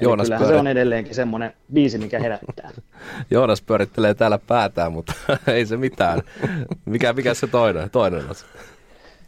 Joonas 0.00 0.26
kyllähän 0.26 0.48
se 0.48 0.56
on 0.56 0.66
edelleenkin 0.66 1.14
semmoinen 1.14 1.52
biisi, 1.72 1.98
mikä 1.98 2.18
herättää. 2.18 2.70
Joonas 3.30 3.62
pyörittelee 3.62 4.14
täällä 4.14 4.38
päätään, 4.38 4.92
mutta 4.92 5.12
ei 5.46 5.66
se 5.66 5.76
mitään. 5.76 6.22
Mikä, 6.84 7.12
mikä 7.12 7.34
se 7.34 7.46
toinen, 7.46 7.90
toinen 7.90 8.24
on? 8.28 8.34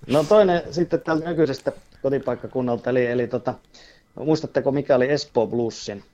No 0.06 0.24
toinen 0.24 0.62
sitten 0.70 1.00
tältä 1.00 1.28
nykyisestä 1.28 1.72
kotipaikkakunnalta, 2.02 2.90
eli, 2.90 3.06
eli 3.06 3.26
tota, 3.26 3.54
muistatteko 4.24 4.72
mikä 4.72 4.96
oli 4.96 5.10
Espoo 5.10 5.46
Bluesin 5.46 6.04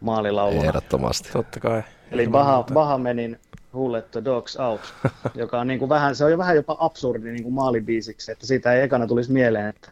maalilaulu? 0.00 0.62
Ehdottomasti. 0.62 1.28
Totta 1.32 1.60
kai. 1.60 1.82
Eli 2.10 2.28
Baha. 2.28 2.64
Bahamenin 2.72 3.38
Who 3.74 3.92
Let 3.92 4.10
the 4.10 4.24
Dogs 4.24 4.56
Out, 4.56 4.80
joka 5.34 5.60
on 5.60 5.66
niin 5.66 5.78
kuin 5.78 5.88
vähän, 5.88 6.16
se 6.16 6.24
on 6.24 6.30
jo 6.30 6.38
vähän 6.38 6.56
jopa 6.56 6.76
absurdi 6.80 7.30
niin 7.30 7.42
kuin 7.42 7.54
maalibiisiksi, 7.54 8.32
että 8.32 8.46
siitä 8.46 8.72
ei 8.72 8.82
ekana 8.82 9.06
tulisi 9.06 9.32
mieleen, 9.32 9.66
että 9.66 9.90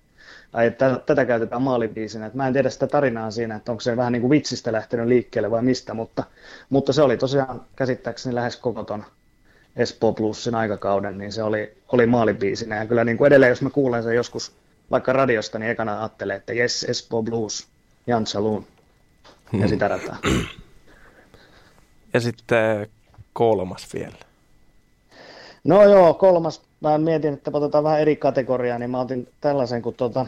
ai, 0.52 0.66
että 0.66 1.00
tätä 1.06 1.24
käytetään 1.24 1.62
maalibiisinä. 1.62 2.26
Että 2.26 2.36
mä 2.36 2.46
en 2.46 2.52
tiedä 2.52 2.70
sitä 2.70 2.86
tarinaa 2.86 3.30
siinä, 3.30 3.54
että 3.54 3.72
onko 3.72 3.80
se 3.80 3.96
vähän 3.96 4.12
niin 4.12 4.20
kuin 4.20 4.30
vitsistä 4.30 4.72
lähtenyt 4.72 5.06
liikkeelle 5.06 5.50
vai 5.50 5.62
mistä, 5.62 5.94
mutta, 5.94 6.24
mutta 6.70 6.92
se 6.92 7.02
oli 7.02 7.16
tosiaan 7.16 7.62
käsittääkseni 7.76 8.34
lähes 8.34 8.56
koko 8.56 8.84
ton 8.84 9.04
Espoo 9.76 10.12
Plusin 10.12 10.54
aikakauden, 10.54 11.18
niin 11.18 11.32
se 11.32 11.42
oli, 11.42 11.76
oli 11.92 12.06
maalibiisinä. 12.06 12.76
Ja 12.76 12.86
kyllä 12.86 13.04
niin 13.04 13.18
kuin 13.18 13.26
edelleen, 13.26 13.50
jos 13.50 13.62
mä 13.62 13.70
kuulen 13.70 14.02
sen 14.02 14.14
joskus 14.14 14.52
vaikka 14.90 15.12
radiosta, 15.12 15.58
niin 15.58 15.70
ekana 15.70 15.98
ajattelee, 15.98 16.36
että 16.36 16.52
yes, 16.52 16.84
Espoo 16.88 17.22
Blues, 17.22 17.66
Jan 18.06 18.26
Saloon 18.26 18.66
ja 19.60 19.68
sitä 19.68 19.88
rataa. 19.88 20.18
Ja 22.14 22.20
sitten 22.20 22.86
kolmas 23.32 23.88
vielä. 23.94 24.16
No 25.64 25.82
joo, 25.82 26.14
kolmas. 26.14 26.62
Mä 26.80 26.98
mietin, 26.98 27.34
että 27.34 27.50
otetaan 27.54 27.84
vähän 27.84 28.00
eri 28.00 28.16
kategoriaa, 28.16 28.78
niin 28.78 28.90
mä 28.90 29.00
otin 29.00 29.28
tällaisen 29.40 29.82
kuin 29.82 29.96
tuota, 29.96 30.26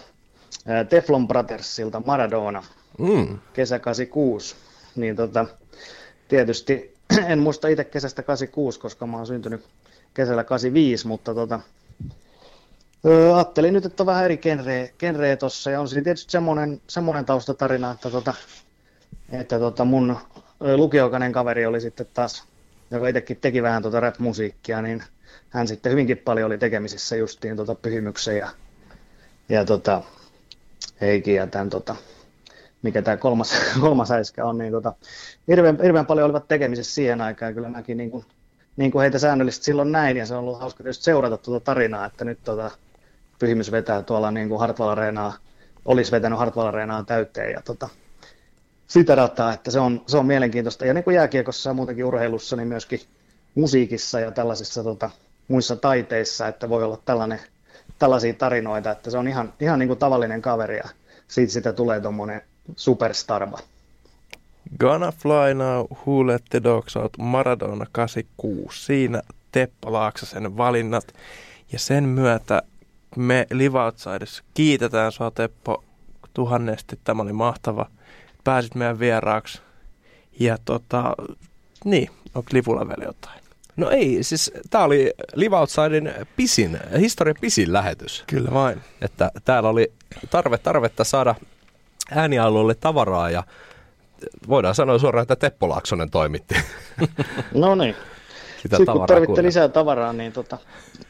Teflon 0.88 1.28
Brothersilta 1.28 2.02
Maradona, 2.06 2.62
Mm. 2.98 3.38
kesä 3.52 3.78
86. 3.78 4.56
Niin 4.96 5.16
tota, 5.16 5.46
tietysti 6.28 6.94
en 7.28 7.38
muista 7.38 7.68
itse 7.68 7.84
kesästä 7.84 8.22
86, 8.22 8.80
koska 8.80 9.06
mä 9.06 9.16
oon 9.16 9.26
syntynyt 9.26 9.64
kesällä 10.14 10.44
85, 10.44 11.06
mutta 11.06 11.34
tota, 11.34 11.60
öö, 13.06 13.34
ajattelin 13.34 13.74
nyt, 13.74 13.84
että 13.84 14.02
on 14.02 14.06
vähän 14.06 14.24
eri 14.24 14.36
genreä, 14.36 14.88
genreä 14.98 15.36
tossa, 15.36 15.70
ja 15.70 15.80
on 15.80 15.88
siinä 15.88 16.04
tietysti 16.04 16.32
semmoinen, 16.32 16.80
semmoinen 16.86 17.24
taustatarina, 17.24 17.90
että, 17.90 18.10
tota, 18.10 18.34
että 19.32 19.58
tota 19.58 19.84
mun 19.84 20.16
lukiokainen 20.76 21.32
kaveri 21.32 21.66
oli 21.66 21.80
sitten 21.80 22.06
taas, 22.14 22.44
joka 22.90 23.08
itsekin 23.08 23.36
teki 23.40 23.62
vähän 23.62 23.82
tota 23.82 24.00
rap-musiikkia, 24.00 24.82
niin 24.82 25.02
hän 25.50 25.68
sitten 25.68 25.92
hyvinkin 25.92 26.18
paljon 26.18 26.46
oli 26.46 26.58
tekemisissä 26.58 27.16
justiin 27.16 27.56
tota 27.56 27.74
Pyhimyksen 27.74 28.36
ja, 28.38 28.48
ja 29.48 29.64
tota, 29.64 30.02
Heikin 31.00 31.34
ja 31.34 31.46
tämän 31.46 31.70
tota, 31.70 31.96
mikä 32.82 33.02
tämä 33.02 33.16
kolmas, 33.16 33.54
kolmas 33.80 34.10
äiskä 34.10 34.44
on, 34.44 34.58
niin 34.58 34.72
tota, 34.72 34.92
hirveän, 35.48 35.78
hirveän 35.82 36.06
paljon 36.06 36.24
olivat 36.24 36.48
tekemisissä 36.48 36.94
siihen 36.94 37.20
aikaan. 37.20 37.54
Kyllä 37.54 37.68
mäkin 37.68 37.96
niin 37.96 38.10
kuin, 38.10 38.24
niin 38.76 38.90
kuin 38.90 39.00
heitä 39.00 39.18
säännöllisesti 39.18 39.64
silloin 39.64 39.92
näin, 39.92 40.16
ja 40.16 40.26
se 40.26 40.34
on 40.34 40.40
ollut 40.40 40.60
hauska 40.60 40.84
seurata 40.90 41.36
tuota 41.36 41.64
tarinaa, 41.64 42.06
että 42.06 42.24
nyt 42.24 42.38
tota, 42.44 42.70
Pyhimys 43.38 43.72
vetää 43.72 44.02
tuolla 44.02 44.30
niin 44.30 44.48
kuin 44.48 44.60
Hartwall 44.60 44.88
Areenaa, 44.88 45.32
olisi 45.84 46.12
vetänyt 46.12 46.38
Hartwall 46.38 46.66
Areenaa 46.66 47.04
täyteen, 47.04 47.52
ja 47.52 47.62
tota, 47.64 47.88
sitä 48.86 49.14
rataa, 49.14 49.52
että 49.52 49.70
se 49.70 49.80
on, 49.80 50.02
se 50.06 50.16
on 50.16 50.26
mielenkiintoista. 50.26 50.86
Ja 50.86 50.94
niin 50.94 51.04
kuin 51.04 51.14
jääkiekossa 51.14 51.70
ja 51.70 51.74
muutenkin 51.74 52.04
urheilussa, 52.04 52.56
niin 52.56 52.68
myöskin 52.68 53.00
musiikissa 53.54 54.20
ja 54.20 54.30
tällaisissa 54.30 54.84
tota, 54.84 55.10
muissa 55.48 55.76
taiteissa, 55.76 56.48
että 56.48 56.68
voi 56.68 56.84
olla 56.84 56.98
tällainen, 57.04 57.40
tällaisia 57.98 58.34
tarinoita, 58.34 58.90
että 58.90 59.10
se 59.10 59.18
on 59.18 59.28
ihan, 59.28 59.52
ihan 59.60 59.78
niin 59.78 59.88
kuin 59.88 59.98
tavallinen 59.98 60.42
kaveri 60.42 60.76
ja 60.76 60.88
siitä 61.28 61.52
sitä 61.52 61.72
tulee 61.72 62.00
tuommoinen 62.00 62.42
superstarva. 62.76 63.58
Gonna 64.78 65.12
Fly 65.12 65.54
Now, 65.54 65.86
Who 66.06 66.26
Let 66.26 66.42
the 66.50 66.62
Dogs 66.62 66.96
Out, 66.96 67.12
Maradona 67.18 67.86
86. 67.92 68.84
Siinä 68.84 69.22
Teppo 69.52 69.92
Laaksosen 69.92 70.56
valinnat. 70.56 71.04
Ja 71.72 71.78
sen 71.78 72.04
myötä 72.04 72.62
me 73.16 73.46
Live 73.50 73.78
Outsiders 73.78 74.42
kiitetään 74.54 75.12
sua 75.12 75.30
Teppo 75.30 75.84
tuhannesti. 76.34 76.98
Tämä 77.04 77.22
oli 77.22 77.32
mahtava. 77.32 77.90
Pääsit 78.44 78.74
meidän 78.74 78.98
vieraaksi. 78.98 79.60
Ja 80.40 80.58
tota, 80.64 81.14
niin, 81.84 82.10
onko 82.34 82.48
Livulla 82.52 82.88
vielä 82.88 83.04
jotain? 83.04 83.43
No 83.76 83.90
ei, 83.90 84.18
siis 84.22 84.52
tämä 84.70 84.84
oli 84.84 85.12
Live 85.34 85.56
Outsidin 85.56 86.12
pisin, 86.36 86.78
historian 87.00 87.36
pisin 87.40 87.72
lähetys. 87.72 88.24
Kyllä 88.26 88.50
vain. 88.54 88.80
Että 89.02 89.30
täällä 89.44 89.68
oli 89.68 89.92
tarve, 90.30 90.58
tarvetta 90.58 91.04
saada 91.04 91.34
äänialueelle 92.10 92.74
tavaraa 92.74 93.30
ja 93.30 93.42
voidaan 94.48 94.74
sanoa 94.74 94.98
suoraan, 94.98 95.22
että 95.22 95.36
Teppo 95.36 95.68
Laaksonen 95.68 96.10
toimitti 96.10 96.54
No 97.54 97.74
niin. 97.74 97.94
sitä 97.94 98.60
Sitten 98.62 98.78
kun 98.78 98.86
tavaraa. 98.86 99.06
tarvitte 99.06 99.26
kuunnella. 99.26 99.46
lisää 99.46 99.68
tavaraa, 99.68 100.12
niin 100.12 100.32
tota, 100.32 100.58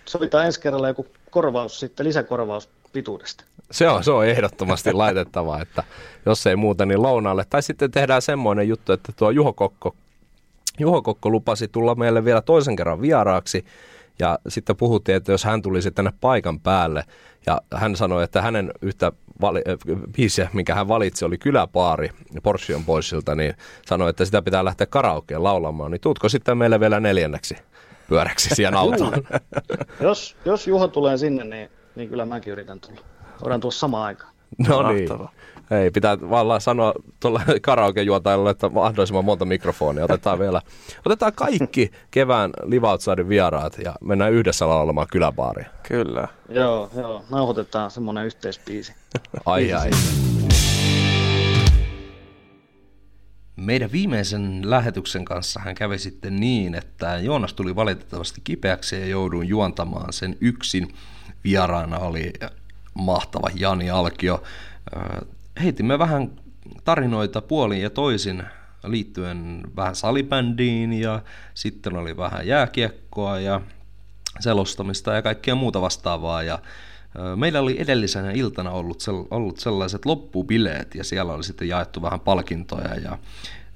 sovitaan 0.05 0.47
ensi 0.47 0.61
kerralla 0.61 0.89
joku 0.89 1.07
korvaus, 1.31 1.81
sitten 1.81 2.07
lisäkorvaus 2.07 2.69
pituudesta. 2.93 3.45
Se 3.71 3.89
on, 3.89 4.05
se 4.05 4.11
on 4.11 4.27
ehdottomasti 4.27 4.93
laitettava, 4.93 5.61
että 5.61 5.83
jos 6.27 6.47
ei 6.47 6.57
muuta, 6.57 6.87
niin 6.87 7.03
lounaalle. 7.03 7.45
Tai 7.51 7.63
sitten 7.63 7.91
tehdään 7.91 8.23
semmoinen 8.23 8.69
juttu, 8.69 8.93
että 8.93 9.13
tuo 9.17 9.31
Juho 9.31 9.53
Kokko, 9.53 9.97
Juho 10.79 11.03
Kokko 11.03 11.31
lupasi 11.31 11.69
tulla 11.69 11.95
meille 11.95 12.25
vielä 12.25 12.41
toisen 12.41 12.77
kerran 12.77 13.01
vieraaksi. 13.01 13.65
Ja 14.19 14.39
sitten 14.49 14.77
puhuttiin, 14.77 15.17
että 15.17 15.33
jos 15.33 15.45
hän 15.45 15.63
tulisi 15.63 15.91
tänne 15.91 16.13
paikan 16.21 16.61
päälle, 16.61 17.05
ja 17.47 17.61
hän 17.75 17.97
sanoi, 17.97 18.25
että 18.25 18.43
hänen 18.43 18.73
yhtä 18.83 19.13
vali- 19.41 19.63
äh, 19.69 19.77
biisiä, 20.17 20.49
minkä 20.53 20.75
hän 20.75 20.89
valitsi, 20.89 21.25
oli 21.25 21.39
Kyläpaari 21.39 22.11
Portion 22.43 22.85
Boysilta, 22.85 23.35
niin 23.35 23.55
sanoi, 23.87 24.11
että 24.11 24.25
sitä 24.25 24.43
pitää 24.43 24.65
lähteä 24.65 24.87
karaokeen 24.87 25.43
laulamaan. 25.43 25.91
Niin 25.91 26.01
tuutko 26.01 26.29
sitten 26.29 26.59
meille 26.59 26.81
vielä 26.81 27.01
neljänneksi 27.01 27.57
pyöräksi 28.09 28.49
siihen 28.55 28.75
autoon? 28.75 29.13
Jos, 30.01 30.37
jos 30.45 30.67
Juho 30.67 30.89
tulee 30.89 31.17
sinne, 31.19 31.45
niin, 31.45 31.71
niin 31.95 32.09
kyllä 32.09 32.27
mäkin 32.27 32.53
yritän 32.53 32.81
tulla. 32.81 33.01
Voidaan 33.43 33.61
tulla 33.61 33.73
samaan 33.73 34.05
aikaan. 34.05 34.35
No 34.69 34.93
niin. 34.93 35.09
Ei, 35.81 35.91
pitää 35.91 36.19
vaan 36.31 36.61
sanoa 36.61 36.95
tuolla 37.21 37.43
karaoke-juotajalle, 37.63 38.51
että 38.51 38.69
mahdollisimman 38.69 39.25
monta 39.25 39.45
mikrofonia. 39.45 40.05
Otetaan 40.05 40.39
vielä, 40.39 40.61
otetaan 41.07 41.33
kaikki 41.33 41.91
kevään 42.11 42.51
Live 42.65 42.89
Outsidin 42.89 43.29
vieraat 43.29 43.79
ja 43.79 43.95
mennään 44.01 44.33
yhdessä 44.33 44.69
laulamaan 44.69 45.07
kyläbaaria. 45.11 45.67
Kyllä. 45.89 46.29
Joo, 46.49 46.91
joo. 46.97 47.25
Nauhoitetaan 47.31 47.91
semmoinen 47.91 48.27
yhteispiisi. 48.27 48.95
Ai 49.47 49.73
ai. 49.73 49.91
Meidän 53.57 53.93
viimeisen 53.93 54.71
lähetyksen 54.71 55.25
kanssa 55.25 55.61
hän 55.61 55.75
kävi 55.75 55.99
sitten 55.99 56.37
niin, 56.37 56.75
että 56.75 57.19
Joonas 57.19 57.55
tuli 57.55 57.77
valitettavasti 57.77 58.41
kipeäksi 58.45 59.01
ja 59.01 59.07
jouduin 59.07 59.49
juontamaan 59.49 60.13
sen 60.13 60.37
yksin. 60.41 60.95
Vieraana 61.45 61.99
oli 61.99 62.33
mahtava 62.95 63.49
Jani 63.55 63.91
Alkio. 63.91 64.43
Heitimme 65.63 65.99
vähän 65.99 66.31
tarinoita 66.85 67.43
puolin 67.43 67.83
ja 67.83 67.91
toisin 67.91 68.43
liittyen 68.87 69.63
vähän 69.77 69.95
salibändiin 69.95 70.93
ja 70.93 71.23
sitten 71.55 71.97
oli 71.97 72.17
vähän 72.17 72.47
jääkiekkoa 72.47 73.41
ja 73.41 73.61
selostamista 74.41 75.13
ja 75.13 75.23
kaikkea 75.23 75.55
muuta 75.55 75.81
vastaavaa. 75.81 76.43
Ja 76.43 76.59
meillä 77.37 77.61
oli 77.61 77.81
edellisenä 77.81 78.31
iltana 78.31 78.71
ollut, 78.71 79.03
ollut 79.31 79.59
sellaiset 79.59 80.05
loppubileet 80.07 80.95
ja 80.95 81.05
siellä 81.05 81.33
oli 81.33 81.45
sitten 81.45 81.69
jaettu 81.69 82.03
vähän 82.03 82.21
palkintoja 82.21 82.95
ja 82.95 83.19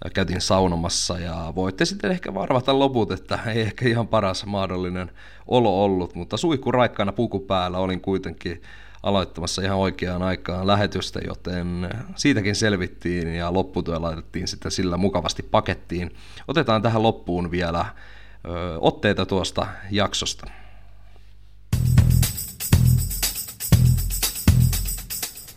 ja 0.05 0.11
käytiin 0.11 0.41
saunomassa 0.41 1.19
ja 1.19 1.53
voitte 1.55 1.85
sitten 1.85 2.11
ehkä 2.11 2.35
varvata 2.35 2.79
loput, 2.79 3.13
että 3.13 3.39
ei 3.47 3.61
ehkä 3.61 3.89
ihan 3.89 4.09
paras 4.09 4.47
mahdollinen 4.47 5.11
olo 5.47 5.85
ollut, 5.85 6.15
mutta 6.15 6.37
suihku 6.37 6.73
raikkaana 6.73 7.13
puku 7.13 7.41
päällä 7.41 7.79
olin 7.79 8.01
kuitenkin 8.01 8.63
aloittamassa 9.03 9.63
ihan 9.63 9.79
oikeaan 9.79 10.23
aikaan 10.23 10.67
lähetystä, 10.67 11.21
joten 11.27 11.91
siitäkin 12.17 12.57
selvittiin 12.57 13.35
ja 13.35 13.53
lopputyö 13.53 14.03
laitettiin 14.03 14.49
sitten 14.49 14.71
sillä 14.71 14.97
mukavasti 14.97 15.43
pakettiin. 15.43 16.11
Otetaan 16.49 16.83
tähän 16.83 17.03
loppuun 17.03 17.51
vielä 17.51 17.81
ö, 17.81 18.79
otteita 18.81 19.27
tuosta 19.27 19.67
jaksosta. 19.91 20.47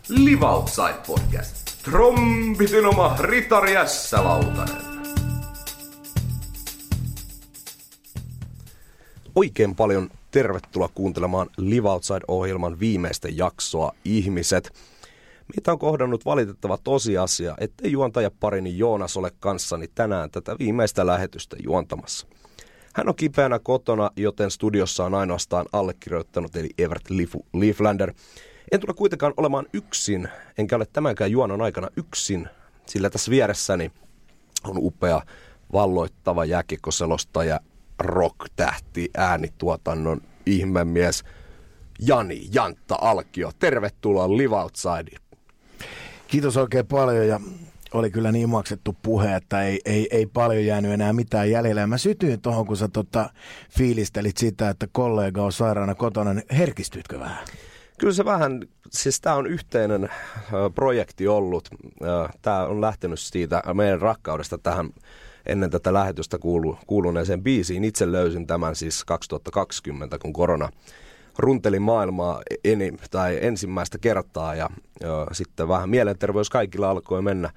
Live 0.08 0.46
Outside 0.46 0.94
Podcast. 1.06 1.82
Trombitin 1.82 2.86
oma 2.86 3.16
Ritari 3.20 3.72
S. 3.86 4.14
Oikein 9.34 9.74
paljon 9.74 10.10
tervetuloa 10.32 10.88
kuuntelemaan 10.94 11.50
Live 11.56 11.88
Outside-ohjelman 11.88 12.80
viimeistä 12.80 13.28
jaksoa 13.30 13.92
ihmiset. 14.04 14.72
Mitä 15.56 15.72
on 15.72 15.78
kohdannut 15.78 16.24
valitettava 16.24 16.78
tosiasia, 16.84 17.54
ettei 17.58 17.92
juontajaparini 17.92 18.78
Joonas 18.78 19.16
ole 19.16 19.32
kanssani 19.40 19.88
tänään 19.94 20.30
tätä 20.30 20.56
viimeistä 20.58 21.06
lähetystä 21.06 21.56
juontamassa. 21.64 22.26
Hän 22.94 23.08
on 23.08 23.14
kipeänä 23.14 23.58
kotona, 23.58 24.10
joten 24.16 24.50
studiossa 24.50 25.04
on 25.04 25.14
ainoastaan 25.14 25.66
allekirjoittanut 25.72 26.56
eli 26.56 26.70
Evert 26.78 27.10
Leaflander. 27.52 28.14
En 28.72 28.80
tule 28.80 28.94
kuitenkaan 28.94 29.34
olemaan 29.36 29.66
yksin, 29.72 30.28
enkä 30.58 30.76
ole 30.76 30.86
tämänkään 30.92 31.30
juonon 31.30 31.62
aikana 31.62 31.88
yksin, 31.96 32.48
sillä 32.86 33.10
tässä 33.10 33.30
vieressäni 33.30 33.92
on 34.64 34.76
upea 34.78 35.22
valloittava 35.72 36.44
jääkiekkoselostaja, 36.44 37.60
rock-tähti, 37.98 39.10
äänituotannon 39.16 40.20
ihmemies 40.46 41.24
Jani 42.06 42.48
Jantta 42.52 42.98
Alkio. 43.00 43.50
Tervetuloa 43.58 44.36
Live 44.36 44.56
Outside. 44.56 45.16
Kiitos 46.26 46.56
oikein 46.56 46.86
paljon 46.86 47.28
ja 47.28 47.40
oli 47.92 48.10
kyllä 48.10 48.32
niin 48.32 48.48
maksettu 48.48 48.96
puhe, 49.02 49.36
että 49.36 49.62
ei, 49.62 49.80
ei, 49.84 50.08
ei 50.10 50.26
paljon 50.26 50.66
jäänyt 50.66 50.92
enää 50.92 51.12
mitään 51.12 51.50
jäljellä. 51.50 51.80
Ja 51.80 51.86
mä 51.86 51.98
sytyin 51.98 52.40
tuohon, 52.40 52.66
kun 52.66 52.76
sä 52.76 52.88
tota, 52.88 53.30
fiilistelit 53.78 54.36
sitä, 54.36 54.68
että 54.68 54.86
kollega 54.92 55.42
on 55.42 55.52
sairaana 55.52 55.94
kotona. 55.94 56.34
Niin 56.34 56.46
herkistytkö 56.56 57.18
vähän? 57.18 57.44
Kyllä 57.98 58.12
se 58.12 58.24
vähän, 58.24 58.60
siis 58.90 59.20
tämä 59.20 59.36
on 59.36 59.46
yhteinen 59.46 60.08
projekti 60.74 61.28
ollut. 61.28 61.68
Tämä 62.42 62.64
on 62.66 62.80
lähtenyt 62.80 63.20
siitä 63.20 63.62
meidän 63.74 64.00
rakkaudesta 64.00 64.58
tähän 64.58 64.90
ennen 65.46 65.70
tätä 65.70 65.92
lähetystä 65.92 66.38
kuulu, 66.38 66.78
kuuluneeseen 66.86 67.42
biisiin. 67.42 67.84
Itse 67.84 68.12
löysin 68.12 68.46
tämän 68.46 68.76
siis 68.76 69.04
2020, 69.04 70.18
kun 70.18 70.32
korona 70.32 70.68
runteli 71.38 71.78
maailmaa 71.78 72.42
eni, 72.64 72.92
tai 73.10 73.38
ensimmäistä 73.40 73.98
kertaa. 73.98 74.54
Ja, 74.54 74.70
ja 75.00 75.26
sitten 75.32 75.68
vähän 75.68 75.90
mielenterveys 75.90 76.50
kaikilla 76.50 76.90
alkoi 76.90 77.22
mennä 77.22 77.50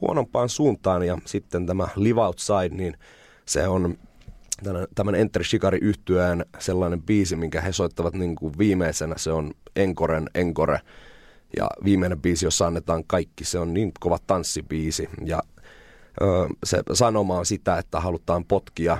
huonompaan 0.00 0.48
suuntaan. 0.48 1.02
Ja 1.02 1.18
sitten 1.24 1.66
tämä 1.66 1.88
Live 1.96 2.20
Outside, 2.20 2.68
niin 2.68 2.94
se 3.44 3.68
on 3.68 3.98
tämän 4.94 5.14
Enter 5.14 5.44
Shikari 5.44 5.78
yhtyään 5.82 6.44
sellainen 6.58 7.02
biisi, 7.02 7.36
minkä 7.36 7.60
he 7.60 7.72
soittavat 7.72 8.14
niin 8.14 8.36
kuin 8.36 8.58
viimeisenä, 8.58 9.14
se 9.18 9.32
on 9.32 9.52
Enkoren 9.76 10.30
Enkore 10.34 10.80
ja 11.56 11.68
viimeinen 11.84 12.20
biisi, 12.20 12.46
jossa 12.46 12.66
annetaan 12.66 13.04
kaikki, 13.06 13.44
se 13.44 13.58
on 13.58 13.74
niin 13.74 13.92
kova 14.00 14.18
tanssibiisi. 14.26 15.08
Ja 15.24 15.42
ö, 15.57 15.57
se 16.64 16.82
sanoma 16.92 17.38
on 17.38 17.46
sitä, 17.46 17.78
että 17.78 18.00
halutaan 18.00 18.44
potkia 18.44 18.98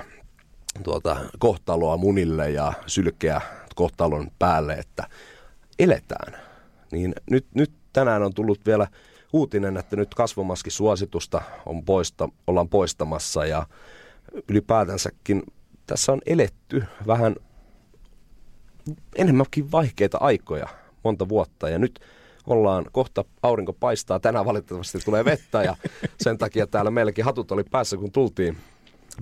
tuota, 0.83 1.17
kohtaloa 1.39 1.97
munille 1.97 2.51
ja 2.51 2.73
sylkeä 2.87 3.41
kohtalon 3.75 4.31
päälle, 4.39 4.73
että 4.73 5.07
eletään. 5.79 6.41
Niin 6.91 7.13
nyt, 7.31 7.45
nyt 7.53 7.71
tänään 7.93 8.23
on 8.23 8.33
tullut 8.33 8.65
vielä 8.65 8.87
uutinen, 9.33 9.77
että 9.77 9.95
nyt 9.95 10.15
kasvomaskisuositusta 10.15 11.41
on 11.65 11.85
poista, 11.85 12.29
ollaan 12.47 12.69
poistamassa 12.69 13.45
ja 13.45 13.65
ylipäätänsäkin 14.49 15.43
tässä 15.85 16.11
on 16.11 16.21
eletty 16.25 16.83
vähän 17.07 17.35
enemmänkin 19.15 19.71
vaikeita 19.71 20.17
aikoja 20.21 20.67
monta 21.03 21.29
vuotta 21.29 21.69
ja 21.69 21.79
nyt 21.79 21.99
ollaan, 22.49 22.85
kohta 22.91 23.25
aurinko 23.43 23.73
paistaa, 23.73 24.19
tänään 24.19 24.45
valitettavasti 24.45 24.99
tulee 25.05 25.25
vettä 25.25 25.63
ja 25.63 25.75
sen 26.21 26.37
takia 26.37 26.67
täällä 26.67 26.91
meilläkin 26.91 27.25
hatut 27.25 27.51
oli 27.51 27.63
päässä 27.63 27.97
kun 27.97 28.11
tultiin, 28.11 28.57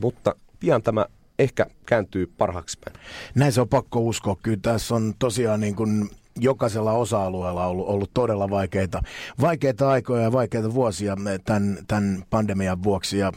mutta 0.02 0.36
pian 0.60 0.84
tämä 0.84 1.06
ehkä 1.40 1.66
kääntyy 1.86 2.28
parhaaksi 2.38 2.80
päin. 2.86 3.06
Näin 3.36 3.52
se 3.52 3.62
on 3.62 3.70
pakko 3.70 4.00
uskoa. 4.00 4.36
Kyllä 4.44 4.60
tässä 4.62 4.96
on 4.96 5.14
tosiaan 5.20 5.60
niin 5.60 5.76
kuin 5.76 6.10
jokaisella 6.40 6.92
osa-alueella 6.92 7.68
ollut, 7.68 7.88
ollut 7.88 8.12
todella 8.14 8.50
vaikeita, 8.50 9.02
vaikeita 9.42 9.90
aikoja 9.90 10.24
ja 10.24 10.32
vaikeita 10.32 10.74
vuosia 10.74 11.16
tämän, 11.46 11.78
tämän 11.88 12.24
pandemian 12.30 12.84
vuoksi. 12.84 13.18
Ja 13.18 13.32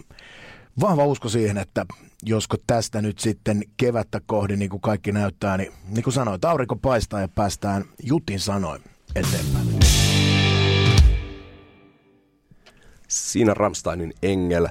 vahva 0.80 1.05
usko 1.05 1.28
siihen, 1.28 1.59
että 1.59 1.86
josko 2.22 2.57
tästä 2.66 3.03
nyt 3.03 3.18
sitten 3.18 3.62
kevättä 3.76 4.20
kohdin, 4.26 4.59
niin 4.59 4.70
kuin 4.70 4.80
kaikki 4.80 5.12
näyttää, 5.12 5.57
niin 5.57 5.72
niin 5.88 6.05
kuin 6.05 6.14
sanoit, 6.14 6.45
aurinko 6.45 6.76
paistaa 6.76 7.20
ja 7.20 7.28
päästään 7.28 7.84
Jutin 8.03 8.41
sanoin 8.41 8.82
eteenpäin. 9.16 9.66
Siinä 13.08 13.54
Ramsteinin 13.54 14.12
Engel. 14.22 14.68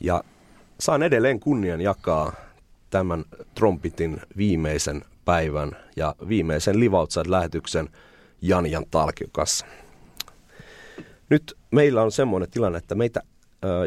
Ja 0.00 0.24
saan 0.80 1.02
edelleen 1.02 1.40
kunnian 1.40 1.80
jakaa 1.80 2.32
tämän 2.90 3.24
trompitin 3.54 4.20
viimeisen 4.36 5.04
päivän 5.24 5.76
ja 5.96 6.14
viimeisen 6.28 6.80
Live 6.80 6.96
Outside-lähetyksen 6.96 7.88
Janjan 8.42 8.84
Talkion 8.90 9.30
kanssa. 9.32 9.66
Nyt 11.30 11.56
meillä 11.70 12.02
on 12.02 12.12
semmoinen 12.12 12.50
tilanne, 12.50 12.78
että 12.78 12.94
meitä 12.94 13.20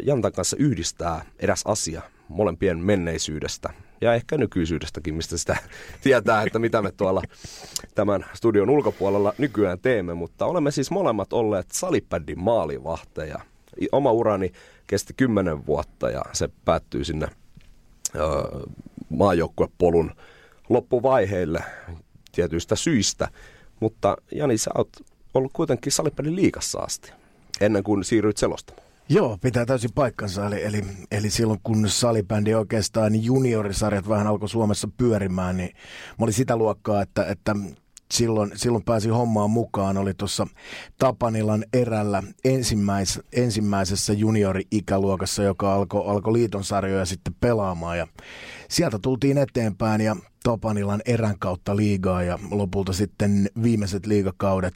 Jantan 0.03 0.31
kanssa 0.31 0.57
yhdistää 0.59 1.25
eräs 1.39 1.61
asia 1.65 2.01
molempien 2.27 2.79
menneisyydestä 2.79 3.73
ja 4.04 4.14
ehkä 4.14 4.38
nykyisyydestäkin, 4.38 5.16
mistä 5.16 5.38
sitä 5.38 5.58
tietää, 6.04 6.43
että 6.43 6.60
mitä 6.60 6.82
me 6.82 6.91
tuolla 6.91 7.22
tämän 7.95 8.26
studion 8.34 8.70
ulkopuolella 8.70 9.34
nykyään 9.38 9.80
teemme, 9.80 10.14
mutta 10.14 10.45
olemme 10.45 10.72
siis 10.72 10.91
molemmat 10.91 11.34
olleet 11.34 11.72
salipäddin 11.72 12.39
maalivahteja. 12.39 13.39
Oma 13.91 14.12
urani 14.12 14.51
kesti 14.88 15.14
kymmenen 15.18 15.66
vuotta 15.66 16.10
ja 16.10 16.22
se 16.34 16.49
päättyy 16.66 17.04
sinne 17.04 17.28
maajoukkuepolun 19.10 20.12
loppuvaiheille 20.70 21.64
tietyistä 22.32 22.76
syistä. 22.76 23.28
Mutta 23.80 24.18
Jani, 24.32 24.58
sä 24.58 24.72
oot 24.78 24.89
ollut 25.34 25.54
kuitenkin 25.54 25.91
salipelin 25.91 26.36
liikassa 26.36 26.80
asti, 26.80 27.12
ennen 27.62 27.84
kuin 27.84 28.04
siirryit 28.04 28.38
selostamaan. 28.38 28.82
Joo, 29.10 29.38
pitää 29.41 29.66
täysin 29.66 29.89
paikkansa. 29.95 30.45
Eli, 30.45 30.64
eli, 30.64 30.84
eli 31.12 31.30
silloin 31.30 31.60
kun 31.64 31.89
salibändi 31.89 32.54
oikeastaan 32.54 33.24
juniorisarjat 33.24 34.10
vähän 34.10 34.28
alkoi 34.28 34.49
Suomessa 34.49 34.88
pyörimään, 34.97 35.58
niin 35.58 35.70
mä 36.20 36.24
olin 36.24 36.34
sitä 36.34 36.56
luokkaa, 36.56 37.01
että, 37.01 37.26
että 37.26 37.56
silloin, 38.14 38.51
silloin 38.56 38.84
pääsi 38.84 39.10
hommaan 39.10 39.49
mukaan. 39.49 39.97
Oli 39.97 40.14
tuossa 40.14 40.47
Tapanilan 40.97 41.66
erällä 41.74 42.24
ensimmäis, 42.45 43.20
ensimmäisessä 43.34 44.14
juniori-ikäluokassa, 44.14 45.43
joka 45.43 45.74
alkoi 45.76 46.04
alko 46.08 46.34
liiton 46.34 46.64
sarjoja 46.64 47.06
sitten 47.06 47.36
pelaamaan. 47.39 47.97
Ja 47.97 48.08
sieltä 48.70 48.99
tultiin 49.01 49.38
eteenpäin 49.38 50.01
ja 50.01 50.16
Tapanilan 50.43 51.01
erän 51.06 51.39
kautta 51.39 51.76
liigaa 51.76 52.24
ja 52.24 52.39
lopulta 52.51 52.93
sitten 52.93 53.49
viimeiset 53.64 54.06
liigakaudet 54.06 54.74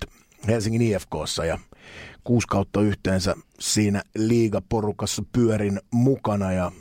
Helsingin 0.48 0.82
IFKssa 0.82 1.46
ja 1.46 1.60
kuusi 2.24 2.48
kautta 2.48 2.82
yhteensä 2.82 3.36
siinä 3.60 4.04
liigaporukassa 4.16 5.24
pyörin 5.32 5.80
mukana 5.92 6.52
ja 6.52 6.72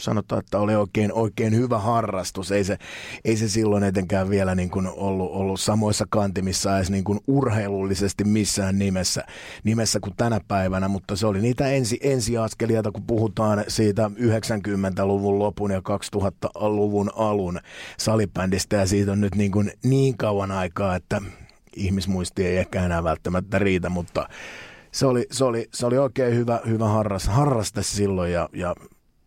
sanotaan, 0.00 0.38
että 0.38 0.58
oli 0.58 0.76
oikein, 0.76 1.12
oikein 1.12 1.54
hyvä 1.54 1.78
harrastus. 1.78 2.52
Ei 2.52 2.64
se, 2.64 2.78
ei 3.24 3.36
se 3.36 3.48
silloin 3.48 3.84
etenkään 3.84 4.30
vielä 4.30 4.54
niin 4.54 4.70
kuin 4.70 4.86
ollut, 4.86 5.30
ollut 5.32 5.60
samoissa 5.60 6.06
kantimissa 6.10 6.76
edes 6.76 6.90
niin 6.90 7.04
kuin 7.04 7.20
urheilullisesti 7.26 8.24
missään 8.24 8.78
nimessä, 8.78 9.24
nimessä 9.64 10.00
kuin 10.00 10.14
tänä 10.16 10.40
päivänä, 10.48 10.88
mutta 10.88 11.16
se 11.16 11.26
oli 11.26 11.40
niitä 11.40 11.68
ensi, 11.68 11.98
ensiaskelia, 12.02 12.82
kun 12.82 13.06
puhutaan 13.06 13.64
siitä 13.68 14.10
90-luvun 14.14 15.38
lopun 15.38 15.70
ja 15.70 15.82
2000-luvun 16.16 17.10
alun 17.16 17.60
salibändistä 17.98 18.76
ja 18.76 18.86
siitä 18.86 19.12
on 19.12 19.20
nyt 19.20 19.34
niin, 19.34 19.52
kuin 19.52 19.72
niin 19.84 20.16
kauan 20.16 20.50
aikaa, 20.50 20.96
että 20.96 21.22
ihmismuisti 21.78 22.46
ei 22.46 22.56
ehkä 22.56 22.84
enää 22.84 23.04
välttämättä 23.04 23.58
riitä, 23.58 23.88
mutta 23.88 24.28
se 24.92 25.06
oli, 25.06 25.26
se 25.30 25.44
oli, 25.44 25.68
se 25.74 25.86
oli 25.86 25.98
oikein 25.98 26.34
hyvä, 26.34 26.60
hyvä 26.66 26.88
harras, 26.88 27.28
harraste 27.28 27.82
silloin 27.82 28.32
ja, 28.32 28.48
ja 28.52 28.74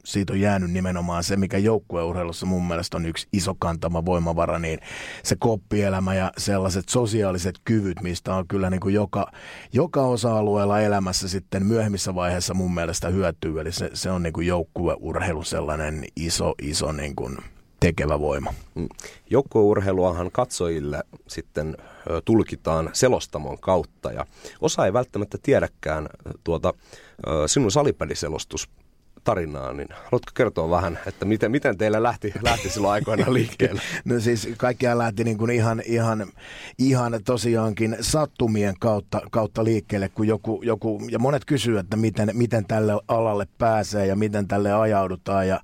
siitä 0.05 0.33
on 0.33 0.39
jäänyt 0.39 0.71
nimenomaan 0.71 1.23
se, 1.23 1.37
mikä 1.37 1.57
joukkueurheilussa 1.57 2.45
mun 2.45 2.67
mielestä 2.67 2.97
on 2.97 3.05
yksi 3.05 3.27
iso 3.33 3.55
kantama 3.59 4.05
voimavara, 4.05 4.59
niin 4.59 4.79
se 5.23 5.35
koppielämä 5.39 6.13
ja 6.13 6.31
sellaiset 6.37 6.89
sosiaaliset 6.89 7.55
kyvyt, 7.65 8.01
mistä 8.01 8.35
on 8.35 8.47
kyllä 8.47 8.69
niin 8.69 8.79
kuin 8.79 8.95
joka, 8.95 9.31
joka 9.73 10.01
osa-alueella 10.01 10.79
elämässä 10.79 11.27
sitten 11.27 11.65
myöhemmissä 11.65 12.15
vaiheissa 12.15 12.53
mun 12.53 12.73
mielestä 12.73 13.09
hyötyy. 13.09 13.61
Eli 13.61 13.71
se, 13.71 13.89
se 13.93 14.11
on 14.11 14.23
niin 14.23 14.33
kuin 14.33 14.47
joukkueurheilu 14.47 15.43
sellainen 15.43 16.03
iso, 16.15 16.53
iso 16.61 16.91
niin 16.91 17.15
kuin 17.15 17.37
tekevä 17.79 18.19
voima. 18.19 18.53
Mm. 18.75 18.87
Joukkueurheiluahan 19.29 20.31
katsojille 20.31 21.03
sitten 21.27 21.77
tulkitaan 22.25 22.89
selostamon 22.93 23.59
kautta. 23.59 24.11
Ja 24.11 24.25
osa 24.61 24.85
ei 24.85 24.93
välttämättä 24.93 25.37
tiedäkään 25.41 26.09
tuota 26.43 26.73
sinun 27.47 27.71
salipädiselostus 27.71 28.69
tarinaa, 29.23 29.73
niin 29.73 29.87
haluatko 29.91 30.31
kertoa 30.33 30.69
vähän, 30.69 30.99
että 31.07 31.25
miten, 31.25 31.51
miten 31.51 31.77
teillä 31.77 32.03
lähti, 32.03 32.33
lähti 32.41 32.69
silloin 32.69 32.93
aikoina 32.93 33.33
liikkeelle? 33.33 33.81
No 34.05 34.19
siis 34.19 34.49
kaikkia 34.57 34.97
lähti 34.97 35.23
niin 35.23 35.37
kuin 35.37 35.51
ihan, 35.51 35.81
ihan, 35.85 36.27
ihan 36.77 37.19
tosiaankin 37.25 37.97
sattumien 38.01 38.75
kautta, 38.79 39.21
kautta 39.31 39.63
liikkeelle, 39.63 40.09
kun 40.09 40.27
joku, 40.27 40.61
joku, 40.63 41.01
ja 41.11 41.19
monet 41.19 41.45
kysyy, 41.45 41.79
että 41.79 41.97
miten, 41.97 42.29
miten 42.33 42.65
tälle 42.65 42.93
alalle 43.07 43.47
pääsee 43.57 44.05
ja 44.05 44.15
miten 44.15 44.47
tälle 44.47 44.73
ajaudutaan. 44.73 45.47
Ja 45.47 45.61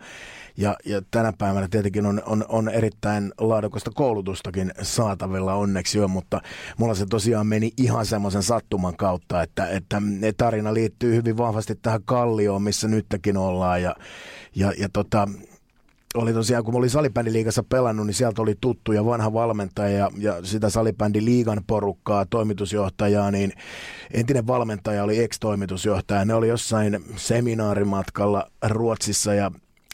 Ja, 0.58 0.76
ja 0.86 1.02
tänä 1.12 1.34
päivänä 1.38 1.68
tietenkin 1.72 2.06
on, 2.06 2.22
on, 2.26 2.46
on 2.50 2.70
erittäin 2.70 3.34
laadukasta 3.38 3.92
koulutustakin 3.96 4.72
saatavilla 4.82 5.54
onneksi 5.54 5.98
jo, 5.98 6.08
mutta 6.08 6.42
mulla 6.78 6.96
se 6.96 7.06
tosiaan 7.06 7.48
meni 7.48 7.72
ihan 7.78 8.06
semmoisen 8.06 8.44
sattuman 8.44 8.98
kautta, 8.98 9.42
että, 9.42 9.70
että 9.70 10.02
tarina 10.38 10.74
liittyy 10.74 11.16
hyvin 11.16 11.38
vahvasti 11.38 11.76
tähän 11.82 12.04
kallioon, 12.06 12.62
missä 12.62 12.88
nytkin 12.88 13.38
ollaan 13.38 13.82
ja, 13.82 13.96
ja, 14.56 14.74
ja 14.78 14.90
tota, 14.94 15.28
oli 16.16 16.34
tosiaan, 16.34 16.64
kun 16.64 16.74
mä 16.74 16.78
olin 16.78 16.90
salibändiliigassa 16.90 17.64
pelannut, 17.64 18.06
niin 18.06 18.14
sieltä 18.14 18.42
oli 18.42 18.56
tuttu 18.62 18.92
ja 18.92 19.06
vanha 19.06 19.34
valmentaja 19.34 19.98
ja, 19.98 20.12
ja 20.18 20.46
sitä 20.46 20.70
salibändiliigan 20.70 21.62
porukkaa, 21.68 22.26
toimitusjohtajaa, 22.26 23.32
niin 23.32 23.54
entinen 24.14 24.48
valmentaja 24.48 25.04
oli 25.04 25.20
ex-toimitusjohtaja. 25.20 26.26
Ne 26.26 26.34
oli 26.34 26.48
jossain 26.48 27.00
seminaarimatkalla 27.16 28.52
Ruotsissa 28.68 29.34
ja 29.34 29.52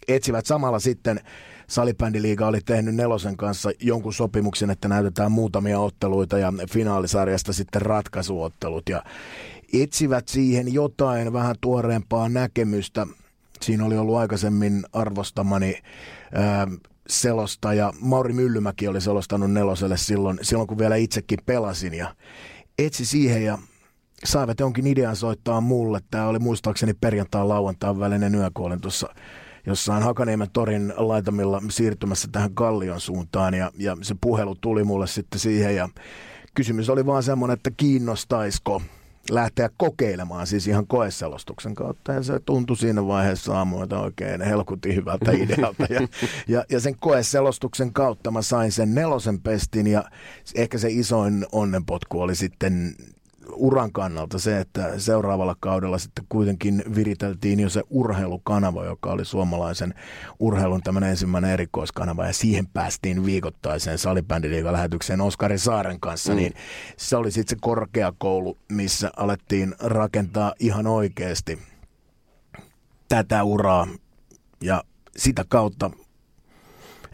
etsivät 0.07 0.45
samalla 0.45 0.79
sitten 0.79 1.19
Salibändiliiga 1.67 2.47
oli 2.47 2.61
tehnyt 2.65 2.95
Nelosen 2.95 3.37
kanssa 3.37 3.71
jonkun 3.79 4.13
sopimuksen, 4.13 4.69
että 4.69 4.87
näytetään 4.87 5.31
muutamia 5.31 5.79
otteluita 5.79 6.37
ja 6.37 6.53
finaalisarjasta 6.71 7.53
sitten 7.53 7.81
ratkaisuottelut 7.81 8.89
ja 8.89 9.03
etsivät 9.73 10.27
siihen 10.27 10.73
jotain 10.73 11.33
vähän 11.33 11.55
tuoreempaa 11.61 12.29
näkemystä– 12.29 13.07
Siinä 13.63 13.85
oli 13.85 13.97
ollut 13.97 14.15
aikaisemmin 14.15 14.83
arvostamani 14.93 15.79
ää, 16.33 16.67
selostaja. 17.07 17.93
Mauri 17.99 18.33
Myllymäki 18.33 18.87
oli 18.87 19.01
selostanut 19.01 19.51
neloselle 19.51 19.97
silloin, 19.97 20.39
silloin, 20.41 20.67
kun 20.67 20.77
vielä 20.77 20.95
itsekin 20.95 21.39
pelasin. 21.45 21.93
Ja 21.93 22.15
etsi 22.77 23.05
siihen 23.05 23.43
ja 23.43 23.57
saivat 24.25 24.59
jonkin 24.59 24.87
idean 24.87 25.15
soittaa 25.15 25.61
mulle. 25.61 25.99
Tämä 26.11 26.27
oli 26.27 26.39
muistaakseni 26.39 26.93
perjantai 26.93 27.45
lauantain 27.45 27.99
välinen 27.99 28.35
yö, 28.35 28.51
kun 28.53 28.65
olin 28.65 28.81
tuossa 28.81 29.07
jossain 29.65 30.03
Hakaniemen 30.03 30.51
torin 30.53 30.93
laitamilla 30.97 31.61
siirtymässä 31.69 32.27
tähän 32.31 32.53
Kallion 32.53 32.99
suuntaan 32.99 33.53
ja, 33.53 33.71
ja 33.77 33.97
se 34.01 34.15
puhelu 34.21 34.55
tuli 34.55 34.83
mulle 34.83 35.07
sitten 35.07 35.39
siihen 35.39 35.75
ja 35.75 35.89
kysymys 36.53 36.89
oli 36.89 37.05
vaan 37.05 37.23
semmoinen, 37.23 37.53
että 37.53 37.71
kiinnostaisiko 37.77 38.81
lähteä 39.29 39.69
kokeilemaan 39.77 40.47
siis 40.47 40.67
ihan 40.67 40.87
koeselostuksen 40.87 41.75
kautta. 41.75 42.13
Ja 42.13 42.23
se 42.23 42.39
tuntui 42.39 42.77
siinä 42.77 43.07
vaiheessa 43.07 43.57
aamuilta 43.57 43.99
oikein 43.99 44.41
helkutin 44.41 44.95
hyvältä 44.95 45.31
idealta. 45.43 45.87
Ja, 45.89 46.07
ja, 46.47 46.65
ja 46.69 46.79
sen 46.79 46.97
koeselostuksen 46.99 47.93
kautta 47.93 48.31
mä 48.31 48.41
sain 48.41 48.71
sen 48.71 48.95
nelosen 48.95 49.41
pestin 49.41 49.87
ja 49.87 50.03
ehkä 50.55 50.77
se 50.77 50.89
isoin 50.91 51.45
onnenpotku 51.51 52.21
oli 52.21 52.35
sitten 52.35 52.95
uran 53.55 53.91
kannalta 53.91 54.39
se, 54.39 54.59
että 54.59 54.99
seuraavalla 54.99 55.55
kaudella 55.59 55.97
sitten 55.97 56.25
kuitenkin 56.29 56.83
viriteltiin 56.95 57.59
jo 57.59 57.69
se 57.69 57.81
urheilukanava, 57.89 58.85
joka 58.85 59.11
oli 59.11 59.25
suomalaisen 59.25 59.93
urheilun 60.39 60.81
tämmöinen 60.81 61.09
ensimmäinen 61.09 61.51
erikoiskanava, 61.51 62.25
ja 62.25 62.33
siihen 62.33 62.67
päästiin 62.67 63.25
viikoittaiseen 63.25 63.97
salibändiliiga-lähetykseen 63.97 65.21
Oskari 65.21 65.57
Saaren 65.57 65.99
kanssa, 65.99 66.31
mm. 66.31 66.35
niin 66.35 66.53
se 66.97 67.15
oli 67.15 67.31
sitten 67.31 67.57
se 67.57 67.61
korkeakoulu, 67.61 68.57
missä 68.71 69.11
alettiin 69.17 69.75
rakentaa 69.79 70.53
ihan 70.59 70.87
oikeasti 70.87 71.59
tätä 73.07 73.43
uraa, 73.43 73.87
ja 74.61 74.83
sitä 75.17 75.45
kautta 75.47 75.91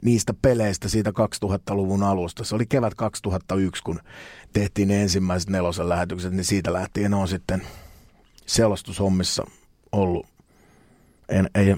niistä 0.01 0.33
peleistä 0.41 0.89
siitä 0.89 1.09
2000-luvun 1.09 2.03
alusta. 2.03 2.43
Se 2.43 2.55
oli 2.55 2.65
kevät 2.65 2.95
2001, 2.95 3.83
kun 3.83 3.99
tehtiin 4.53 4.87
ne 4.87 5.01
ensimmäiset 5.01 5.49
nelosen 5.49 5.89
lähetykset, 5.89 6.33
niin 6.33 6.45
siitä 6.45 6.73
lähtien 6.73 7.13
on 7.13 7.27
sitten 7.27 7.61
selostushommissa 8.45 9.43
ollut 9.91 10.25
en, 11.29 11.49
ei, 11.55 11.65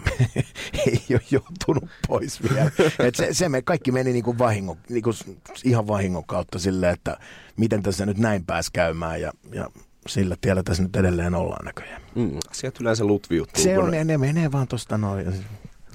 ei 0.88 1.02
ole 1.10 1.22
joutunut 1.32 1.90
pois 2.08 2.44
vielä. 2.44 2.72
Et 3.00 3.16
se, 3.16 3.28
se 3.32 3.50
me 3.50 3.62
kaikki 3.62 3.92
meni 3.92 4.14
niin 4.14 4.24
kuin 4.24 4.38
vahingon, 4.38 4.78
niin 4.90 5.04
kuin 5.04 5.16
ihan 5.64 5.88
vahingon 5.88 6.26
kautta 6.26 6.60
silleen, 6.60 6.94
että 6.94 7.18
miten 7.58 7.84
tässä 7.84 8.06
nyt 8.06 8.18
näin 8.18 8.46
pääsi 8.46 8.70
käymään 8.74 9.22
ja, 9.22 9.32
ja 9.54 9.70
sillä 10.08 10.36
tiellä 10.42 10.64
tässä 10.64 10.84
nyt 10.84 10.96
edelleen 10.96 11.36
ollaan 11.36 11.66
näköjään. 11.66 12.02
Mm, 12.16 12.38
asiat 12.50 12.82
yleensä 12.82 13.06
lutviuttuu. 13.06 13.64
Se 13.64 13.78
on, 13.78 13.92
ne, 13.92 14.04
ne 14.04 14.18
menee 14.18 14.52
vaan 14.52 14.68
tuosta 14.68 14.98
noin. 14.98 15.46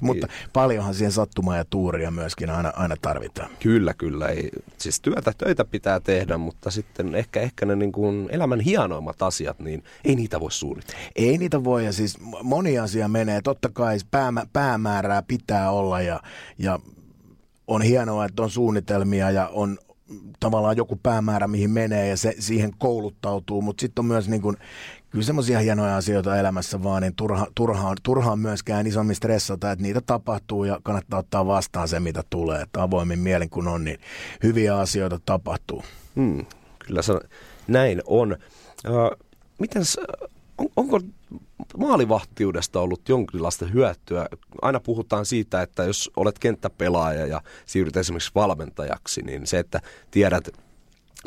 Mutta 0.01 0.27
paljonhan 0.53 0.93
siihen 0.93 1.11
sattumaa 1.11 1.57
ja 1.57 1.65
tuuria 1.69 2.11
myöskin 2.11 2.49
aina, 2.49 2.73
aina 2.75 2.95
tarvitaan. 3.01 3.49
Kyllä, 3.59 3.93
kyllä. 3.93 4.27
Ei, 4.27 4.49
siis 4.77 4.99
työtä, 4.99 5.33
töitä 5.37 5.65
pitää 5.65 5.99
tehdä, 5.99 6.37
mutta 6.37 6.71
sitten 6.71 7.15
ehkä, 7.15 7.41
ehkä 7.41 7.65
ne 7.65 7.75
niin 7.75 7.91
kuin 7.91 8.29
elämän 8.31 8.59
hienoimmat 8.59 9.21
asiat, 9.21 9.59
niin 9.59 9.83
ei 10.05 10.15
niitä 10.15 10.39
voi 10.39 10.51
suunnitella. 10.51 10.99
Ei 11.15 11.37
niitä 11.37 11.63
voi, 11.63 11.85
ja 11.85 11.93
siis 11.93 12.17
moni 12.43 12.79
asia 12.79 13.07
menee. 13.07 13.41
Totta 13.41 13.69
kai 13.73 13.97
päämä, 14.11 14.45
päämäärää 14.53 15.21
pitää 15.21 15.71
olla, 15.71 16.01
ja, 16.01 16.19
ja 16.57 16.79
on 17.67 17.81
hienoa, 17.81 18.25
että 18.25 18.43
on 18.43 18.49
suunnitelmia 18.49 19.31
ja 19.31 19.47
on, 19.47 19.77
tavallaan 20.39 20.77
joku 20.77 20.99
päämäärä, 21.03 21.47
mihin 21.47 21.71
menee 21.71 22.07
ja 22.07 22.17
se 22.17 22.35
siihen 22.39 22.71
kouluttautuu, 22.77 23.61
mutta 23.61 23.81
sitten 23.81 24.01
on 24.01 24.05
myös 24.05 24.29
niin 24.29 24.41
kuin 24.41 24.57
kyllä 25.09 25.25
semmoisia 25.25 25.59
hienoja 25.59 25.97
asioita 25.97 26.39
elämässä 26.39 26.83
vaan, 26.83 27.01
niin 27.01 27.15
turha, 27.15 27.47
turhaan, 27.55 27.97
turhaan 28.03 28.39
myöskään 28.39 28.87
isommin 28.87 29.15
stressata, 29.15 29.71
että 29.71 29.83
niitä 29.83 30.01
tapahtuu 30.01 30.63
ja 30.63 30.79
kannattaa 30.83 31.19
ottaa 31.19 31.47
vastaan 31.47 31.87
se, 31.87 31.99
mitä 31.99 32.23
tulee. 32.29 32.61
Että 32.61 32.81
avoimin 32.81 33.19
mielin 33.19 33.49
kun 33.49 33.67
on, 33.67 33.83
niin 33.83 33.99
hyviä 34.43 34.77
asioita 34.77 35.19
tapahtuu. 35.25 35.83
Hmm, 36.15 36.45
kyllä 36.79 37.01
se 37.01 37.13
näin 37.67 38.01
on. 38.05 38.37
Uh, 38.87 39.27
miten 39.59 39.83
on, 40.57 40.67
onko 40.75 40.99
maalivahtiudesta 41.77 42.79
ollut 42.79 43.09
jonkinlaista 43.09 43.65
hyötyä? 43.65 44.27
Aina 44.61 44.79
puhutaan 44.79 45.25
siitä, 45.25 45.61
että 45.61 45.83
jos 45.83 46.11
olet 46.15 46.39
kenttäpelaaja 46.39 47.25
ja 47.25 47.41
siirryt 47.65 47.97
esimerkiksi 47.97 48.31
valmentajaksi, 48.35 49.21
niin 49.21 49.47
se, 49.47 49.59
että 49.59 49.81
tiedät 50.11 50.66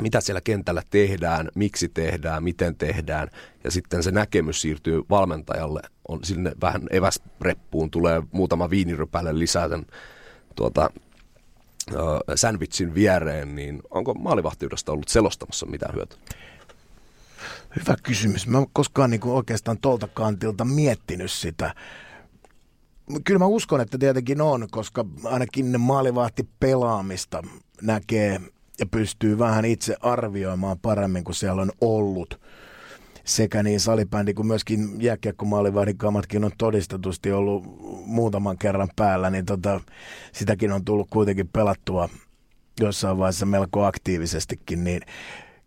mitä 0.01 0.21
siellä 0.21 0.41
kentällä 0.41 0.81
tehdään, 0.89 1.49
miksi 1.55 1.89
tehdään, 1.89 2.43
miten 2.43 2.75
tehdään, 2.75 3.27
ja 3.63 3.71
sitten 3.71 4.03
se 4.03 4.11
näkemys 4.11 4.61
siirtyy 4.61 5.01
valmentajalle, 5.09 5.81
on 6.07 6.19
sinne 6.23 6.51
vähän 6.61 6.81
eväspreppuun, 6.89 7.91
tulee 7.91 8.23
muutama 8.31 8.69
viinirypäle 8.69 9.39
lisää 9.39 9.69
sen 9.69 9.85
tuota, 10.55 10.89
sandwichin 12.35 12.93
viereen, 12.93 13.55
niin 13.55 13.81
onko 13.89 14.13
maalivahtiudesta 14.13 14.91
ollut 14.91 15.07
selostamassa 15.07 15.65
mitään 15.65 15.95
hyötyä? 15.95 16.17
Hyvä 17.79 17.95
kysymys. 18.03 18.47
Mä 18.47 18.57
en 18.57 18.65
koskaan 18.73 19.09
niin 19.09 19.21
kuin 19.21 19.33
oikeastaan 19.33 19.77
tuolta 19.77 20.07
kantilta 20.07 20.65
miettinyt 20.65 21.31
sitä. 21.31 21.75
Kyllä 23.23 23.39
mä 23.39 23.45
uskon, 23.45 23.81
että 23.81 23.97
tietenkin 23.97 24.41
on, 24.41 24.67
koska 24.71 25.05
ainakin 25.23 25.79
maalivahti 25.79 26.49
pelaamista 26.59 27.43
näkee 27.81 28.41
ja 28.81 28.85
pystyy 28.85 29.39
vähän 29.39 29.65
itse 29.65 29.95
arvioimaan 30.01 30.79
paremmin 30.79 31.23
kuin 31.23 31.35
siellä 31.35 31.61
on 31.61 31.71
ollut. 31.81 32.39
Sekä 33.23 33.63
niin 33.63 33.79
salibändi 33.79 34.33
kuin 34.33 34.47
myöskin 34.47 35.01
jääkiekkomaalivahdikamatkin 35.01 36.45
on 36.45 36.51
todistetusti 36.57 37.31
ollut 37.31 37.63
muutaman 38.05 38.57
kerran 38.57 38.89
päällä, 38.95 39.29
niin 39.29 39.45
tota, 39.45 39.81
sitäkin 40.31 40.71
on 40.71 40.85
tullut 40.85 41.07
kuitenkin 41.09 41.47
pelattua 41.47 42.09
jossain 42.79 43.17
vaiheessa 43.17 43.45
melko 43.45 43.85
aktiivisestikin, 43.85 44.83
niin 44.83 45.01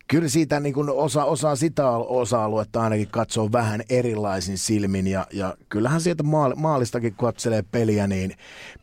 kyllä 0.09 0.29
siitä 0.29 0.61
niin 0.61 0.75
kuin 0.75 0.91
osa, 0.91 1.25
osa 1.25 1.57
sitä 1.57 1.91
osa-aluetta 1.91 2.83
ainakin 2.83 3.09
katsoo 3.09 3.53
vähän 3.53 3.83
erilaisin 3.91 4.59
silmin 4.59 5.07
ja, 5.07 5.27
ja 5.33 5.57
kyllähän 5.69 6.01
sieltä 6.01 6.23
maal, 6.23 6.55
maalistakin 6.57 7.15
katselee 7.15 7.63
peliä, 7.63 8.07
niin 8.07 8.33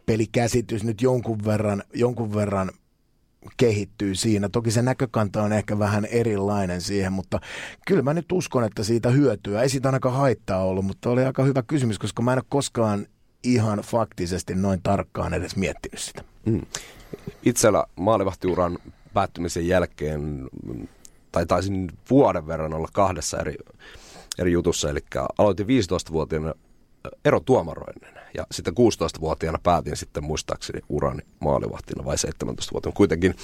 pelikäsitys 0.05 0.84
nyt 0.84 1.01
jonkun 1.01 1.45
verran, 1.45 1.84
jonkun 1.93 2.36
verran 2.36 2.71
kehittyy 3.58 4.16
siinä. 4.16 4.50
Toki 4.50 4.72
se 4.72 4.82
näkökanta 4.82 5.44
on 5.44 5.54
ehkä 5.54 5.80
vähän 5.80 6.06
erilainen 6.06 6.82
siihen, 6.82 7.14
mutta 7.14 7.39
kyllä 7.88 8.02
mä 8.02 8.14
nyt 8.14 8.32
uskon, 8.32 8.64
että 8.64 8.84
siitä 8.84 9.10
hyötyä. 9.10 9.62
Ei 9.62 9.70
siitä 9.70 9.88
ainakaan 9.88 10.16
haittaa 10.16 10.64
ollut, 10.64 10.86
mutta 10.86 11.10
oli 11.10 11.24
aika 11.24 11.44
hyvä 11.44 11.64
kysymys, 11.64 12.00
koska 12.00 12.22
mä 12.22 12.34
en 12.34 12.39
ole 12.39 12.46
koskaan 12.50 13.08
ihan 13.44 13.80
faktisesti 13.80 14.56
noin 14.56 14.80
tarkkaan 14.84 15.34
edes 15.34 15.56
miettinyt 15.56 16.00
sitä. 16.00 16.24
Mm. 16.46 16.62
Itsellä 17.44 17.86
maalivahtiuran 17.96 18.78
päättymisen 19.14 19.68
jälkeen, 19.68 20.50
tai 21.32 21.46
taisin 21.46 21.92
vuoden 22.10 22.48
verran 22.48 22.74
olla 22.74 22.88
kahdessa 22.94 23.38
eri, 23.39 23.56
eri 24.39 24.52
jutussa, 24.52 24.89
eli 24.89 25.00
aloitin 25.38 25.68
15-vuotiaana 25.68 26.54
erotuomaroinen. 27.26 28.20
Ja 28.38 28.47
sitten 28.51 28.73
16-vuotiaana 28.73 29.59
päätin 29.63 29.97
sitten 29.97 30.23
muistaakseni 30.23 30.82
urani 30.89 31.21
maalivahtina 31.39 32.05
vai 32.05 32.15
17-vuotiaana 32.15 32.95
kuitenkin. 32.95 33.36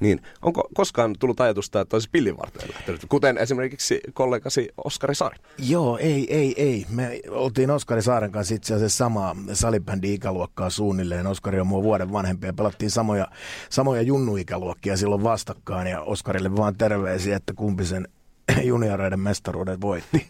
Niin 0.00 0.22
onko 0.42 0.68
koskaan 0.74 1.14
tullut 1.18 1.40
ajatusta, 1.40 1.80
että 1.80 1.96
olisi 1.96 2.08
pillivarteen 2.12 2.70
kuten 3.08 3.38
esimerkiksi 3.38 4.00
kollegasi 4.12 4.68
Oskari 4.84 5.14
Saari? 5.14 5.36
Joo, 5.58 5.98
ei, 5.98 6.34
ei, 6.34 6.54
ei. 6.56 6.86
Me 6.90 7.20
oltiin 7.30 7.70
Oskari 7.70 8.02
Saaren 8.02 8.32
kanssa 8.32 8.54
itse 8.54 8.74
asiassa 8.74 8.98
samaa 8.98 9.36
salibändi-ikäluokkaa 9.52 10.70
suunnilleen. 10.70 11.26
Oskari 11.26 11.60
on 11.60 11.66
mua 11.66 11.82
vuoden 11.82 12.12
vanhempi 12.12 12.46
ja 12.46 12.52
pelattiin 12.52 12.90
samoja, 12.90 13.28
samoja 13.70 14.02
junnu-ikäluokkia 14.02 14.96
silloin 14.96 15.22
vastakkain 15.22 15.86
ja 15.86 16.02
Oskarille 16.02 16.56
vaan 16.56 16.76
terveisiä, 16.76 17.36
että 17.36 17.52
kumpi 17.52 17.84
sen 17.84 18.08
junioreiden 18.62 19.20
mestaruuden 19.20 19.80
voitti. 19.80 20.26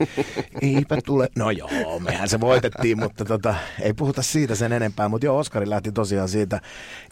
Eipä 0.62 0.98
tule. 1.04 1.28
No 1.36 1.50
joo, 1.50 1.98
mehän 1.98 2.28
se 2.28 2.40
voitettiin, 2.40 2.98
mutta 2.98 3.24
tota, 3.24 3.54
ei 3.80 3.94
puhuta 3.94 4.22
siitä 4.22 4.54
sen 4.54 4.72
enempää. 4.72 5.08
Mutta 5.08 5.26
joo, 5.26 5.38
Oskari 5.38 5.70
lähti 5.70 5.92
tosiaan 5.92 6.28
siitä 6.28 6.60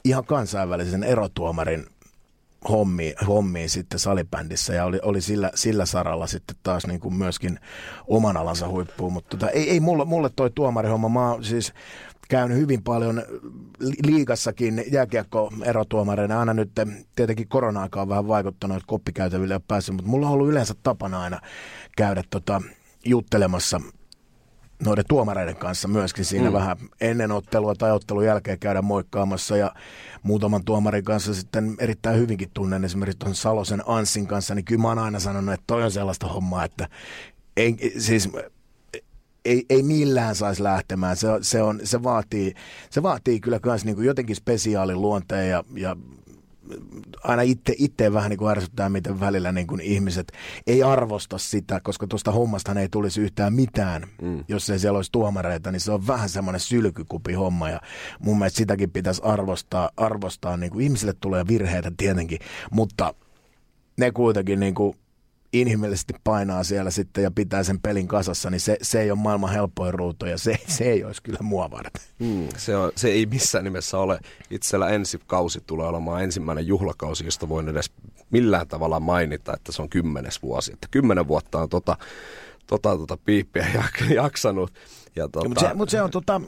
ihan 0.04 0.24
kansainvälisen 0.24 1.04
erotuomarin 1.04 1.86
hommiin, 2.68 3.14
hommiin 3.26 3.70
sitten 3.70 3.98
salibändissä 3.98 4.74
ja 4.74 4.84
oli, 4.84 4.98
oli 5.02 5.20
sillä, 5.20 5.50
sillä 5.54 5.86
saralla 5.86 6.26
sitten 6.26 6.56
taas 6.62 6.86
niin 6.86 7.00
kuin 7.00 7.14
myöskin 7.14 7.60
oman 8.06 8.36
alansa 8.36 8.68
huippuun. 8.68 9.12
Mutta 9.12 9.36
tota, 9.36 9.50
ei, 9.50 9.70
ei 9.70 9.80
mulle, 9.80 10.04
mulle 10.04 10.30
toi 10.36 10.50
tuomarihomma, 10.50 11.08
mä 11.08 11.30
oon 11.30 11.44
siis 11.44 11.72
käynyt 12.28 12.58
hyvin 12.58 12.82
paljon 12.82 13.22
liigassakin 14.06 14.84
jääkiekko-erotuomareina. 14.92 16.40
Aina 16.40 16.54
nyt 16.54 16.70
tietenkin 17.16 17.48
korona-aika 17.48 18.02
on 18.02 18.08
vähän 18.08 18.28
vaikuttanut, 18.28 18.76
että 18.76 18.86
koppikäytäville 18.86 19.54
on 19.54 19.62
päässyt, 19.68 19.94
mutta 19.94 20.10
mulla 20.10 20.26
on 20.26 20.32
ollut 20.32 20.48
yleensä 20.48 20.74
tapana 20.82 21.22
aina 21.22 21.40
käydä 21.96 22.22
tota, 22.30 22.62
juttelemassa 23.04 23.80
noiden 24.84 25.04
tuomareiden 25.08 25.56
kanssa 25.56 25.88
myöskin 25.88 26.24
siinä 26.24 26.50
mm. 26.50 26.52
vähän 26.52 26.76
ennen 27.00 27.32
ottelua 27.32 27.74
tai 27.74 27.92
ottelun 27.92 28.24
jälkeen 28.24 28.58
käydä 28.58 28.82
moikkaamassa 28.82 29.56
ja 29.56 29.74
muutaman 30.22 30.64
tuomarin 30.64 31.04
kanssa 31.04 31.34
sitten 31.34 31.76
erittäin 31.78 32.18
hyvinkin 32.18 32.50
tunnen 32.54 32.84
esimerkiksi 32.84 33.18
tuon 33.18 33.34
Salosen 33.34 33.82
Anssin 33.86 34.26
kanssa, 34.26 34.54
niin 34.54 34.64
kyllä 34.64 34.82
mä 34.82 34.88
oon 34.88 34.98
aina 34.98 35.20
sanonut, 35.20 35.54
että 35.54 35.64
toi 35.66 35.82
on 35.82 35.90
sellaista 35.90 36.26
hommaa, 36.26 36.64
että 36.64 36.88
ei, 37.56 37.94
siis 37.98 38.30
ei, 39.48 39.64
ei 39.70 39.82
millään 39.82 40.34
saisi 40.34 40.62
lähtemään. 40.62 41.16
Se, 41.16 41.28
se, 41.42 41.62
on, 41.62 41.80
se, 41.84 42.02
vaatii, 42.02 42.54
se 42.90 43.02
vaatii 43.02 43.40
kyllä 43.40 43.60
myös 43.64 43.84
niin 43.84 44.04
jotenkin 44.04 44.36
spesiaalin 44.36 45.00
luonteen 45.00 45.50
ja, 45.50 45.64
ja 45.74 45.96
aina 47.24 47.42
itse, 47.42 47.74
itse 47.78 48.12
vähän 48.12 48.30
niin 48.30 48.38
kuin 48.38 48.50
ärsyttää, 48.50 48.88
miten 48.88 49.20
välillä 49.20 49.52
niin 49.52 49.66
kuin 49.66 49.80
ihmiset 49.80 50.32
ei 50.66 50.82
arvosta 50.82 51.38
sitä, 51.38 51.80
koska 51.80 52.06
tuosta 52.06 52.32
hommasta 52.32 52.80
ei 52.80 52.88
tulisi 52.88 53.20
yhtään 53.20 53.52
mitään, 53.52 54.06
mm. 54.22 54.44
jos 54.48 54.70
ei 54.70 54.78
siellä 54.78 54.96
olisi 54.96 55.12
tuomareita, 55.12 55.72
niin 55.72 55.80
se 55.80 55.92
on 55.92 56.06
vähän 56.06 56.28
semmoinen 56.28 56.60
sylkykupi 56.60 57.32
homma 57.32 57.70
ja 57.70 57.80
mun 58.18 58.38
mielestä 58.38 58.56
sitäkin 58.56 58.90
pitäisi 58.90 59.22
arvostaa, 59.24 59.90
arvostaa 59.96 60.56
niin 60.56 60.72
kuin 60.72 60.84
ihmisille 60.84 61.14
tulee 61.20 61.44
virheitä 61.48 61.92
tietenkin, 61.96 62.38
mutta 62.70 63.14
ne 63.96 64.10
kuitenkin 64.10 64.60
niin 64.60 64.74
kuin 64.74 64.96
inhimillisesti 65.52 66.14
painaa 66.24 66.64
siellä 66.64 66.90
sitten 66.90 67.24
ja 67.24 67.30
pitää 67.30 67.62
sen 67.62 67.80
pelin 67.80 68.08
kasassa, 68.08 68.50
niin 68.50 68.60
se, 68.60 68.76
se 68.82 69.00
ei 69.00 69.10
ole 69.10 69.18
maailman 69.18 69.52
helpoin 69.52 69.94
ruuto 69.94 70.26
ja 70.26 70.38
se, 70.38 70.58
se 70.66 70.84
ei 70.84 71.04
olisi 71.04 71.22
kyllä 71.22 71.38
mua 71.42 71.70
varten. 71.70 72.02
Hmm, 72.24 72.48
se, 72.56 72.76
on, 72.76 72.92
se 72.96 73.08
ei 73.08 73.26
missään 73.26 73.64
nimessä 73.64 73.98
ole. 73.98 74.20
Itsellä 74.50 74.88
ensi 74.88 75.20
kausi 75.26 75.60
tulee 75.66 75.86
olemaan 75.86 76.22
ensimmäinen 76.22 76.66
juhlakausi, 76.66 77.24
josta 77.24 77.48
voin 77.48 77.68
edes 77.68 77.92
millään 78.30 78.68
tavalla 78.68 79.00
mainita, 79.00 79.54
että 79.54 79.72
se 79.72 79.82
on 79.82 79.88
kymmenes 79.88 80.42
vuosi. 80.42 80.72
Että 80.72 80.88
kymmenen 80.90 81.28
vuotta 81.28 81.58
on 81.58 81.68
tota, 81.68 81.96
tota, 82.66 82.96
tota 82.98 83.16
piippiä 83.16 83.66
jaksanut. 84.14 84.72
Ja 85.16 85.28
tota... 85.28 85.48
Mutta 85.48 85.68
se, 85.68 85.74
mut 85.74 85.90
se 85.90 86.02
on 86.02 86.10
tota, 86.10 86.40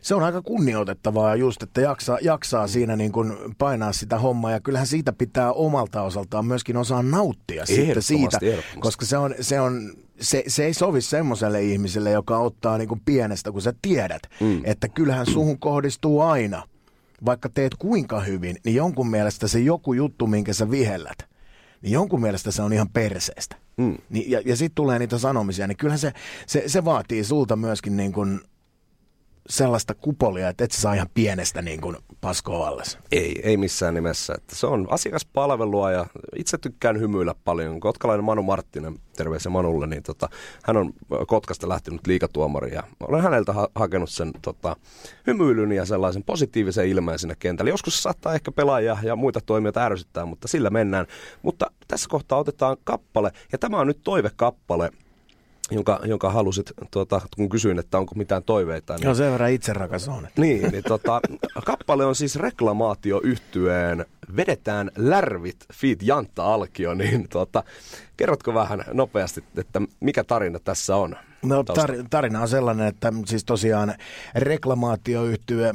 se 0.00 0.14
on 0.14 0.22
aika 0.22 0.42
kunnioitettavaa 0.42 1.36
just, 1.36 1.62
että 1.62 1.80
jaksaa, 1.80 2.18
jaksaa 2.22 2.66
siinä 2.66 2.96
niin 2.96 3.12
kuin 3.12 3.32
painaa 3.58 3.92
sitä 3.92 4.18
hommaa 4.18 4.50
ja 4.50 4.60
kyllähän 4.60 4.86
siitä 4.86 5.12
pitää 5.12 5.52
omalta 5.52 6.02
osaltaan 6.02 6.46
myöskin 6.46 6.76
osaa 6.76 7.02
nauttia 7.02 7.66
sitten 7.66 8.02
siitä, 8.02 8.38
koska 8.80 9.06
se, 9.06 9.16
on, 9.16 9.34
se, 9.40 9.60
on, 9.60 9.92
se, 10.20 10.44
se 10.46 10.64
ei 10.64 10.74
sovi 10.74 11.00
semmoiselle 11.00 11.62
ihmiselle, 11.62 12.10
joka 12.10 12.38
ottaa 12.38 12.78
niin 12.78 12.88
kuin 12.88 13.02
pienestä, 13.04 13.52
kun 13.52 13.62
sä 13.62 13.74
tiedät, 13.82 14.22
mm. 14.40 14.60
että 14.64 14.88
kyllähän 14.88 15.26
suhun 15.26 15.58
kohdistuu 15.58 16.20
aina, 16.20 16.62
vaikka 17.24 17.48
teet 17.48 17.74
kuinka 17.78 18.20
hyvin, 18.20 18.56
niin 18.64 18.74
jonkun 18.76 19.10
mielestä 19.10 19.48
se 19.48 19.60
joku 19.60 19.92
juttu, 19.92 20.26
minkä 20.26 20.52
sä 20.52 20.70
vihellät, 20.70 21.18
niin 21.82 21.92
jonkun 21.92 22.20
mielestä 22.20 22.50
se 22.50 22.62
on 22.62 22.72
ihan 22.72 22.88
perseestä. 22.88 23.56
Mm. 23.76 23.98
Niin, 24.10 24.30
ja 24.30 24.42
ja 24.44 24.56
sitten 24.56 24.74
tulee 24.74 24.98
niitä 24.98 25.18
sanomisia, 25.18 25.66
niin 25.66 25.76
kyllähän 25.76 25.98
se, 25.98 26.12
se, 26.46 26.62
se 26.66 26.84
vaatii 26.84 27.24
sulta 27.24 27.56
myöskin 27.56 27.96
niin 27.96 28.12
kuin 28.12 28.40
sellaista 29.48 29.94
kupolia, 29.94 30.48
että 30.48 30.64
et 30.64 30.70
saa 30.70 30.94
ihan 30.94 31.08
pienestä 31.14 31.62
niin 31.62 31.80
kuin 31.80 31.96
paskoa 32.20 32.68
alles. 32.68 32.98
Ei, 33.12 33.40
ei 33.42 33.56
missään 33.56 33.94
nimessä. 33.94 34.34
Että 34.36 34.56
se 34.56 34.66
on 34.66 34.86
asiakaspalvelua 34.90 35.90
ja 35.90 36.06
itse 36.36 36.58
tykkään 36.58 37.00
hymyillä 37.00 37.34
paljon. 37.44 37.80
Kotkalainen 37.80 38.24
Manu 38.24 38.42
Marttinen, 38.42 38.98
terveisiä 39.16 39.50
Manulle, 39.50 39.86
niin 39.86 40.02
tota, 40.02 40.28
hän 40.64 40.76
on 40.76 40.92
Kotkasta 41.26 41.68
lähtenyt 41.68 42.06
liikatuomari 42.06 42.74
ja 42.74 42.82
olen 43.00 43.22
häneltä 43.22 43.52
ha- 43.52 43.68
hakenut 43.74 44.10
sen 44.10 44.30
tota, 44.42 44.76
hymyilyn 45.26 45.72
ja 45.72 45.86
sellaisen 45.86 46.24
positiivisen 46.24 46.88
ilmeen 46.88 47.18
sinne 47.18 47.36
kentälle. 47.38 47.70
Joskus 47.70 47.96
se 47.96 48.02
saattaa 48.02 48.34
ehkä 48.34 48.52
pelaajia 48.52 48.98
ja 49.02 49.16
muita 49.16 49.40
toimijoita 49.46 49.84
ärsyttää, 49.84 50.26
mutta 50.26 50.48
sillä 50.48 50.70
mennään. 50.70 51.06
Mutta 51.42 51.70
tässä 51.88 52.08
kohtaa 52.08 52.38
otetaan 52.38 52.76
kappale 52.84 53.32
ja 53.52 53.58
tämä 53.58 53.80
on 53.80 53.86
nyt 53.86 54.00
toivekappale 54.04 54.90
jonka, 55.70 56.00
jonka 56.04 56.30
halusit, 56.30 56.72
tuota, 56.90 57.20
kun 57.36 57.48
kysyin, 57.48 57.78
että 57.78 57.98
onko 57.98 58.14
mitään 58.14 58.42
toiveita. 58.42 58.94
Niin, 58.96 59.06
no 59.06 59.14
sen 59.14 59.32
verran 59.32 59.50
itse 59.50 59.72
rakas 59.72 60.08
on. 60.08 60.28
Niin, 60.36 60.72
niin 60.72 60.84
tota, 60.88 61.20
kappale 61.64 62.04
on 62.06 62.14
siis 62.14 62.36
reklamaatio 62.36 63.20
yhtyeen 63.24 64.06
Vedetään 64.36 64.90
lärvit 64.96 65.56
feat 65.72 65.98
Jantta 66.02 66.54
Alkio, 66.54 66.94
niin 66.94 67.28
tuota, 67.28 67.62
kerrotko 68.16 68.54
vähän 68.54 68.84
nopeasti, 68.92 69.44
että 69.56 69.80
mikä 70.00 70.24
tarina 70.24 70.58
tässä 70.58 70.96
on? 70.96 71.16
No 71.42 71.62
tar- 71.62 72.06
tarina 72.10 72.40
on 72.40 72.48
sellainen, 72.48 72.86
että 72.86 73.12
siis 73.26 73.44
tosiaan 73.44 73.94
reklamaatioyhtye 74.34 75.72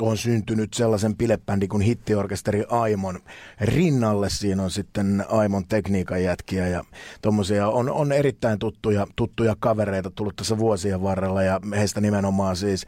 on 0.00 0.16
syntynyt 0.16 0.74
sellaisen 0.74 1.16
pilebändi 1.16 1.68
kuin 1.68 1.82
hittiorkesteri 1.82 2.64
Aimon 2.68 3.20
rinnalle. 3.60 4.30
Siinä 4.30 4.62
on 4.62 4.70
sitten 4.70 5.24
Aimon 5.28 5.66
tekniikan 5.68 6.22
jätkiä 6.22 6.68
ja 6.68 6.84
tommosia 7.22 7.68
on, 7.68 7.90
on 7.90 8.12
erittäin 8.12 8.58
tuttuja, 8.58 9.06
tuttuja 9.16 9.56
kavereita 9.60 10.10
tullut 10.10 10.36
tässä 10.36 10.58
vuosien 10.58 11.02
varrella 11.02 11.42
ja 11.42 11.60
heistä 11.76 12.00
nimenomaan 12.00 12.56
siis 12.56 12.86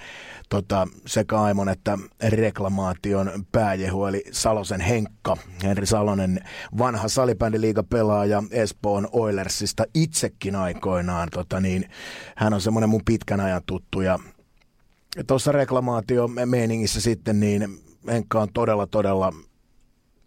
tota, 0.49 0.89
sekä 1.07 1.41
Aimon 1.41 1.69
että 1.69 1.99
reklamaation 2.29 3.31
pääjehu 3.53 4.07
eli 4.07 4.25
Salosen 4.33 4.81
Henkka. 4.81 5.37
Henri 5.63 5.87
Salonen, 5.87 6.41
vanha 6.79 7.09
salibändiliiga-pelaaja 7.09 8.43
Espoon 8.51 9.09
Oilersista 9.13 9.85
itsekin 9.95 10.57
aikoinaan. 10.57 11.29
Tota 11.33 11.61
niin, 11.61 11.91
hän 12.37 12.55
on 12.55 12.61
semmoinen 12.61 12.89
mun 12.89 13.05
pitkän 13.05 13.41
ajan 13.41 13.63
tuttu 13.67 14.01
ja 14.01 14.19
tuossa 15.27 15.53
reklamaatio-meiningissä 15.53 17.01
sitten, 17.01 17.41
niin 17.41 17.79
Henkka 18.07 18.41
on 18.41 18.49
todella, 18.55 18.87
todella 18.87 19.33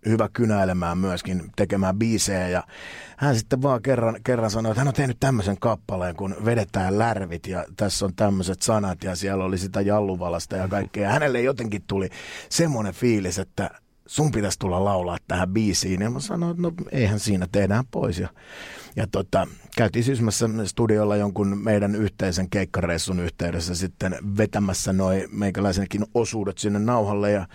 hyvä 0.06 0.30
kynäilemään 0.34 0.98
myöskin, 0.98 1.52
tekemään 1.56 2.00
biisejä 2.00 2.48
ja 2.48 2.64
hän 3.18 3.36
sitten 3.36 3.62
vaan 3.62 3.82
kerran, 3.82 4.16
kerran 4.24 4.52
sanoi, 4.52 4.72
että 4.72 4.82
hän 4.82 4.88
on 4.88 4.94
tehnyt 4.94 5.18
tämmöisen 5.20 5.58
kappaleen, 5.60 6.16
kun 6.16 6.36
vedetään 6.46 7.00
lärvit 7.00 7.48
ja 7.48 7.66
tässä 7.78 8.06
on 8.06 8.16
tämmöiset 8.16 8.62
sanat 8.62 9.04
ja 9.04 9.16
siellä 9.16 9.44
oli 9.44 9.58
sitä 9.58 9.82
jalluvalasta 9.82 10.56
ja 10.56 10.68
kaikkea. 10.68 11.10
Hänelle 11.10 11.42
jotenkin 11.42 11.84
tuli 11.88 12.10
semmoinen 12.50 12.94
fiilis, 12.94 13.40
että 13.40 13.70
sun 14.06 14.32
pitäisi 14.32 14.60
tulla 14.60 14.86
laulaa 14.86 15.18
tähän 15.28 15.50
biisiin. 15.50 16.02
Ja 16.02 16.10
mä 16.10 16.20
sanoin, 16.20 16.52
että 16.52 16.62
no 16.62 16.74
eihän 16.92 17.20
siinä, 17.20 17.48
tehdään 17.52 17.84
pois. 17.92 18.20
Ja, 18.20 18.30
ja 18.96 19.08
tota, 19.08 19.48
käytiin 19.76 20.04
syysmässä 20.04 20.50
studiolla 20.66 21.16
jonkun 21.16 21.58
meidän 21.64 21.96
yhteisen 21.96 22.50
keikkareissun 22.50 23.20
yhteydessä 23.20 23.76
sitten 23.76 24.16
vetämässä 24.38 24.94
noin 24.94 25.24
meikäläisenkin 25.32 26.06
osuudet 26.14 26.58
sinne 26.58 26.80
nauhalle. 26.80 27.32
Ja 27.32 27.48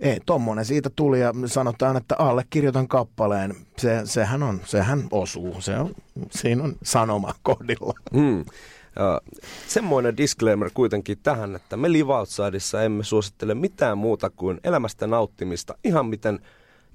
ei, 0.00 0.20
tommonen 0.26 0.64
siitä 0.64 0.90
tuli 0.90 1.20
ja 1.20 1.32
sanotaan, 1.46 1.96
että 1.96 2.14
allekirjoitan 2.18 2.88
kappaleen. 2.88 3.54
Se, 3.78 4.00
sehän 4.04 4.42
on, 4.42 4.60
sehän 4.64 5.04
osuu. 5.10 5.60
Se 5.60 5.78
on, 5.78 5.94
siinä 6.30 6.64
on 6.64 6.76
sanoma 6.82 7.34
kohdilla. 7.42 7.94
Hmm. 8.12 8.40
Uh, 8.40 9.40
semmoinen 9.68 10.16
disclaimer 10.16 10.70
kuitenkin 10.74 11.18
tähän, 11.22 11.56
että 11.56 11.76
me 11.76 11.92
Live 11.92 12.12
Outsideissa 12.12 12.82
emme 12.82 13.04
suosittele 13.04 13.54
mitään 13.54 13.98
muuta 13.98 14.30
kuin 14.30 14.60
elämästä 14.64 15.06
nauttimista 15.06 15.74
ihan 15.84 16.06
miten 16.06 16.40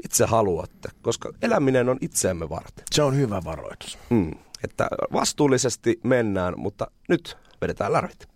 itse 0.05 0.25
haluatte, 0.25 0.89
koska 1.01 1.31
eläminen 1.41 1.89
on 1.89 1.97
itseämme 2.01 2.49
varten. 2.49 2.83
Se 2.91 3.03
on 3.03 3.17
hyvä 3.17 3.41
varoitus. 3.45 3.97
Mm, 4.09 4.31
että 4.63 4.87
vastuullisesti 5.13 5.99
mennään, 6.03 6.53
mutta 6.57 6.91
nyt 7.09 7.37
vedetään 7.61 7.93
lärvit. 7.93 8.27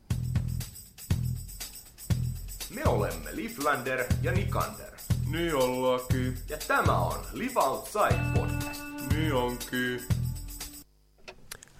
Me 2.75 2.83
olemme 2.85 3.29
Liflander 3.35 4.03
ja 4.21 4.31
Nikander. 4.31 4.91
Niin 5.31 5.55
ollaankin. 5.55 6.37
Ja 6.49 6.57
tämä 6.67 6.97
on 6.97 7.25
Live 7.33 7.59
Outside 7.59 8.19
Podcast. 8.33 8.81
Niin 9.13 9.33
onkin. 9.33 10.01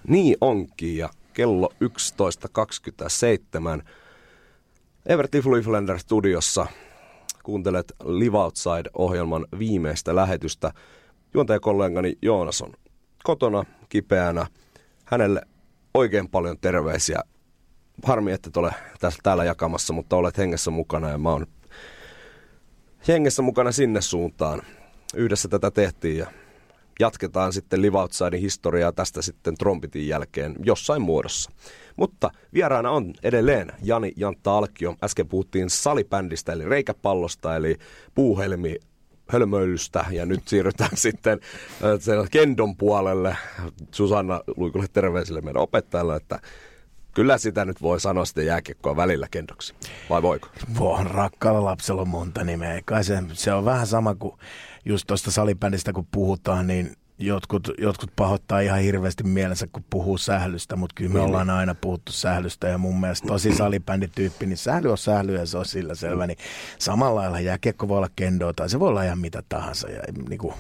Niin 0.08 0.38
onkin, 0.42 0.98
ja 0.98 1.10
kello 1.34 1.70
11.27. 3.80 3.86
Evert 5.06 5.34
Liflander 5.34 6.00
studiossa 6.00 6.68
kuuntelet 7.44 7.94
Live 8.04 8.38
Outside-ohjelman 8.38 9.48
viimeistä 9.60 10.16
lähetystä. 10.16 10.72
Juontajakollegani 11.34 12.18
Joonas 12.22 12.62
on 12.62 12.74
kotona 13.26 13.64
kipeänä. 13.90 14.48
Hänelle 15.06 15.42
oikein 15.94 16.30
paljon 16.30 16.58
terveisiä. 16.62 17.22
Harmi, 18.04 18.32
että 18.32 18.48
et 18.48 18.58
ole 18.58 18.74
tässä, 19.00 19.20
täällä 19.24 19.44
jakamassa, 19.44 19.94
mutta 19.94 20.16
olet 20.16 20.38
hengessä 20.38 20.72
mukana 20.72 21.10
ja 21.10 21.18
mä 21.18 21.30
oon 21.30 21.48
hengessä 23.08 23.42
mukana 23.42 23.72
sinne 23.72 24.02
suuntaan. 24.02 24.62
Yhdessä 25.16 25.48
tätä 25.48 25.72
tehtiin 25.72 26.18
ja 26.18 26.28
jatketaan 27.00 27.54
sitten 27.54 27.82
Live 27.82 27.98
Outsidein 27.98 28.42
historiaa 28.42 28.92
tästä 28.92 29.22
sitten 29.22 29.56
trompitin 29.58 30.08
jälkeen 30.08 30.56
jossain 30.64 31.02
muodossa. 31.02 31.52
Mutta 31.96 32.32
vieraana 32.54 32.92
on 32.92 33.14
edelleen 33.24 33.72
Jani 33.84 34.12
Jantta 34.18 34.58
Alkio. 34.58 34.96
Äsken 35.04 35.28
puhuttiin 35.28 35.70
salibändistä 35.70 36.54
eli 36.54 36.66
reikäpallosta 36.66 37.56
eli 37.56 37.78
puuhelmi 38.16 38.76
hölmöilystä 39.28 40.06
ja 40.12 40.26
nyt 40.26 40.48
siirrytään 40.48 40.98
sitten 41.08 41.40
äh, 41.84 42.30
kendon 42.32 42.78
puolelle. 42.78 43.38
Susanna 43.92 44.42
Luikulle 44.58 44.86
terveisille 44.94 45.42
meidän 45.42 45.62
opettajalle, 45.62 46.16
että 46.16 46.40
kyllä 47.14 47.38
sitä 47.38 47.66
nyt 47.66 47.82
voi 47.82 48.00
sanoa 48.00 48.26
sitä 48.26 48.42
jääkiekkoa 48.42 48.96
välillä 48.96 49.28
kendoksi. 49.32 49.74
Vai 50.10 50.22
voiko? 50.22 50.50
Voi, 50.80 51.04
rakkaalla 51.04 51.66
lapsella 51.66 52.02
on 52.02 52.10
monta 52.10 52.44
nimeä. 52.44 52.82
Kai 52.86 53.04
se, 53.04 53.24
se 53.34 53.54
on 53.54 53.66
vähän 53.66 53.88
sama 53.88 54.16
kuin 54.16 54.36
just 54.86 55.08
tuosta 55.08 55.32
salibändistä 55.32 55.94
kun 55.94 56.08
puhutaan, 56.12 56.68
niin 56.68 56.96
jotkut, 57.20 57.68
jotkut 57.78 58.12
pahoittaa 58.16 58.60
ihan 58.60 58.80
hirveästi 58.80 59.24
mielensä, 59.24 59.68
kun 59.68 59.84
puhuu 59.90 60.18
sählystä, 60.18 60.76
mutta 60.76 60.94
kyllä 60.96 61.14
me 61.14 61.20
niin. 61.20 61.28
ollaan 61.28 61.50
aina 61.50 61.76
puhuttu 61.76 62.12
sählystä 62.12 62.68
ja 62.68 62.78
mun 62.78 63.00
mielestä 63.00 63.28
tosi 63.28 63.56
salibändityyppi, 63.56 64.46
niin 64.46 64.58
sähly 64.58 64.92
on 64.92 64.98
sähly 64.98 65.36
ja 65.36 65.46
se 65.46 65.58
on 65.58 65.66
sillä 65.66 65.96
selvä. 65.96 66.28
Niin 66.28 66.38
samalla 66.80 67.22
lailla 67.22 67.40
jääkiekko 67.40 67.88
voi 67.88 67.98
olla 67.98 68.10
kendoa 68.16 68.54
tai 68.54 68.70
se 68.70 68.80
voi 68.80 68.90
olla 68.90 69.04
ihan 69.04 69.20
mitä 69.20 69.44
tahansa. 69.50 69.90
Ja, 69.90 70.02
niin 70.30 70.40
kuin, 70.40 70.54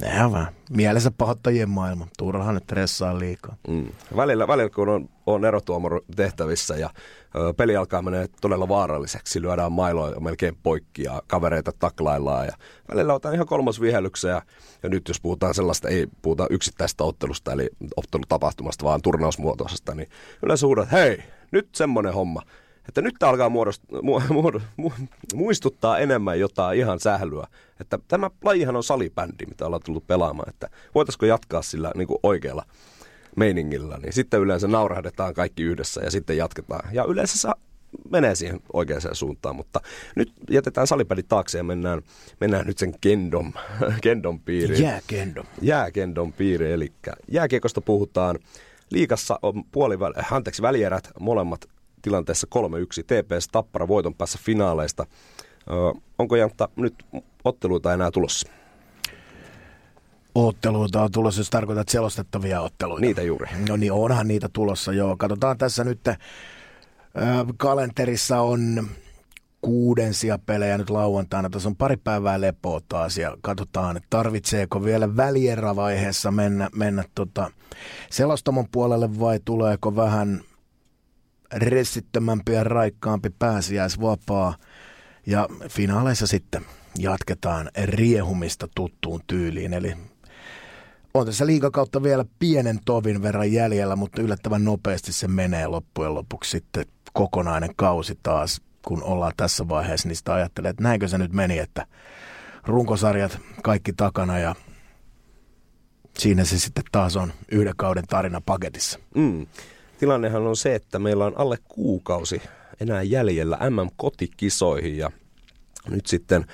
Nehän 0.00 0.32
vaan. 0.32 0.46
Mielensä 0.70 1.10
pahoittajien 1.18 1.70
maailma. 1.70 2.06
Turhaan 2.18 2.54
nyt 2.54 2.64
stressaa 2.64 3.18
liikaa. 3.18 3.56
Mm. 3.68 3.86
Välillä, 4.16 4.48
välillä, 4.48 4.70
kun 4.70 4.88
on, 4.88 5.08
on 5.26 5.44
erotuomoro 5.44 6.00
tehtävissä 6.16 6.76
ja 6.76 6.90
ö, 7.36 7.54
peli 7.56 7.76
alkaa 7.76 8.02
mennä 8.02 8.26
todella 8.40 8.68
vaaralliseksi, 8.68 9.42
lyödään 9.42 9.72
mailoja 9.72 10.20
melkein 10.20 10.56
poikki 10.62 11.02
ja 11.02 11.22
kavereita 11.26 11.72
taklaillaan. 11.78 12.46
Ja 12.46 12.52
välillä 12.90 13.14
otetaan 13.14 13.34
ihan 13.34 13.46
kolmas 13.46 13.80
vihelykseen 13.80 14.32
ja, 14.32 14.42
ja, 14.82 14.88
nyt 14.88 15.08
jos 15.08 15.20
puhutaan 15.20 15.54
sellaista, 15.54 15.88
ei 15.88 16.06
puhuta 16.22 16.46
yksittäistä 16.50 17.04
ottelusta, 17.04 17.52
eli 17.52 17.68
ottelutapahtumasta, 17.96 18.84
vaan 18.84 19.02
turnausmuotoisesta, 19.02 19.94
niin 19.94 20.08
yleensä 20.42 20.66
huudat, 20.66 20.92
hei, 20.92 21.22
nyt 21.50 21.68
semmonen 21.74 22.14
homma 22.14 22.42
että 22.88 23.02
nyt 23.02 23.22
alkaa 23.22 23.48
muodost, 23.48 23.82
mu, 24.02 24.20
mu, 24.30 24.60
mu, 24.76 24.90
muistuttaa 25.34 25.98
enemmän 25.98 26.40
jotain 26.40 26.78
ihan 26.78 27.00
sählyä. 27.00 27.46
Että 27.80 27.98
tämä 28.08 28.30
lajihan 28.44 28.76
on 28.76 28.84
salibändi, 28.84 29.46
mitä 29.46 29.66
ollaan 29.66 29.82
tullut 29.84 30.06
pelaamaan, 30.06 30.48
että 30.48 30.68
voitaisiko 30.94 31.26
jatkaa 31.26 31.62
sillä 31.62 31.92
niin 31.94 32.08
kuin 32.08 32.18
oikealla 32.22 32.64
meiningillä, 33.36 33.98
niin 33.98 34.12
sitten 34.12 34.40
yleensä 34.40 34.68
naurahdetaan 34.68 35.34
kaikki 35.34 35.62
yhdessä 35.62 36.00
ja 36.00 36.10
sitten 36.10 36.36
jatketaan. 36.36 36.94
Ja 36.94 37.04
yleensä 37.04 37.38
saa, 37.38 37.54
menee 38.10 38.34
siihen 38.34 38.60
oikeaan 38.72 39.02
suuntaan, 39.12 39.56
mutta 39.56 39.80
nyt 40.16 40.32
jätetään 40.50 40.86
salibändi 40.86 41.22
taakse 41.22 41.58
ja 41.58 41.64
mennään, 41.64 42.02
mennään 42.40 42.66
nyt 42.66 42.78
sen 42.78 42.94
kendom, 43.00 43.52
kendom 44.02 44.40
piiriin. 44.40 44.82
Jääkendom. 44.82 45.46
Jääkendom 45.60 46.32
piiri, 46.32 46.72
eli 46.72 46.92
jääkiekosta 47.28 47.80
puhutaan. 47.80 48.38
Liikassa 48.90 49.38
on 49.42 49.64
puoli, 49.72 49.94
anteeksi, 50.30 50.62
välierät 50.62 51.10
molemmat 51.20 51.68
tilanteessa 52.06 52.46
3-1. 52.54 52.58
TPS 53.02 53.48
Tappara 53.48 53.88
voiton 53.88 54.14
päässä 54.14 54.38
finaaleista. 54.42 55.06
Ö, 55.70 56.00
onko 56.18 56.36
Jantta 56.36 56.68
nyt 56.76 56.94
otteluita 57.44 57.92
enää 57.92 58.10
tulossa? 58.10 58.48
Otteluita 60.34 61.02
on 61.02 61.12
tulossa, 61.12 61.40
jos 61.40 61.50
tarkoitat 61.50 61.88
selostettavia 61.88 62.60
otteluita. 62.60 63.00
Niitä 63.00 63.22
juuri. 63.22 63.46
No 63.68 63.76
niin, 63.76 63.92
onhan 63.92 64.28
niitä 64.28 64.48
tulossa, 64.52 64.92
joo. 64.92 65.16
Katsotaan 65.16 65.58
tässä 65.58 65.84
nyt, 65.84 66.08
äh, 66.08 66.18
kalenterissa 67.56 68.40
on 68.40 68.88
kuudensia 69.60 70.38
pelejä 70.38 70.78
nyt 70.78 70.90
lauantaina. 70.90 71.50
Tässä 71.50 71.68
on 71.68 71.76
pari 71.76 71.96
päivää 71.96 72.40
lepoa 72.40 72.80
taas 72.88 73.18
ja 73.18 73.36
katsotaan, 73.40 74.00
tarvitseeko 74.10 74.84
vielä 74.84 75.16
välierävaiheessa 75.16 76.30
mennä, 76.30 76.68
mennä 76.74 77.04
tota 77.14 77.50
selostamon 78.10 78.66
puolelle 78.72 79.20
vai 79.20 79.40
tuleeko 79.44 79.96
vähän 79.96 80.40
ressittömämpi 81.56 82.52
ja 82.52 82.64
raikkaampi 82.64 83.30
pääsiäisvapaa. 83.38 84.56
Ja 85.26 85.48
finaaleissa 85.68 86.26
sitten 86.26 86.62
jatketaan 86.98 87.70
riehumista 87.84 88.68
tuttuun 88.74 89.20
tyyliin. 89.26 89.74
Eli 89.74 89.94
on 91.14 91.26
tässä 91.26 91.46
liikakautta 91.46 92.02
vielä 92.02 92.24
pienen 92.38 92.78
tovin 92.84 93.22
verran 93.22 93.52
jäljellä, 93.52 93.96
mutta 93.96 94.22
yllättävän 94.22 94.64
nopeasti 94.64 95.12
se 95.12 95.28
menee 95.28 95.66
loppujen 95.66 96.14
lopuksi 96.14 96.50
sitten 96.50 96.86
kokonainen 97.12 97.70
kausi 97.76 98.18
taas, 98.22 98.60
kun 98.86 99.02
ollaan 99.02 99.32
tässä 99.36 99.68
vaiheessa, 99.68 100.08
niin 100.08 100.16
sitä 100.16 100.34
ajattelee, 100.34 100.70
että 100.70 100.82
näinkö 100.82 101.08
se 101.08 101.18
nyt 101.18 101.32
meni, 101.32 101.58
että 101.58 101.86
runkosarjat 102.64 103.38
kaikki 103.62 103.92
takana 103.92 104.38
ja 104.38 104.54
siinä 106.18 106.44
se 106.44 106.58
sitten 106.58 106.84
taas 106.92 107.16
on 107.16 107.32
yhden 107.52 107.74
kauden 107.76 108.06
tarina 108.06 108.40
paketissa. 108.46 108.98
Mm 109.14 109.46
tilannehan 109.98 110.46
on 110.46 110.56
se, 110.56 110.74
että 110.74 110.98
meillä 110.98 111.24
on 111.26 111.32
alle 111.36 111.58
kuukausi 111.68 112.42
enää 112.80 113.02
jäljellä 113.02 113.58
MM-kotikisoihin 113.70 114.98
ja 114.98 115.10
nyt 115.88 116.06
sitten 116.06 116.46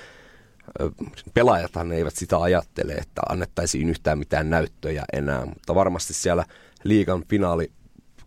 pelaajathan 1.33 1.91
eivät 1.91 2.15
sitä 2.15 2.37
ajattele, 2.37 2.93
että 2.93 3.21
annettaisiin 3.29 3.89
yhtään 3.89 4.19
mitään 4.19 4.49
näyttöjä 4.49 5.05
enää, 5.13 5.45
mutta 5.45 5.75
varmasti 5.75 6.13
siellä 6.13 6.45
liigan 6.83 7.23
finaali 7.29 7.71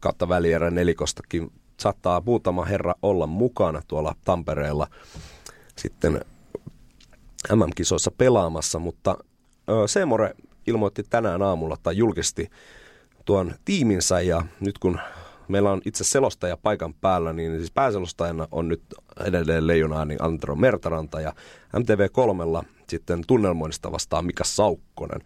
kautta 0.01 0.29
välierä 0.29 0.71
nelikostakin 0.71 1.53
saattaa 1.81 2.23
muutama 2.27 2.65
herra 2.65 2.95
olla 3.03 3.27
mukana 3.27 3.83
tuolla 3.89 4.15
Tampereella 4.25 4.87
sitten 5.77 6.21
MM-kisoissa 7.55 8.11
pelaamassa, 8.19 8.79
mutta 8.79 9.17
Seemore 9.87 10.35
ilmoitti 10.67 11.03
tänään 11.11 11.43
aamulla 11.43 11.77
tai 11.83 11.97
julkisti 11.97 12.51
tuon 13.27 13.55
tiiminsä 13.65 14.21
ja 14.21 14.43
nyt 14.61 14.79
kun 14.79 15.01
meillä 15.49 15.71
on 15.71 15.81
itse 15.85 16.05
selostaja 16.05 16.57
paikan 16.57 16.95
päällä, 16.95 17.33
niin 17.33 17.59
siis 17.59 17.71
pääselostajana 17.71 18.49
on 18.51 18.69
nyt 18.69 18.83
edelleen 19.25 19.67
leijonaani 19.67 20.17
Antero 20.21 20.57
Mertaranta 20.57 21.21
ja 21.21 21.33
MTV3 21.77 22.65
sitten 22.89 23.23
tunnelmoinnista 23.27 23.93
vastaa 23.93 24.23
Mika 24.23 24.45
Saukkonen. 24.45 25.21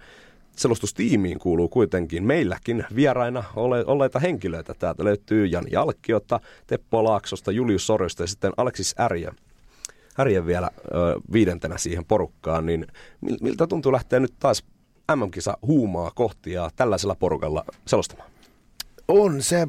Selostustiimiin 0.56 1.38
kuuluu 1.38 1.68
kuitenkin 1.68 2.24
meilläkin 2.24 2.84
vieraina 2.94 3.44
ole, 3.56 3.84
olleita 3.86 4.18
henkilöitä. 4.18 4.74
Täältä 4.74 5.04
löytyy 5.04 5.46
Jan 5.46 5.64
Jalkkiota, 5.70 6.40
Teppo 6.66 7.04
Laaksosta, 7.04 7.52
Julius 7.52 7.86
Sorosta 7.86 8.22
ja 8.22 8.26
sitten 8.26 8.52
Aleksis 8.56 8.94
Ärjä. 9.00 9.34
Ärjä 10.18 10.46
vielä 10.46 10.70
ö, 10.76 11.20
viidentenä 11.32 11.78
siihen 11.78 12.04
porukkaan, 12.04 12.66
niin 12.66 12.86
miltä 13.40 13.66
tuntuu 13.66 13.92
lähteä 13.92 14.20
nyt 14.20 14.34
taas 14.38 14.64
MM-kisa 15.16 15.56
huumaa 15.62 16.10
kohti 16.14 16.52
ja 16.52 16.70
tällaisella 16.76 17.14
porukalla 17.14 17.64
selostamaan? 17.86 18.30
On 19.08 19.42
se 19.42 19.68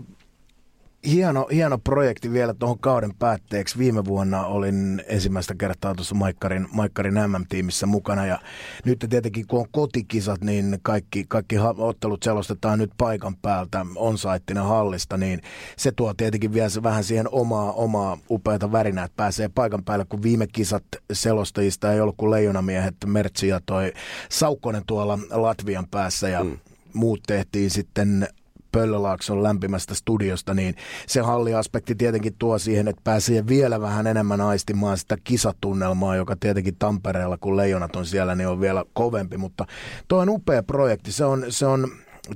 hieno, 1.05 1.47
hieno 1.51 1.77
projekti 1.77 2.31
vielä 2.31 2.53
tuohon 2.53 2.79
kauden 2.79 3.15
päätteeksi. 3.19 3.77
Viime 3.77 4.05
vuonna 4.05 4.45
olin 4.45 5.03
ensimmäistä 5.07 5.55
kertaa 5.55 5.95
tuossa 5.95 6.15
Maikkarin, 6.15 6.67
Maikkarin 6.71 7.13
MM-tiimissä 7.13 7.85
mukana 7.85 8.25
ja 8.25 8.39
nyt 8.85 9.05
tietenkin 9.09 9.47
kun 9.47 9.59
on 9.59 9.65
kotikisat, 9.71 10.41
niin 10.41 10.79
kaikki, 10.81 11.25
kaikki 11.27 11.55
ottelut 11.77 12.23
selostetaan 12.23 12.79
nyt 12.79 12.91
paikan 12.97 13.35
päältä 13.35 13.85
on 13.95 14.17
saittina 14.17 14.63
hallista, 14.63 15.17
niin 15.17 15.41
se 15.77 15.91
tuo 15.91 16.13
tietenkin 16.13 16.53
vielä 16.53 16.83
vähän 16.83 17.03
siihen 17.03 17.27
omaa, 17.31 17.71
omaa 17.71 18.17
upeata 18.29 18.71
värinää, 18.71 19.05
että 19.05 19.15
pääsee 19.15 19.49
paikan 19.55 19.83
päälle, 19.83 20.05
kun 20.05 20.23
viime 20.23 20.47
kisat 20.47 20.83
selostajista 21.13 21.93
ei 21.93 22.01
ollut 22.01 22.17
kuin 22.17 22.31
leijonamiehet 22.31 22.95
Mertsi 23.05 23.47
ja 23.47 23.61
toi 23.65 23.93
Saukkonen 24.29 24.83
tuolla 24.87 25.19
Latvian 25.31 25.87
päässä 25.91 26.29
ja 26.29 26.43
mm 26.43 26.57
muut 26.93 27.23
tehtiin 27.27 27.69
sitten 27.69 28.27
Pöllölaakson 28.71 29.43
lämpimästä 29.43 29.95
studiosta, 29.95 30.53
niin 30.53 30.75
se 31.07 31.21
halliaspekti 31.21 31.95
tietenkin 31.95 32.35
tuo 32.39 32.57
siihen, 32.57 32.87
että 32.87 33.01
pääsee 33.03 33.47
vielä 33.47 33.81
vähän 33.81 34.07
enemmän 34.07 34.41
aistimaan 34.41 34.97
sitä 34.97 35.17
kisatunnelmaa, 35.23 36.15
joka 36.15 36.35
tietenkin 36.35 36.75
Tampereella, 36.79 37.37
kun 37.37 37.57
leijonat 37.57 37.95
on 37.95 38.05
siellä, 38.05 38.35
niin 38.35 38.47
on 38.47 38.61
vielä 38.61 38.85
kovempi, 38.93 39.37
mutta 39.37 39.65
tuo 40.07 40.19
on 40.19 40.29
upea 40.29 40.63
projekti. 40.63 41.11
Se 41.11 41.25
on, 41.25 41.45
se 41.49 41.65
on 41.65 41.87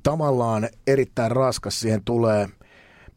tavallaan 0.03 0.69
erittäin 0.87 1.31
raskas, 1.31 1.79
siihen 1.79 2.03
tulee 2.05 2.49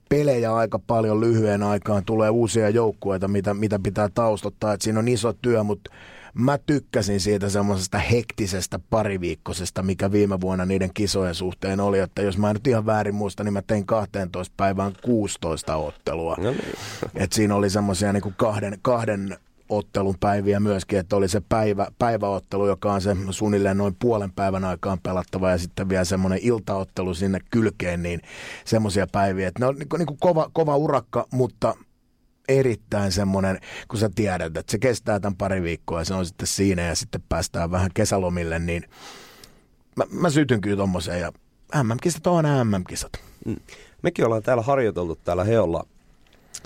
pelejä 0.08 0.54
aika 0.54 0.78
paljon 0.78 1.20
lyhyen 1.20 1.62
aikaan, 1.62 2.04
tulee 2.04 2.30
uusia 2.30 2.70
joukkueita, 2.70 3.28
mitä, 3.28 3.54
mitä 3.54 3.78
pitää 3.82 4.08
taustottaa, 4.14 4.72
että 4.72 4.84
siinä 4.84 4.98
on 4.98 5.08
iso 5.08 5.32
työ, 5.32 5.62
mutta 5.62 5.90
mä 6.34 6.58
tykkäsin 6.58 7.20
siitä 7.20 7.48
semmoisesta 7.48 7.98
hektisestä 7.98 8.78
pariviikkoisesta, 8.90 9.82
mikä 9.82 10.12
viime 10.12 10.40
vuonna 10.40 10.64
niiden 10.64 10.90
kisojen 10.94 11.34
suhteen 11.34 11.80
oli, 11.80 11.98
että 11.98 12.22
jos 12.22 12.38
mä 12.38 12.52
nyt 12.52 12.66
ihan 12.66 12.86
väärin 12.86 13.14
muista, 13.14 13.44
niin 13.44 13.52
mä 13.52 13.62
tein 13.62 13.86
12 13.86 14.54
päivään 14.56 14.92
16 15.02 15.76
ottelua. 15.76 16.36
No 16.38 16.50
niin. 16.50 16.74
Et 17.22 17.32
siinä 17.32 17.54
oli 17.54 17.70
semmoisia 17.70 18.12
niin 18.12 18.34
kahden, 18.36 18.78
kahden 18.82 19.36
ottelun 19.68 20.14
päiviä 20.20 20.60
myöskin, 20.60 20.98
että 20.98 21.16
oli 21.16 21.28
se 21.28 21.42
päivä, 21.48 21.86
päiväottelu, 21.98 22.66
joka 22.66 22.92
on 22.92 23.00
se 23.00 23.16
suunnilleen 23.30 23.78
noin 23.78 23.96
puolen 23.98 24.32
päivän 24.32 24.64
aikaan 24.64 24.98
pelattava 25.02 25.50
ja 25.50 25.58
sitten 25.58 25.88
vielä 25.88 26.04
semmoinen 26.04 26.38
iltaottelu 26.42 27.14
sinne 27.14 27.40
kylkeen, 27.50 28.02
niin 28.02 28.20
semmoisia 28.64 29.06
päiviä. 29.12 29.48
Että 29.48 29.60
ne 29.60 29.66
on 29.66 29.74
niin 29.74 29.88
kuin, 29.88 29.98
niin 29.98 30.06
kuin 30.06 30.18
kova, 30.20 30.50
kova 30.52 30.76
urakka, 30.76 31.26
mutta 31.32 31.74
erittäin 32.48 33.12
semmoinen, 33.12 33.60
kun 33.88 33.98
sä 33.98 34.10
tiedät, 34.14 34.56
että 34.56 34.72
se 34.72 34.78
kestää 34.78 35.20
tämän 35.20 35.36
pari 35.36 35.62
viikkoa 35.62 36.00
ja 36.00 36.04
se 36.04 36.14
on 36.14 36.26
sitten 36.26 36.46
siinä 36.46 36.82
ja 36.82 36.94
sitten 36.94 37.22
päästään 37.28 37.70
vähän 37.70 37.90
kesälomille, 37.94 38.58
niin 38.58 38.84
mä, 39.96 40.04
mä 40.10 40.30
sytyn 40.30 40.60
kyllä 40.60 40.76
tommoseen 40.76 41.20
ja 41.20 41.32
MM-kisat 41.82 42.26
on 42.26 42.46
aina 42.46 42.64
MM-kisat. 42.64 43.12
Mm. 43.46 43.56
Mekin 44.02 44.24
ollaan 44.24 44.42
täällä 44.42 44.62
harjoiteltu 44.62 45.16
täällä 45.16 45.44
Heolla 45.44 45.86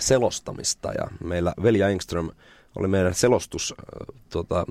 selostamista 0.01 0.93
ja 0.93 1.09
meillä 1.24 1.55
Velja 1.62 1.89
Engström 1.89 2.30
oli 2.76 2.89
meidän 2.89 3.14
selostus 3.14 3.74
tota, 4.30 4.64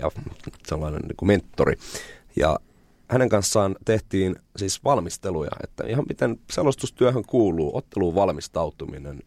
ja 0.00 0.10
sellainen 0.66 1.00
niin 1.00 1.16
kuin 1.16 1.26
mentori. 1.26 1.76
Ja 2.36 2.58
hänen 3.08 3.28
kanssaan 3.28 3.76
tehtiin 3.84 4.36
siis 4.56 4.84
valmisteluja, 4.84 5.50
että 5.62 5.84
ihan 5.86 6.04
miten 6.08 6.40
selostustyöhön 6.50 7.24
kuuluu, 7.26 7.76
otteluun 7.76 8.14
valmistautuminen, 8.14 9.20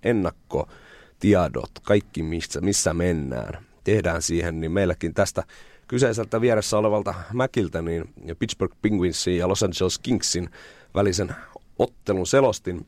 ennakkotiedot, 1.23 1.71
kaikki 1.83 2.23
missä, 2.23 2.61
missä 2.61 2.93
mennään, 2.93 3.65
tehdään 3.83 4.21
siihen, 4.21 4.59
niin 4.59 4.71
meilläkin 4.71 5.13
tästä 5.13 5.43
kyseiseltä 5.87 6.41
vieressä 6.41 6.77
olevalta 6.77 7.13
Mäkiltä, 7.33 7.81
niin 7.81 8.13
Pittsburgh 8.39 8.75
Penguinsin 8.81 9.37
ja 9.37 9.47
Los 9.47 9.63
Angeles 9.63 9.99
Kingsin 9.99 10.49
välisen 10.95 11.35
ottelun 11.79 12.27
selostin 12.27 12.87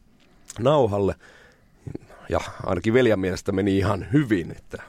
nauhalle. 0.60 1.16
Ja 2.30 2.40
ainakin 2.66 2.94
veljan 2.94 3.20
mielestä 3.20 3.52
meni 3.52 3.78
ihan 3.78 4.08
hyvin, 4.14 4.52
että 4.52 4.84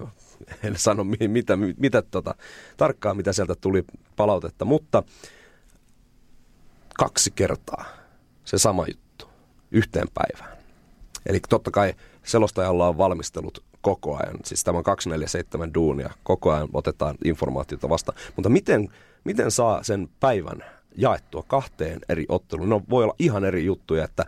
en 0.62 0.78
sano 0.78 1.04
mitä, 1.04 1.56
mitä 1.56 2.02
tota, 2.02 2.34
tarkkaan, 2.76 3.16
mitä 3.16 3.32
sieltä 3.32 3.54
tuli 3.60 3.84
palautetta, 4.16 4.64
mutta 4.64 5.02
kaksi 6.98 7.30
kertaa 7.30 7.84
se 8.44 8.58
sama 8.58 8.84
juttu 8.86 9.28
yhteen 9.70 10.08
päivään. 10.14 10.58
Eli 11.26 11.40
totta 11.48 11.70
kai 11.70 11.94
selostajalla 12.28 12.88
on 12.88 12.98
valmistelut 12.98 13.64
koko 13.80 14.16
ajan, 14.16 14.36
siis 14.44 14.64
tämä 14.64 14.78
on 14.78 14.84
247 14.84 15.74
duunia, 15.74 16.10
koko 16.22 16.52
ajan 16.52 16.68
otetaan 16.72 17.14
informaatiota 17.24 17.88
vasta. 17.88 18.12
Mutta 18.36 18.48
miten, 18.48 18.88
miten 19.24 19.50
saa 19.50 19.82
sen 19.82 20.08
päivän 20.20 20.64
jaettua 20.96 21.44
kahteen 21.46 22.00
eri 22.08 22.26
otteluun? 22.28 22.68
No 22.68 22.82
voi 22.90 23.04
olla 23.04 23.14
ihan 23.18 23.44
eri 23.44 23.64
juttuja, 23.64 24.04
että 24.04 24.24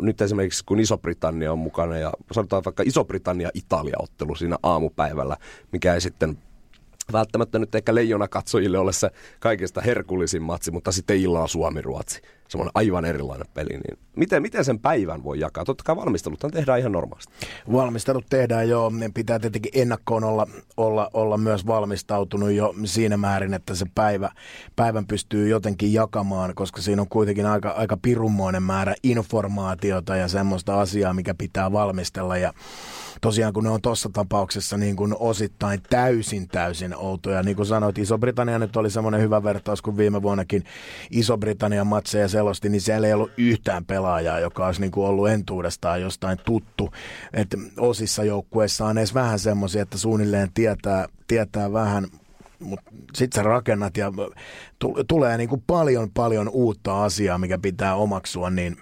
nyt 0.00 0.20
esimerkiksi 0.20 0.64
kun 0.64 0.80
Iso-Britannia 0.80 1.52
on 1.52 1.58
mukana 1.58 1.98
ja 1.98 2.12
sanotaan 2.32 2.64
vaikka 2.64 2.82
Iso-Britannia-Italia-ottelu 2.86 4.34
siinä 4.34 4.56
aamupäivällä, 4.62 5.36
mikä 5.72 5.94
ei 5.94 6.00
sitten 6.00 6.38
välttämättä 7.12 7.58
nyt 7.58 7.74
ehkä 7.74 7.94
leijona 7.94 8.28
katsojille 8.28 8.78
ole 8.78 8.92
se 8.92 9.10
kaikista 9.40 9.80
herkullisin 9.80 10.42
matsi, 10.42 10.70
mutta 10.70 10.92
sitten 10.92 11.16
illalla 11.16 11.48
Suomi-Ruotsi. 11.48 12.20
Semmoinen 12.52 12.72
aivan 12.74 13.04
erilainen 13.04 13.46
peli. 13.54 13.68
Niin 13.68 13.98
miten, 14.16 14.42
miten 14.42 14.64
sen 14.64 14.78
päivän 14.78 15.24
voi 15.24 15.40
jakaa? 15.40 15.64
Totta 15.64 15.84
kai 15.84 15.96
valmisteluthan 15.96 16.50
tehdään 16.50 16.78
ihan 16.78 16.92
normaalisti. 16.92 17.32
Valmistelut 17.72 18.26
tehdään 18.30 18.68
jo. 18.68 18.92
Pitää 19.14 19.38
tietenkin 19.38 19.72
ennakkoon 19.74 20.24
olla, 20.24 20.46
olla, 20.76 21.10
olla 21.14 21.36
myös 21.36 21.66
valmistautunut 21.66 22.50
jo 22.50 22.74
siinä 22.84 23.16
määrin, 23.16 23.54
että 23.54 23.74
se 23.74 23.86
päivä, 23.94 24.30
päivän 24.76 25.06
pystyy 25.06 25.48
jotenkin 25.48 25.92
jakamaan, 25.92 26.54
koska 26.54 26.82
siinä 26.82 27.02
on 27.02 27.08
kuitenkin 27.08 27.46
aika, 27.46 27.70
aika 27.70 27.96
pirummoinen 27.96 28.62
määrä 28.62 28.94
informaatiota 29.02 30.16
ja 30.16 30.28
semmoista 30.28 30.80
asiaa, 30.80 31.14
mikä 31.14 31.34
pitää 31.34 31.72
valmistella. 31.72 32.36
Ja 32.36 32.52
tosiaan 33.20 33.52
kun 33.52 33.64
ne 33.64 33.70
on 33.70 33.82
tuossa 33.82 34.10
tapauksessa 34.12 34.76
niin 34.76 34.96
kuin 34.96 35.14
osittain 35.18 35.80
täysin 35.90 36.48
täysin 36.48 36.96
outoja. 36.96 37.42
Niin 37.42 37.56
kuin 37.56 37.66
sanoit, 37.66 37.98
Iso-Britannia 37.98 38.58
nyt 38.58 38.76
oli 38.76 38.90
semmoinen 38.90 39.20
hyvä 39.20 39.42
vertaus, 39.42 39.82
kun 39.82 39.96
viime 39.96 40.22
vuonnakin 40.22 40.64
Iso-Britannian 41.10 41.86
matseja 41.86 42.28
selosti, 42.42 42.68
niin 42.68 42.80
siellä 42.80 43.06
ei 43.06 43.12
ollut 43.12 43.32
yhtään 43.36 43.84
pelaajaa, 43.84 44.40
joka 44.40 44.66
olisi 44.66 44.80
niin 44.80 44.90
kuin 44.90 45.06
ollut 45.06 45.28
entuudestaan 45.28 46.00
jostain 46.00 46.38
tuttu. 46.44 46.90
Et 47.32 47.48
osissa 47.78 48.24
joukkueissa 48.24 48.86
on 48.86 48.98
edes 48.98 49.14
vähän 49.14 49.38
semmoisia, 49.38 49.82
että 49.82 49.98
suunnilleen 49.98 50.48
tietää, 50.54 51.06
tietää 51.26 51.72
vähän 51.72 52.06
mutta 52.60 52.90
sitten 53.14 53.42
sä 53.42 53.48
rakennat 53.48 53.96
ja 53.96 54.12
t- 54.78 55.06
tulee 55.08 55.36
niin 55.38 55.48
kuin 55.48 55.62
paljon 55.66 56.10
paljon 56.14 56.48
uutta 56.48 57.04
asiaa, 57.04 57.38
mikä 57.38 57.58
pitää 57.58 57.94
omaksua, 57.94 58.50
niin 58.50 58.76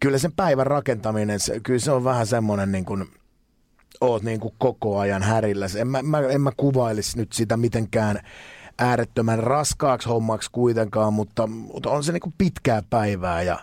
kyllä 0.00 0.18
sen 0.18 0.32
päivän 0.32 0.66
rakentaminen, 0.66 1.40
se, 1.40 1.60
kyllä 1.60 1.78
se 1.78 1.92
on 1.92 2.04
vähän 2.04 2.26
semmoinen 2.26 2.72
niin 2.72 2.84
kuin, 2.84 3.04
oot 4.00 4.22
niin 4.22 4.40
kuin 4.40 4.54
koko 4.58 4.98
ajan 4.98 5.22
härillä. 5.22 5.66
En 5.76 5.88
mä, 5.88 6.02
mä, 6.02 6.20
en 6.20 6.40
mä 6.40 6.52
kuvailisi 6.56 7.18
nyt 7.18 7.32
sitä 7.32 7.56
mitenkään 7.56 8.20
äärettömän 8.78 9.38
raskaaksi 9.38 10.08
hommaksi 10.08 10.50
kuitenkaan, 10.52 11.12
mutta, 11.12 11.46
mutta 11.46 11.90
on 11.90 12.04
se 12.04 12.12
niin 12.12 12.20
kuin 12.20 12.34
pitkää 12.38 12.82
päivää 12.90 13.42
ja, 13.42 13.58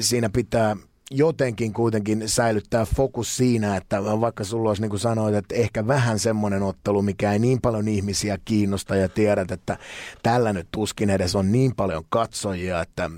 siinä 0.00 0.28
pitää 0.28 0.76
jotenkin 1.10 1.72
kuitenkin 1.72 2.22
säilyttää 2.26 2.84
fokus 2.96 3.36
siinä, 3.36 3.76
että 3.76 4.04
vaikka 4.04 4.44
sulla 4.44 4.70
olisi 4.70 4.82
niin 4.82 4.90
kuin 4.90 5.00
sanoit, 5.00 5.34
että 5.34 5.54
ehkä 5.54 5.86
vähän 5.86 6.18
semmoinen 6.18 6.62
ottelu, 6.62 7.02
mikä 7.02 7.32
ei 7.32 7.38
niin 7.38 7.60
paljon 7.60 7.88
ihmisiä 7.88 8.38
kiinnosta 8.44 8.96
ja 8.96 9.08
tiedät, 9.08 9.50
että 9.50 9.78
tällä 10.22 10.52
nyt 10.52 10.68
tuskin 10.70 11.10
edes 11.10 11.36
on 11.36 11.52
niin 11.52 11.74
paljon 11.76 12.04
katsojia, 12.08 12.80
että 12.80 13.10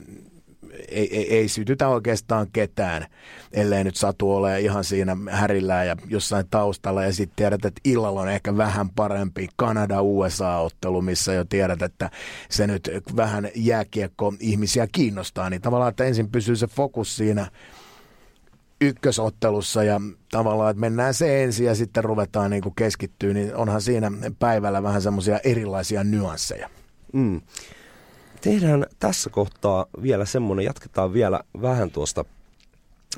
ei, 0.88 1.16
ei, 1.16 1.36
ei 1.36 1.48
sytytä 1.48 1.88
oikeastaan 1.88 2.46
ketään, 2.52 3.06
ellei 3.52 3.84
nyt 3.84 3.96
satu 3.96 4.32
ole 4.32 4.60
ihan 4.60 4.84
siinä 4.84 5.16
härillään 5.30 5.86
ja 5.86 5.96
jossain 6.08 6.46
taustalla. 6.50 7.04
Ja 7.04 7.12
sitten 7.12 7.36
tiedät, 7.36 7.64
että 7.64 7.80
illalla 7.84 8.20
on 8.20 8.28
ehkä 8.28 8.56
vähän 8.56 8.90
parempi 8.90 9.48
Kanada-USA-ottelu, 9.56 11.02
missä 11.02 11.32
jo 11.32 11.44
tiedät, 11.44 11.82
että 11.82 12.10
se 12.48 12.66
nyt 12.66 12.90
vähän 13.16 13.48
jääkiekko 13.54 14.34
ihmisiä 14.40 14.86
kiinnostaa. 14.92 15.50
Niin 15.50 15.62
tavallaan, 15.62 15.90
että 15.90 16.04
ensin 16.04 16.30
pysyy 16.30 16.56
se 16.56 16.66
fokus 16.66 17.16
siinä 17.16 17.46
ykkösottelussa 18.80 19.84
ja 19.84 20.00
tavallaan, 20.30 20.70
että 20.70 20.80
mennään 20.80 21.14
se 21.14 21.44
ensin 21.44 21.66
ja 21.66 21.74
sitten 21.74 22.04
ruvetaan 22.04 22.50
niin 22.50 22.62
kuin 22.62 22.74
keskittyä, 22.74 23.34
niin 23.34 23.56
onhan 23.56 23.82
siinä 23.82 24.12
päivällä 24.38 24.82
vähän 24.82 25.02
semmoisia 25.02 25.40
erilaisia 25.44 26.04
nyansseja. 26.04 26.70
Mm 27.12 27.40
tehdään 28.42 28.86
tässä 28.98 29.30
kohtaa 29.30 29.86
vielä 30.02 30.24
semmoinen, 30.24 30.64
jatketaan 30.64 31.12
vielä 31.12 31.40
vähän 31.62 31.90
tuosta 31.90 32.24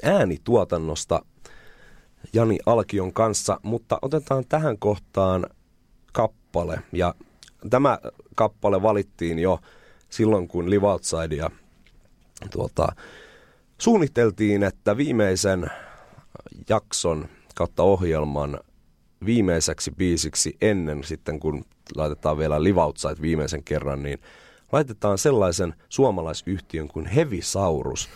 äänituotannosta 0.03 1.25
Jani 2.33 2.59
Alkion 2.67 3.13
kanssa, 3.13 3.61
mutta 3.63 3.99
otetaan 4.03 4.45
tähän 4.49 4.79
kohtaan 4.79 5.47
kappale. 6.13 6.81
Ja 6.93 7.15
tämä 7.71 7.99
kappale 8.35 8.83
valittiin 8.83 9.39
jo 9.39 9.59
silloin, 10.09 10.49
kun 10.49 10.71
Live 10.71 10.87
Outsidea 10.87 11.51
tuota, 12.51 12.89
suunniteltiin, 13.79 14.63
että 14.63 14.97
viimeisen 14.97 15.67
jakson 16.69 17.29
kautta 17.55 17.83
ohjelman 17.83 18.61
viimeiseksi 19.25 19.91
biisiksi 19.91 20.57
ennen 20.61 21.05
sitten, 21.05 21.41
kun 21.41 21.65
laitetaan 21.97 22.39
vielä 22.39 22.63
Live 22.63 22.81
Outside 22.81 23.23
viimeisen 23.23 23.65
kerran, 23.65 24.03
niin– 24.03 24.19
laitetaan 24.75 25.19
sellaisen 25.19 25.75
suomalaisyhtiön 25.89 26.89
kuin 26.89 27.07
Hevisaurus. 27.07 28.09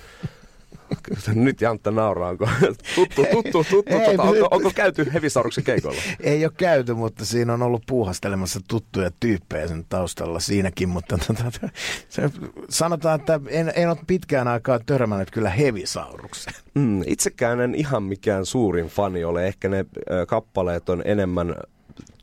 Nyt 1.35 1.61
Jantta 1.61 1.91
nauraa, 1.91 2.31
onko 2.31 2.49
tuttu, 2.95 3.27
tuttu, 3.33 3.65
tuttu, 3.71 3.95
Ei, 3.95 4.17
tota, 4.17 4.23
onko, 4.23 4.49
onko 4.51 4.71
käyty 4.75 5.13
Hevisauruksen 5.13 5.65
keikolla? 5.65 6.01
Ei 6.21 6.45
ole 6.45 6.53
käyty, 6.57 6.95
mutta 6.95 7.25
siinä 7.25 7.55
on 7.55 7.63
ollut 7.63 7.83
puuhastelemassa 7.87 8.61
tuttuja 8.69 9.11
tyyppejä 9.21 9.69
sen 9.69 9.85
taustalla 9.89 10.41
siinäkin, 10.41 10.89
mutta 10.89 11.19
tota, 11.27 11.69
se, 12.09 12.31
sanotaan, 12.71 13.21
että 13.21 13.41
en, 13.49 13.73
en 13.77 13.89
ole 13.89 13.99
pitkään 14.07 14.49
aikaa 14.49 14.79
törmännyt 14.79 15.31
kyllä 15.31 15.51
Hevisaurukseen. 15.51 16.57
Mm, 16.75 17.03
itsekään 17.07 17.61
en 17.61 17.75
ihan 17.75 18.03
mikään 18.03 18.47
suurin 18.47 18.87
fani 18.87 19.25
ole, 19.25 19.47
ehkä 19.47 19.69
ne 19.69 19.79
äh, 19.79 20.27
kappaleet 20.27 20.89
on 20.89 21.03
enemmän 21.05 21.55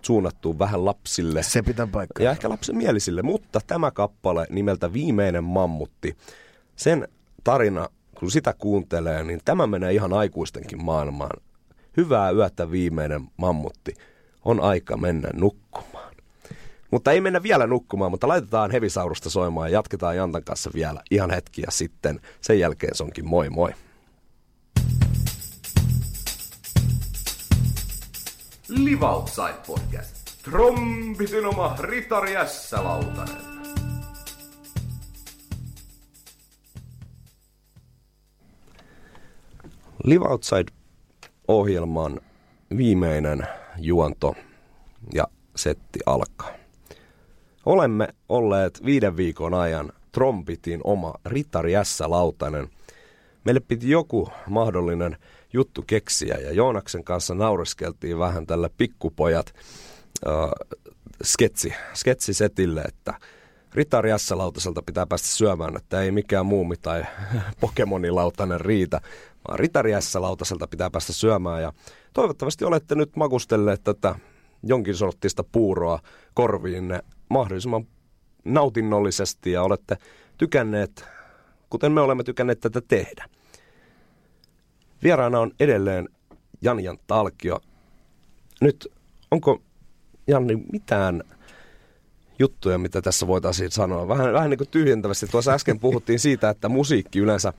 suunnattu 0.05 0.59
vähän 0.59 0.85
lapsille. 0.85 1.43
Se 1.43 1.61
pitää 1.61 1.87
paikkaa. 1.87 2.23
Ja 2.23 2.31
ehkä 2.31 2.49
lapsenmielisille, 2.49 3.21
mutta 3.21 3.59
tämä 3.67 3.91
kappale 3.91 4.47
nimeltä 4.49 4.93
Viimeinen 4.93 5.43
mammutti, 5.43 6.17
sen 6.75 7.07
tarina, 7.43 7.89
kun 8.19 8.31
sitä 8.31 8.53
kuuntelee, 8.57 9.23
niin 9.23 9.39
tämä 9.45 9.67
menee 9.67 9.93
ihan 9.93 10.13
aikuistenkin 10.13 10.83
maailmaan. 10.83 11.41
Hyvää 11.97 12.31
yötä 12.31 12.71
viimeinen 12.71 13.21
mammutti. 13.37 13.93
On 14.45 14.59
aika 14.59 14.97
mennä 14.97 15.29
nukkumaan. 15.33 16.15
Mutta 16.91 17.11
ei 17.11 17.21
mennä 17.21 17.43
vielä 17.43 17.67
nukkumaan, 17.67 18.11
mutta 18.11 18.27
laitetaan 18.27 18.71
Hevisaurusta 18.71 19.29
soimaan 19.29 19.71
ja 19.71 19.77
jatketaan 19.77 20.17
Jantan 20.17 20.43
kanssa 20.43 20.69
vielä 20.73 21.01
ihan 21.11 21.31
hetki 21.31 21.61
ja 21.61 21.71
sitten 21.71 22.19
sen 22.41 22.59
jälkeen 22.59 22.95
se 22.95 23.03
onkin 23.03 23.27
moi 23.27 23.49
moi. 23.49 23.73
Live 28.69 29.05
Outside 29.05 29.55
Podcast. 29.67 30.43
Trompitin 30.43 31.45
oma 31.45 31.75
Ritari 31.79 32.31
S-lautanen. 32.45 33.35
Live 40.03 40.25
Outside-ohjelman 40.25 42.19
viimeinen 42.77 43.47
juonto 43.77 44.35
ja 45.13 45.27
setti 45.55 45.99
alkaa. 46.05 46.53
Olemme 47.65 48.07
olleet 48.29 48.85
viiden 48.85 49.17
viikon 49.17 49.53
ajan 49.53 49.91
trompitin 50.11 50.81
oma 50.83 51.13
Ritari 51.25 51.73
S-lautanen. 51.83 52.69
Meille 53.43 53.59
piti 53.59 53.89
joku 53.89 54.29
mahdollinen 54.49 55.17
juttu 55.55 55.83
keksiä. 55.87 56.37
Ja 56.37 56.51
Joonaksen 56.51 57.03
kanssa 57.03 57.35
naureskeltiin 57.35 58.19
vähän 58.19 58.47
tällä 58.47 58.69
pikkupojat 58.77 59.53
äh, 60.27 60.33
sketsi, 61.23 61.73
sketsisetille, 61.93 62.81
että 62.81 63.13
Ritari 63.73 64.09
S-lautaselta 64.17 64.81
pitää 64.81 65.05
päästä 65.05 65.27
syömään, 65.27 65.75
että 65.75 66.01
ei 66.01 66.11
mikään 66.11 66.45
muumi 66.45 66.75
tai 66.77 67.05
Pokemonilautanen 67.61 68.61
riitä, 68.61 69.01
vaan 69.47 69.59
Ritari 69.59 69.91
S-lautaselta 69.99 70.67
pitää 70.67 70.89
päästä 70.89 71.13
syömään 71.13 71.61
ja 71.61 71.73
toivottavasti 72.13 72.65
olette 72.65 72.95
nyt 72.95 73.15
makustelleet 73.15 73.83
tätä 73.83 74.15
jonkin 74.63 74.95
sorttista 74.95 75.43
puuroa 75.51 75.99
korviinne 76.33 76.99
mahdollisimman 77.29 77.87
nautinnollisesti 78.45 79.51
ja 79.51 79.63
olette 79.63 79.97
tykänneet, 80.37 81.05
kuten 81.69 81.91
me 81.91 82.01
olemme 82.01 82.23
tykänneet 82.23 82.59
tätä 82.59 82.81
tehdä. 82.87 83.25
Vieraana 85.03 85.39
on 85.39 85.51
edelleen 85.59 86.09
Janjan 86.61 86.97
Talkio. 87.07 87.59
Nyt 88.61 88.87
onko 89.31 89.61
Janni 90.27 90.55
mitään 90.71 91.23
juttuja, 92.39 92.77
mitä 92.77 93.01
tässä 93.01 93.27
voitaisiin 93.27 93.71
sanoa. 93.71 94.07
Vähän, 94.07 94.33
vähän 94.33 94.49
niin 94.49 94.57
kuin 94.57 94.69
tyhjentävästi. 94.69 95.27
Tuossa 95.27 95.53
äsken 95.53 95.79
puhuttiin 95.79 96.19
siitä, 96.19 96.49
että 96.49 96.69
musiikki 96.69 97.19
yleensä 97.19 97.53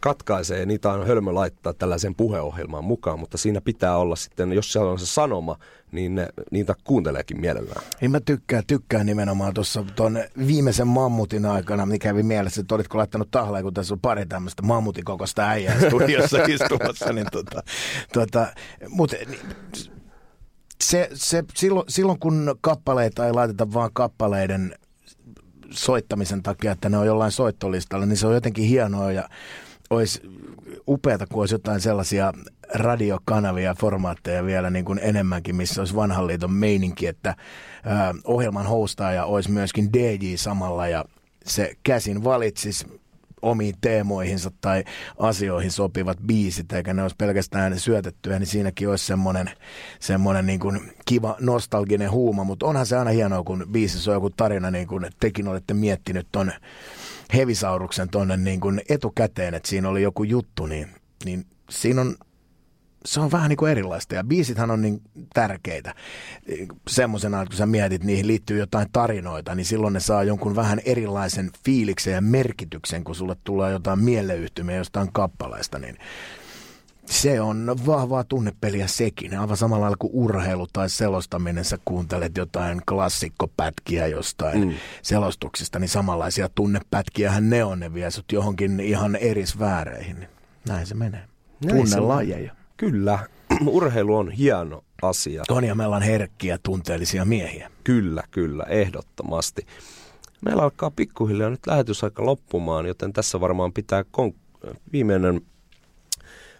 katkaisee 0.00 0.60
ja 0.60 0.66
niitä 0.66 0.92
on 0.92 1.06
hölmö 1.06 1.34
laittaa 1.34 1.72
tällaiseen 1.72 2.14
puheohjelmaan 2.14 2.84
mukaan, 2.84 3.18
mutta 3.18 3.38
siinä 3.38 3.60
pitää 3.60 3.96
olla 3.96 4.16
sitten, 4.16 4.52
jos 4.52 4.72
siellä 4.72 4.90
on 4.90 4.98
se 4.98 5.06
sanoma, 5.06 5.58
niin 5.94 6.14
ne, 6.14 6.28
niitä 6.50 6.74
kuunteleekin 6.84 7.40
mielellään. 7.40 7.82
Niin 8.00 8.10
mä 8.10 8.20
tykkään, 8.20 8.62
tykkään 8.66 9.06
nimenomaan 9.06 9.54
tuossa 9.54 9.84
tuon 9.96 10.18
viimeisen 10.46 10.86
mammutin 10.86 11.46
aikana, 11.46 11.86
mikä 11.86 12.08
kävi 12.08 12.22
mielessä, 12.22 12.60
että 12.60 12.74
olitko 12.74 12.98
laittanut 12.98 13.30
tahleen, 13.30 13.64
kun 13.64 13.74
tässä 13.74 13.94
on 13.94 14.00
pari 14.00 14.26
tämmöistä 14.26 14.62
mammutin 14.62 15.04
kokoista 15.04 15.48
äijää 15.48 15.80
studiossa 15.88 16.38
istumassa, 16.44 17.12
niin 17.12 17.26
tota, 17.32 17.62
tota, 18.12 18.46
mutta 18.88 19.16
se, 20.82 21.08
se, 21.14 21.44
silloin, 21.54 21.84
silloin 21.88 22.18
kun 22.18 22.54
kappaleita 22.60 23.26
ei 23.26 23.32
laiteta 23.32 23.72
vaan 23.72 23.90
kappaleiden 23.92 24.74
soittamisen 25.70 26.42
takia, 26.42 26.72
että 26.72 26.88
ne 26.88 26.98
on 26.98 27.06
jollain 27.06 27.32
soittolistalla, 27.32 28.06
niin 28.06 28.16
se 28.16 28.26
on 28.26 28.34
jotenkin 28.34 28.64
hienoa 28.64 29.12
ja 29.12 29.28
olisi 29.90 30.22
upeata, 30.88 31.26
kun 31.26 31.42
olisi 31.42 31.54
jotain 31.54 31.80
sellaisia 31.80 32.32
radiokanavia, 32.74 33.74
formaatteja 33.74 34.44
vielä 34.44 34.70
niin 34.70 34.84
kuin 34.84 35.00
enemmänkin, 35.02 35.56
missä 35.56 35.80
olisi 35.80 35.96
vanhan 35.96 36.26
liiton 36.26 36.52
meininki, 36.52 37.06
että 37.06 37.36
ö, 37.86 38.20
ohjelman 38.24 38.66
hostaaja 38.66 39.24
olisi 39.24 39.50
myöskin 39.50 39.92
DJ 39.92 40.34
samalla 40.36 40.88
ja 40.88 41.04
se 41.44 41.74
käsin 41.82 42.24
valitsisi 42.24 42.86
omiin 43.44 43.74
teemoihinsa 43.80 44.50
tai 44.60 44.84
asioihin 45.18 45.70
sopivat 45.70 46.18
biisit, 46.26 46.72
eikä 46.72 46.94
ne 46.94 47.02
olisi 47.02 47.16
pelkästään 47.16 47.80
syötettyä, 47.80 48.38
niin 48.38 48.46
siinäkin 48.46 48.88
olisi 48.88 49.06
semmoinen, 49.06 49.50
semmoinen 50.00 50.46
niin 50.46 50.60
kuin 50.60 50.92
kiva 51.04 51.36
nostalginen 51.40 52.10
huuma, 52.10 52.44
mutta 52.44 52.66
onhan 52.66 52.86
se 52.86 52.96
aina 52.96 53.10
hienoa, 53.10 53.42
kun 53.42 53.66
biisissä 53.70 54.10
on 54.10 54.14
joku 54.14 54.30
tarina, 54.30 54.70
niin 54.70 54.86
kuin 54.86 55.06
tekin 55.20 55.48
olette 55.48 55.74
miettinyt 55.74 56.26
ton 56.32 56.52
Hevisauruksen 57.34 58.08
tonne 58.08 58.36
niin 58.36 58.60
kuin 58.60 58.82
etukäteen, 58.88 59.54
että 59.54 59.68
siinä 59.68 59.88
oli 59.88 60.02
joku 60.02 60.24
juttu, 60.24 60.66
niin, 60.66 60.88
niin 61.24 61.46
siinä 61.70 62.00
on 62.00 62.16
se 63.04 63.20
on 63.20 63.32
vähän 63.32 63.48
niin 63.48 63.56
kuin 63.56 63.72
erilaista 63.72 64.14
ja 64.14 64.24
biisithän 64.24 64.70
on 64.70 64.82
niin 64.82 65.02
tärkeitä. 65.34 65.94
Semmoisena, 66.88 67.42
että 67.42 67.50
kun 67.50 67.56
sä 67.56 67.66
mietit, 67.66 68.04
niihin 68.04 68.26
liittyy 68.26 68.58
jotain 68.58 68.88
tarinoita, 68.92 69.54
niin 69.54 69.64
silloin 69.64 69.92
ne 69.92 70.00
saa 70.00 70.24
jonkun 70.24 70.56
vähän 70.56 70.80
erilaisen 70.84 71.50
fiiliksen 71.64 72.14
ja 72.14 72.20
merkityksen, 72.20 73.04
kun 73.04 73.14
sulle 73.14 73.36
tulee 73.44 73.72
jotain 73.72 73.98
mieleyhtymiä 73.98 74.76
jostain 74.76 75.12
kappaleesta, 75.12 75.78
niin 75.78 75.98
se 77.06 77.40
on 77.40 77.76
vahvaa 77.86 78.24
tunnepeliä 78.24 78.86
sekin. 78.86 79.38
Aivan 79.38 79.56
samalla 79.56 79.82
lailla 79.82 79.96
kuin 79.96 80.12
urheilu 80.12 80.66
tai 80.72 80.90
selostaminen, 80.90 81.64
sä 81.64 81.78
kuuntelet 81.84 82.36
jotain 82.36 82.82
klassikkopätkiä 82.88 84.06
jostain 84.06 84.64
mm. 84.64 84.74
selostuksista, 85.02 85.78
niin 85.78 85.88
samanlaisia 85.88 86.48
tunnepätkiähän 86.48 87.50
ne 87.50 87.64
on, 87.64 87.80
ne 87.80 87.94
vie 87.94 88.10
sut 88.10 88.32
johonkin 88.32 88.80
ihan 88.80 89.16
eri 89.16 89.46
sfääreihin. 89.46 90.28
Näin 90.68 90.86
se 90.86 90.94
menee. 90.94 91.24
Tunnelajeja. 91.68 92.54
Kyllä, 92.90 93.18
urheilu 93.66 94.16
on 94.16 94.30
hieno 94.30 94.84
asia. 95.02 95.42
On 95.50 95.64
ja 95.64 95.74
meillä 95.74 95.96
on 95.96 96.02
herkkiä, 96.02 96.58
tunteellisia 96.62 97.24
miehiä. 97.24 97.70
Kyllä, 97.84 98.22
kyllä, 98.30 98.64
ehdottomasti. 98.68 99.66
Meillä 100.44 100.62
alkaa 100.62 100.90
pikkuhiljaa 100.90 101.50
nyt 101.50 101.66
lähetysaika 101.66 102.26
loppumaan, 102.26 102.86
joten 102.86 103.12
tässä 103.12 103.40
varmaan 103.40 103.72
pitää 103.72 104.02
kon- 104.02 104.34
viimeinen 104.92 105.40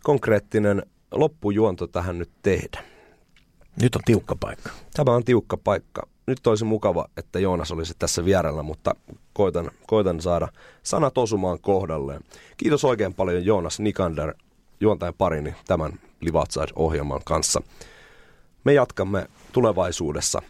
konkreettinen 0.03 0.83
loppujuonto 1.13 1.87
tähän 1.87 2.19
nyt 2.19 2.31
tehdä. 2.43 2.85
Nyt 3.83 3.97
on 3.97 4.03
tiukka 4.05 4.37
paikka. 4.41 4.71
Tämä 4.95 5.13
on 5.15 5.25
tiukka 5.25 5.57
paikka. 5.57 6.03
Nyt 6.27 6.47
olisi 6.47 6.65
mukava, 6.65 7.09
että 7.17 7.39
Joonas 7.39 7.73
olisi 7.73 7.95
tässä 7.99 8.25
vierellä, 8.25 8.63
mutta 8.63 8.95
koitan, 9.33 9.71
koitan 9.87 10.21
saada 10.21 10.49
sanat 10.83 11.19
osumaan 11.19 11.59
kohdalleen. 11.61 12.21
Kiitos 12.57 12.85
oikein 12.85 13.15
paljon 13.15 13.45
Joonas 13.45 13.81
Nikander 13.81 14.35
juontajan 14.81 15.15
parini 15.19 15.55
tämän 15.67 15.93
Live 16.25 16.39
Outside-ohjelman 16.39 17.21
kanssa. 17.25 17.63
Me 18.65 18.73
jatkamme 18.73 19.27
tulevaisuudessa 19.53 20.43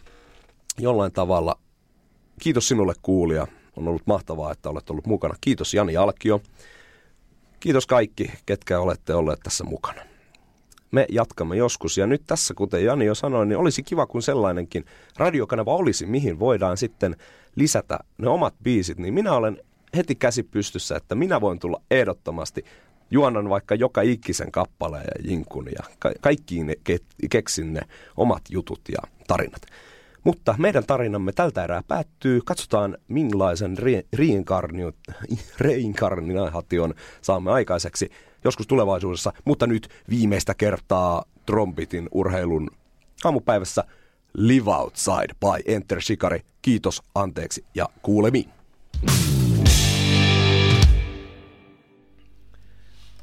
jollain 0.77 1.11
tavalla. 1.11 1.59
Kiitos 2.41 2.67
sinulle 2.67 2.93
kuulija. 3.01 3.47
On 3.75 3.87
ollut 3.87 4.07
mahtavaa, 4.07 4.51
että 4.51 4.69
olet 4.69 4.89
ollut 4.89 5.07
mukana. 5.07 5.35
Kiitos 5.41 5.73
Jani 5.73 5.97
Alkio. 5.97 6.41
Kiitos 7.59 7.87
kaikki, 7.87 8.31
ketkä 8.45 8.79
olette 8.79 9.13
olleet 9.13 9.39
tässä 9.39 9.63
mukana. 9.63 10.01
Me 10.91 11.05
jatkamme 11.09 11.55
joskus 11.55 11.97
ja 11.97 12.07
nyt 12.07 12.21
tässä, 12.27 12.53
kuten 12.53 12.85
Jani 12.85 13.05
jo 13.05 13.15
sanoi, 13.15 13.45
niin 13.45 13.57
olisi 13.57 13.83
kiva, 13.83 14.05
kun 14.05 14.21
sellainenkin 14.21 14.85
radiokanava 15.17 15.75
olisi, 15.75 16.05
mihin 16.05 16.39
voidaan 16.39 16.77
sitten 16.77 17.15
lisätä 17.55 17.99
ne 18.17 18.29
omat 18.29 18.53
biisit, 18.63 18.97
niin 18.97 19.13
minä 19.13 19.33
olen 19.33 19.61
heti 19.95 20.15
käsi 20.15 20.43
pystyssä, 20.43 20.95
että 20.95 21.15
minä 21.15 21.41
voin 21.41 21.59
tulla 21.59 21.81
ehdottomasti 21.91 22.65
juonan 23.11 23.49
vaikka 23.49 23.75
joka 23.75 24.01
ikisen 24.01 24.51
kappaleen 24.51 25.05
ja 25.05 25.31
jinkun 25.31 25.65
ja 25.65 25.83
ka- 25.99 26.11
kaikkiin 26.21 26.75
ke- 26.89 27.27
keksin 27.29 27.73
ne 27.73 27.81
omat 28.17 28.41
jutut 28.49 28.81
ja 28.91 28.99
tarinat. 29.27 29.61
Mutta 30.23 30.55
meidän 30.57 30.85
tarinamme 30.85 31.31
tältä 31.31 31.63
erää 31.63 31.83
päättyy. 31.87 32.41
Katsotaan 32.45 32.97
millaisen 33.07 33.77
re- 33.77 34.05
reinkarnaation 35.59 36.93
saamme 37.21 37.51
aikaiseksi 37.51 38.09
joskus 38.43 38.67
tulevaisuudessa. 38.67 39.33
Mutta 39.45 39.67
nyt 39.67 39.89
viimeistä 40.09 40.53
kertaa 40.53 41.23
Trombitin 41.45 42.09
urheilun 42.11 42.69
aamupäivässä 43.23 43.83
Live 44.33 44.71
Outside 44.71 45.35
by 45.39 45.73
Enter 45.73 46.01
Shikari. 46.01 46.39
Kiitos, 46.61 47.03
anteeksi 47.15 47.65
ja 47.75 47.89
kuulemiin. 48.01 48.49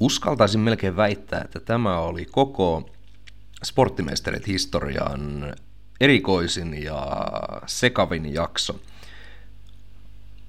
Uskaltaisin 0.03 0.61
melkein 0.61 0.95
väittää, 0.95 1.41
että 1.45 1.59
tämä 1.59 1.99
oli 1.99 2.25
koko 2.25 2.89
sporttimestarit 3.63 4.47
historian 4.47 5.53
erikoisin 6.01 6.83
ja 6.83 7.07
sekavin 7.65 8.33
jakso. 8.33 8.79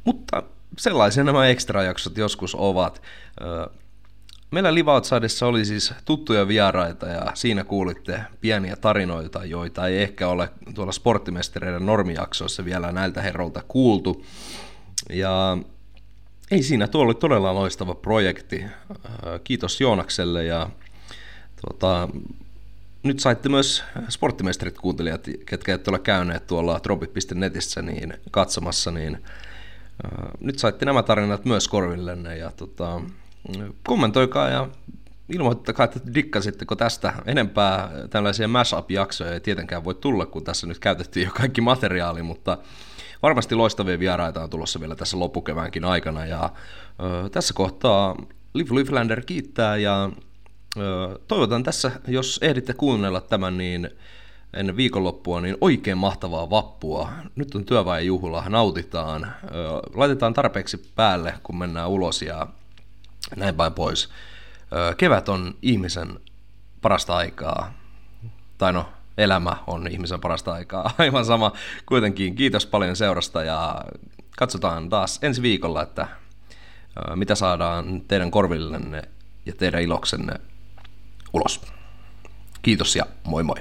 Mutta 0.05 0.43
sellaisia 0.79 1.25
nämä 1.25 1.47
extra-jaksot 1.47 2.19
joskus 2.19 2.55
ovat. 2.55 3.03
Meillä 4.51 4.75
Live 4.75 4.91
oli 5.47 5.65
siis 5.65 5.95
tuttuja 6.05 6.49
vieraita 6.49 7.07
ja 7.07 7.31
siinä 7.35 7.65
kuulitte 7.65 8.25
pieniä 8.41 8.77
tarinoita, 8.77 9.45
joita 9.45 9.87
ei 9.87 10.03
ehkä 10.03 10.29
ole 10.29 10.51
tuolla 10.75 10.93
sporttimestareiden 10.93 11.87
normijaksoissa 11.87 12.65
vielä 12.65 12.93
näiltä 12.93 13.23
herrolta 13.23 13.63
kuultu. 13.69 14.25
Ja 15.11 15.59
ei 16.51 16.63
siinä, 16.63 16.89
tuo 16.89 17.03
oli 17.03 17.15
todella 17.15 17.55
loistava 17.55 17.95
projekti. 17.95 18.65
Kiitos 19.45 19.81
Joonakselle 19.81 20.45
ja 20.45 20.71
tuota, 21.61 22.09
nyt 23.03 23.21
saitte 23.21 23.49
myös 23.49 23.85
sporttimestarit 24.09 24.79
kuuntelijat, 24.79 25.29
ketkä 25.47 25.75
ette 25.75 25.91
ole 25.91 25.99
käyneet 25.99 26.47
tuolla 26.47 26.81
tropit.netissä 26.81 27.83
niin 27.83 28.15
katsomassa, 28.31 28.91
niin 28.91 29.25
nyt 30.41 30.59
saitte 30.59 30.85
nämä 30.85 31.03
tarinat 31.03 31.45
myös 31.45 31.69
korvillenne 31.69 32.37
ja 32.37 32.51
tota, 32.57 33.01
kommentoikaa 33.83 34.49
ja 34.49 34.69
ilmoittakaa, 35.29 35.85
että 35.85 36.01
dikkasitteko 36.15 36.77
tästä. 36.77 37.13
Enempää 37.27 37.91
tällaisia 38.11 38.49
mashup-jaksoja 38.49 39.33
ei 39.33 39.41
tietenkään 39.41 39.85
voi 39.85 39.95
tulla, 39.95 40.27
kun 40.27 40.45
tässä 40.45 40.67
nyt 40.67 40.79
käytettiin 40.79 41.27
jo 41.27 41.33
kaikki 41.33 41.61
materiaali, 41.61 42.23
mutta 42.23 42.59
varmasti 43.25 43.55
loistavia 43.55 43.99
vieraita 43.99 44.43
on 44.43 44.51
tulossa 44.51 44.81
vielä 44.81 44.97
tässä 44.97 45.19
loppukeväänkin 45.19 45.85
aikana. 45.85 46.27
Ja 46.27 46.51
ö, 47.25 47.29
tässä 47.29 47.55
kohtaa 47.55 48.17
Liv 48.55 48.67
Livlander 48.71 49.25
kiittää 49.25 49.77
ja 49.77 50.11
ö, 50.77 51.19
toivotan 51.29 51.63
tässä, 51.63 51.91
jos 52.09 52.39
ehditte 52.43 52.75
kuunnella 52.75 53.21
tämän, 53.21 53.59
niin 53.59 53.91
ennen 54.55 54.77
viikonloppua, 54.77 55.41
niin 55.41 55.57
oikein 55.61 55.99
mahtavaa 55.99 56.51
vappua. 56.51 57.09
Nyt 57.37 57.55
on 57.55 57.65
työväenjuhla, 57.65 58.45
nautitaan, 58.49 59.25
ö, 59.25 59.29
laitetaan 59.95 60.35
tarpeeksi 60.35 60.93
päälle, 60.95 61.35
kun 61.43 61.59
mennään 61.59 61.89
ulos 61.89 62.23
ja 62.23 62.47
näin 63.37 63.55
päin 63.55 63.73
pois. 63.73 64.09
Kevät 64.97 65.29
on 65.29 65.55
ihmisen 65.63 66.21
parasta 66.83 67.17
aikaa. 67.17 67.75
Tai 68.59 68.73
no, 68.73 68.89
elämä 69.19 69.57
on 69.67 69.87
ihmisen 69.87 70.21
parasta 70.21 70.53
aikaa. 70.53 70.95
Aivan 70.99 71.25
sama. 71.25 71.53
Kuitenkin 71.87 72.35
kiitos 72.35 72.67
paljon 72.67 72.97
seurasta 72.97 73.43
ja 73.43 73.85
katsotaan 74.37 74.89
taas 74.89 75.19
ensi 75.23 75.43
viikolla, 75.43 75.83
että 75.83 76.09
mitä 77.15 77.35
saadaan 77.35 78.01
teidän 78.09 78.31
korvillenne 78.31 79.03
ja 79.47 79.53
teidän 79.53 79.83
iloksenne 79.83 80.35
ulos. 81.33 81.61
Kiitos 82.63 82.97
ja 82.97 83.07
moi 83.25 83.43
moi. 83.43 83.57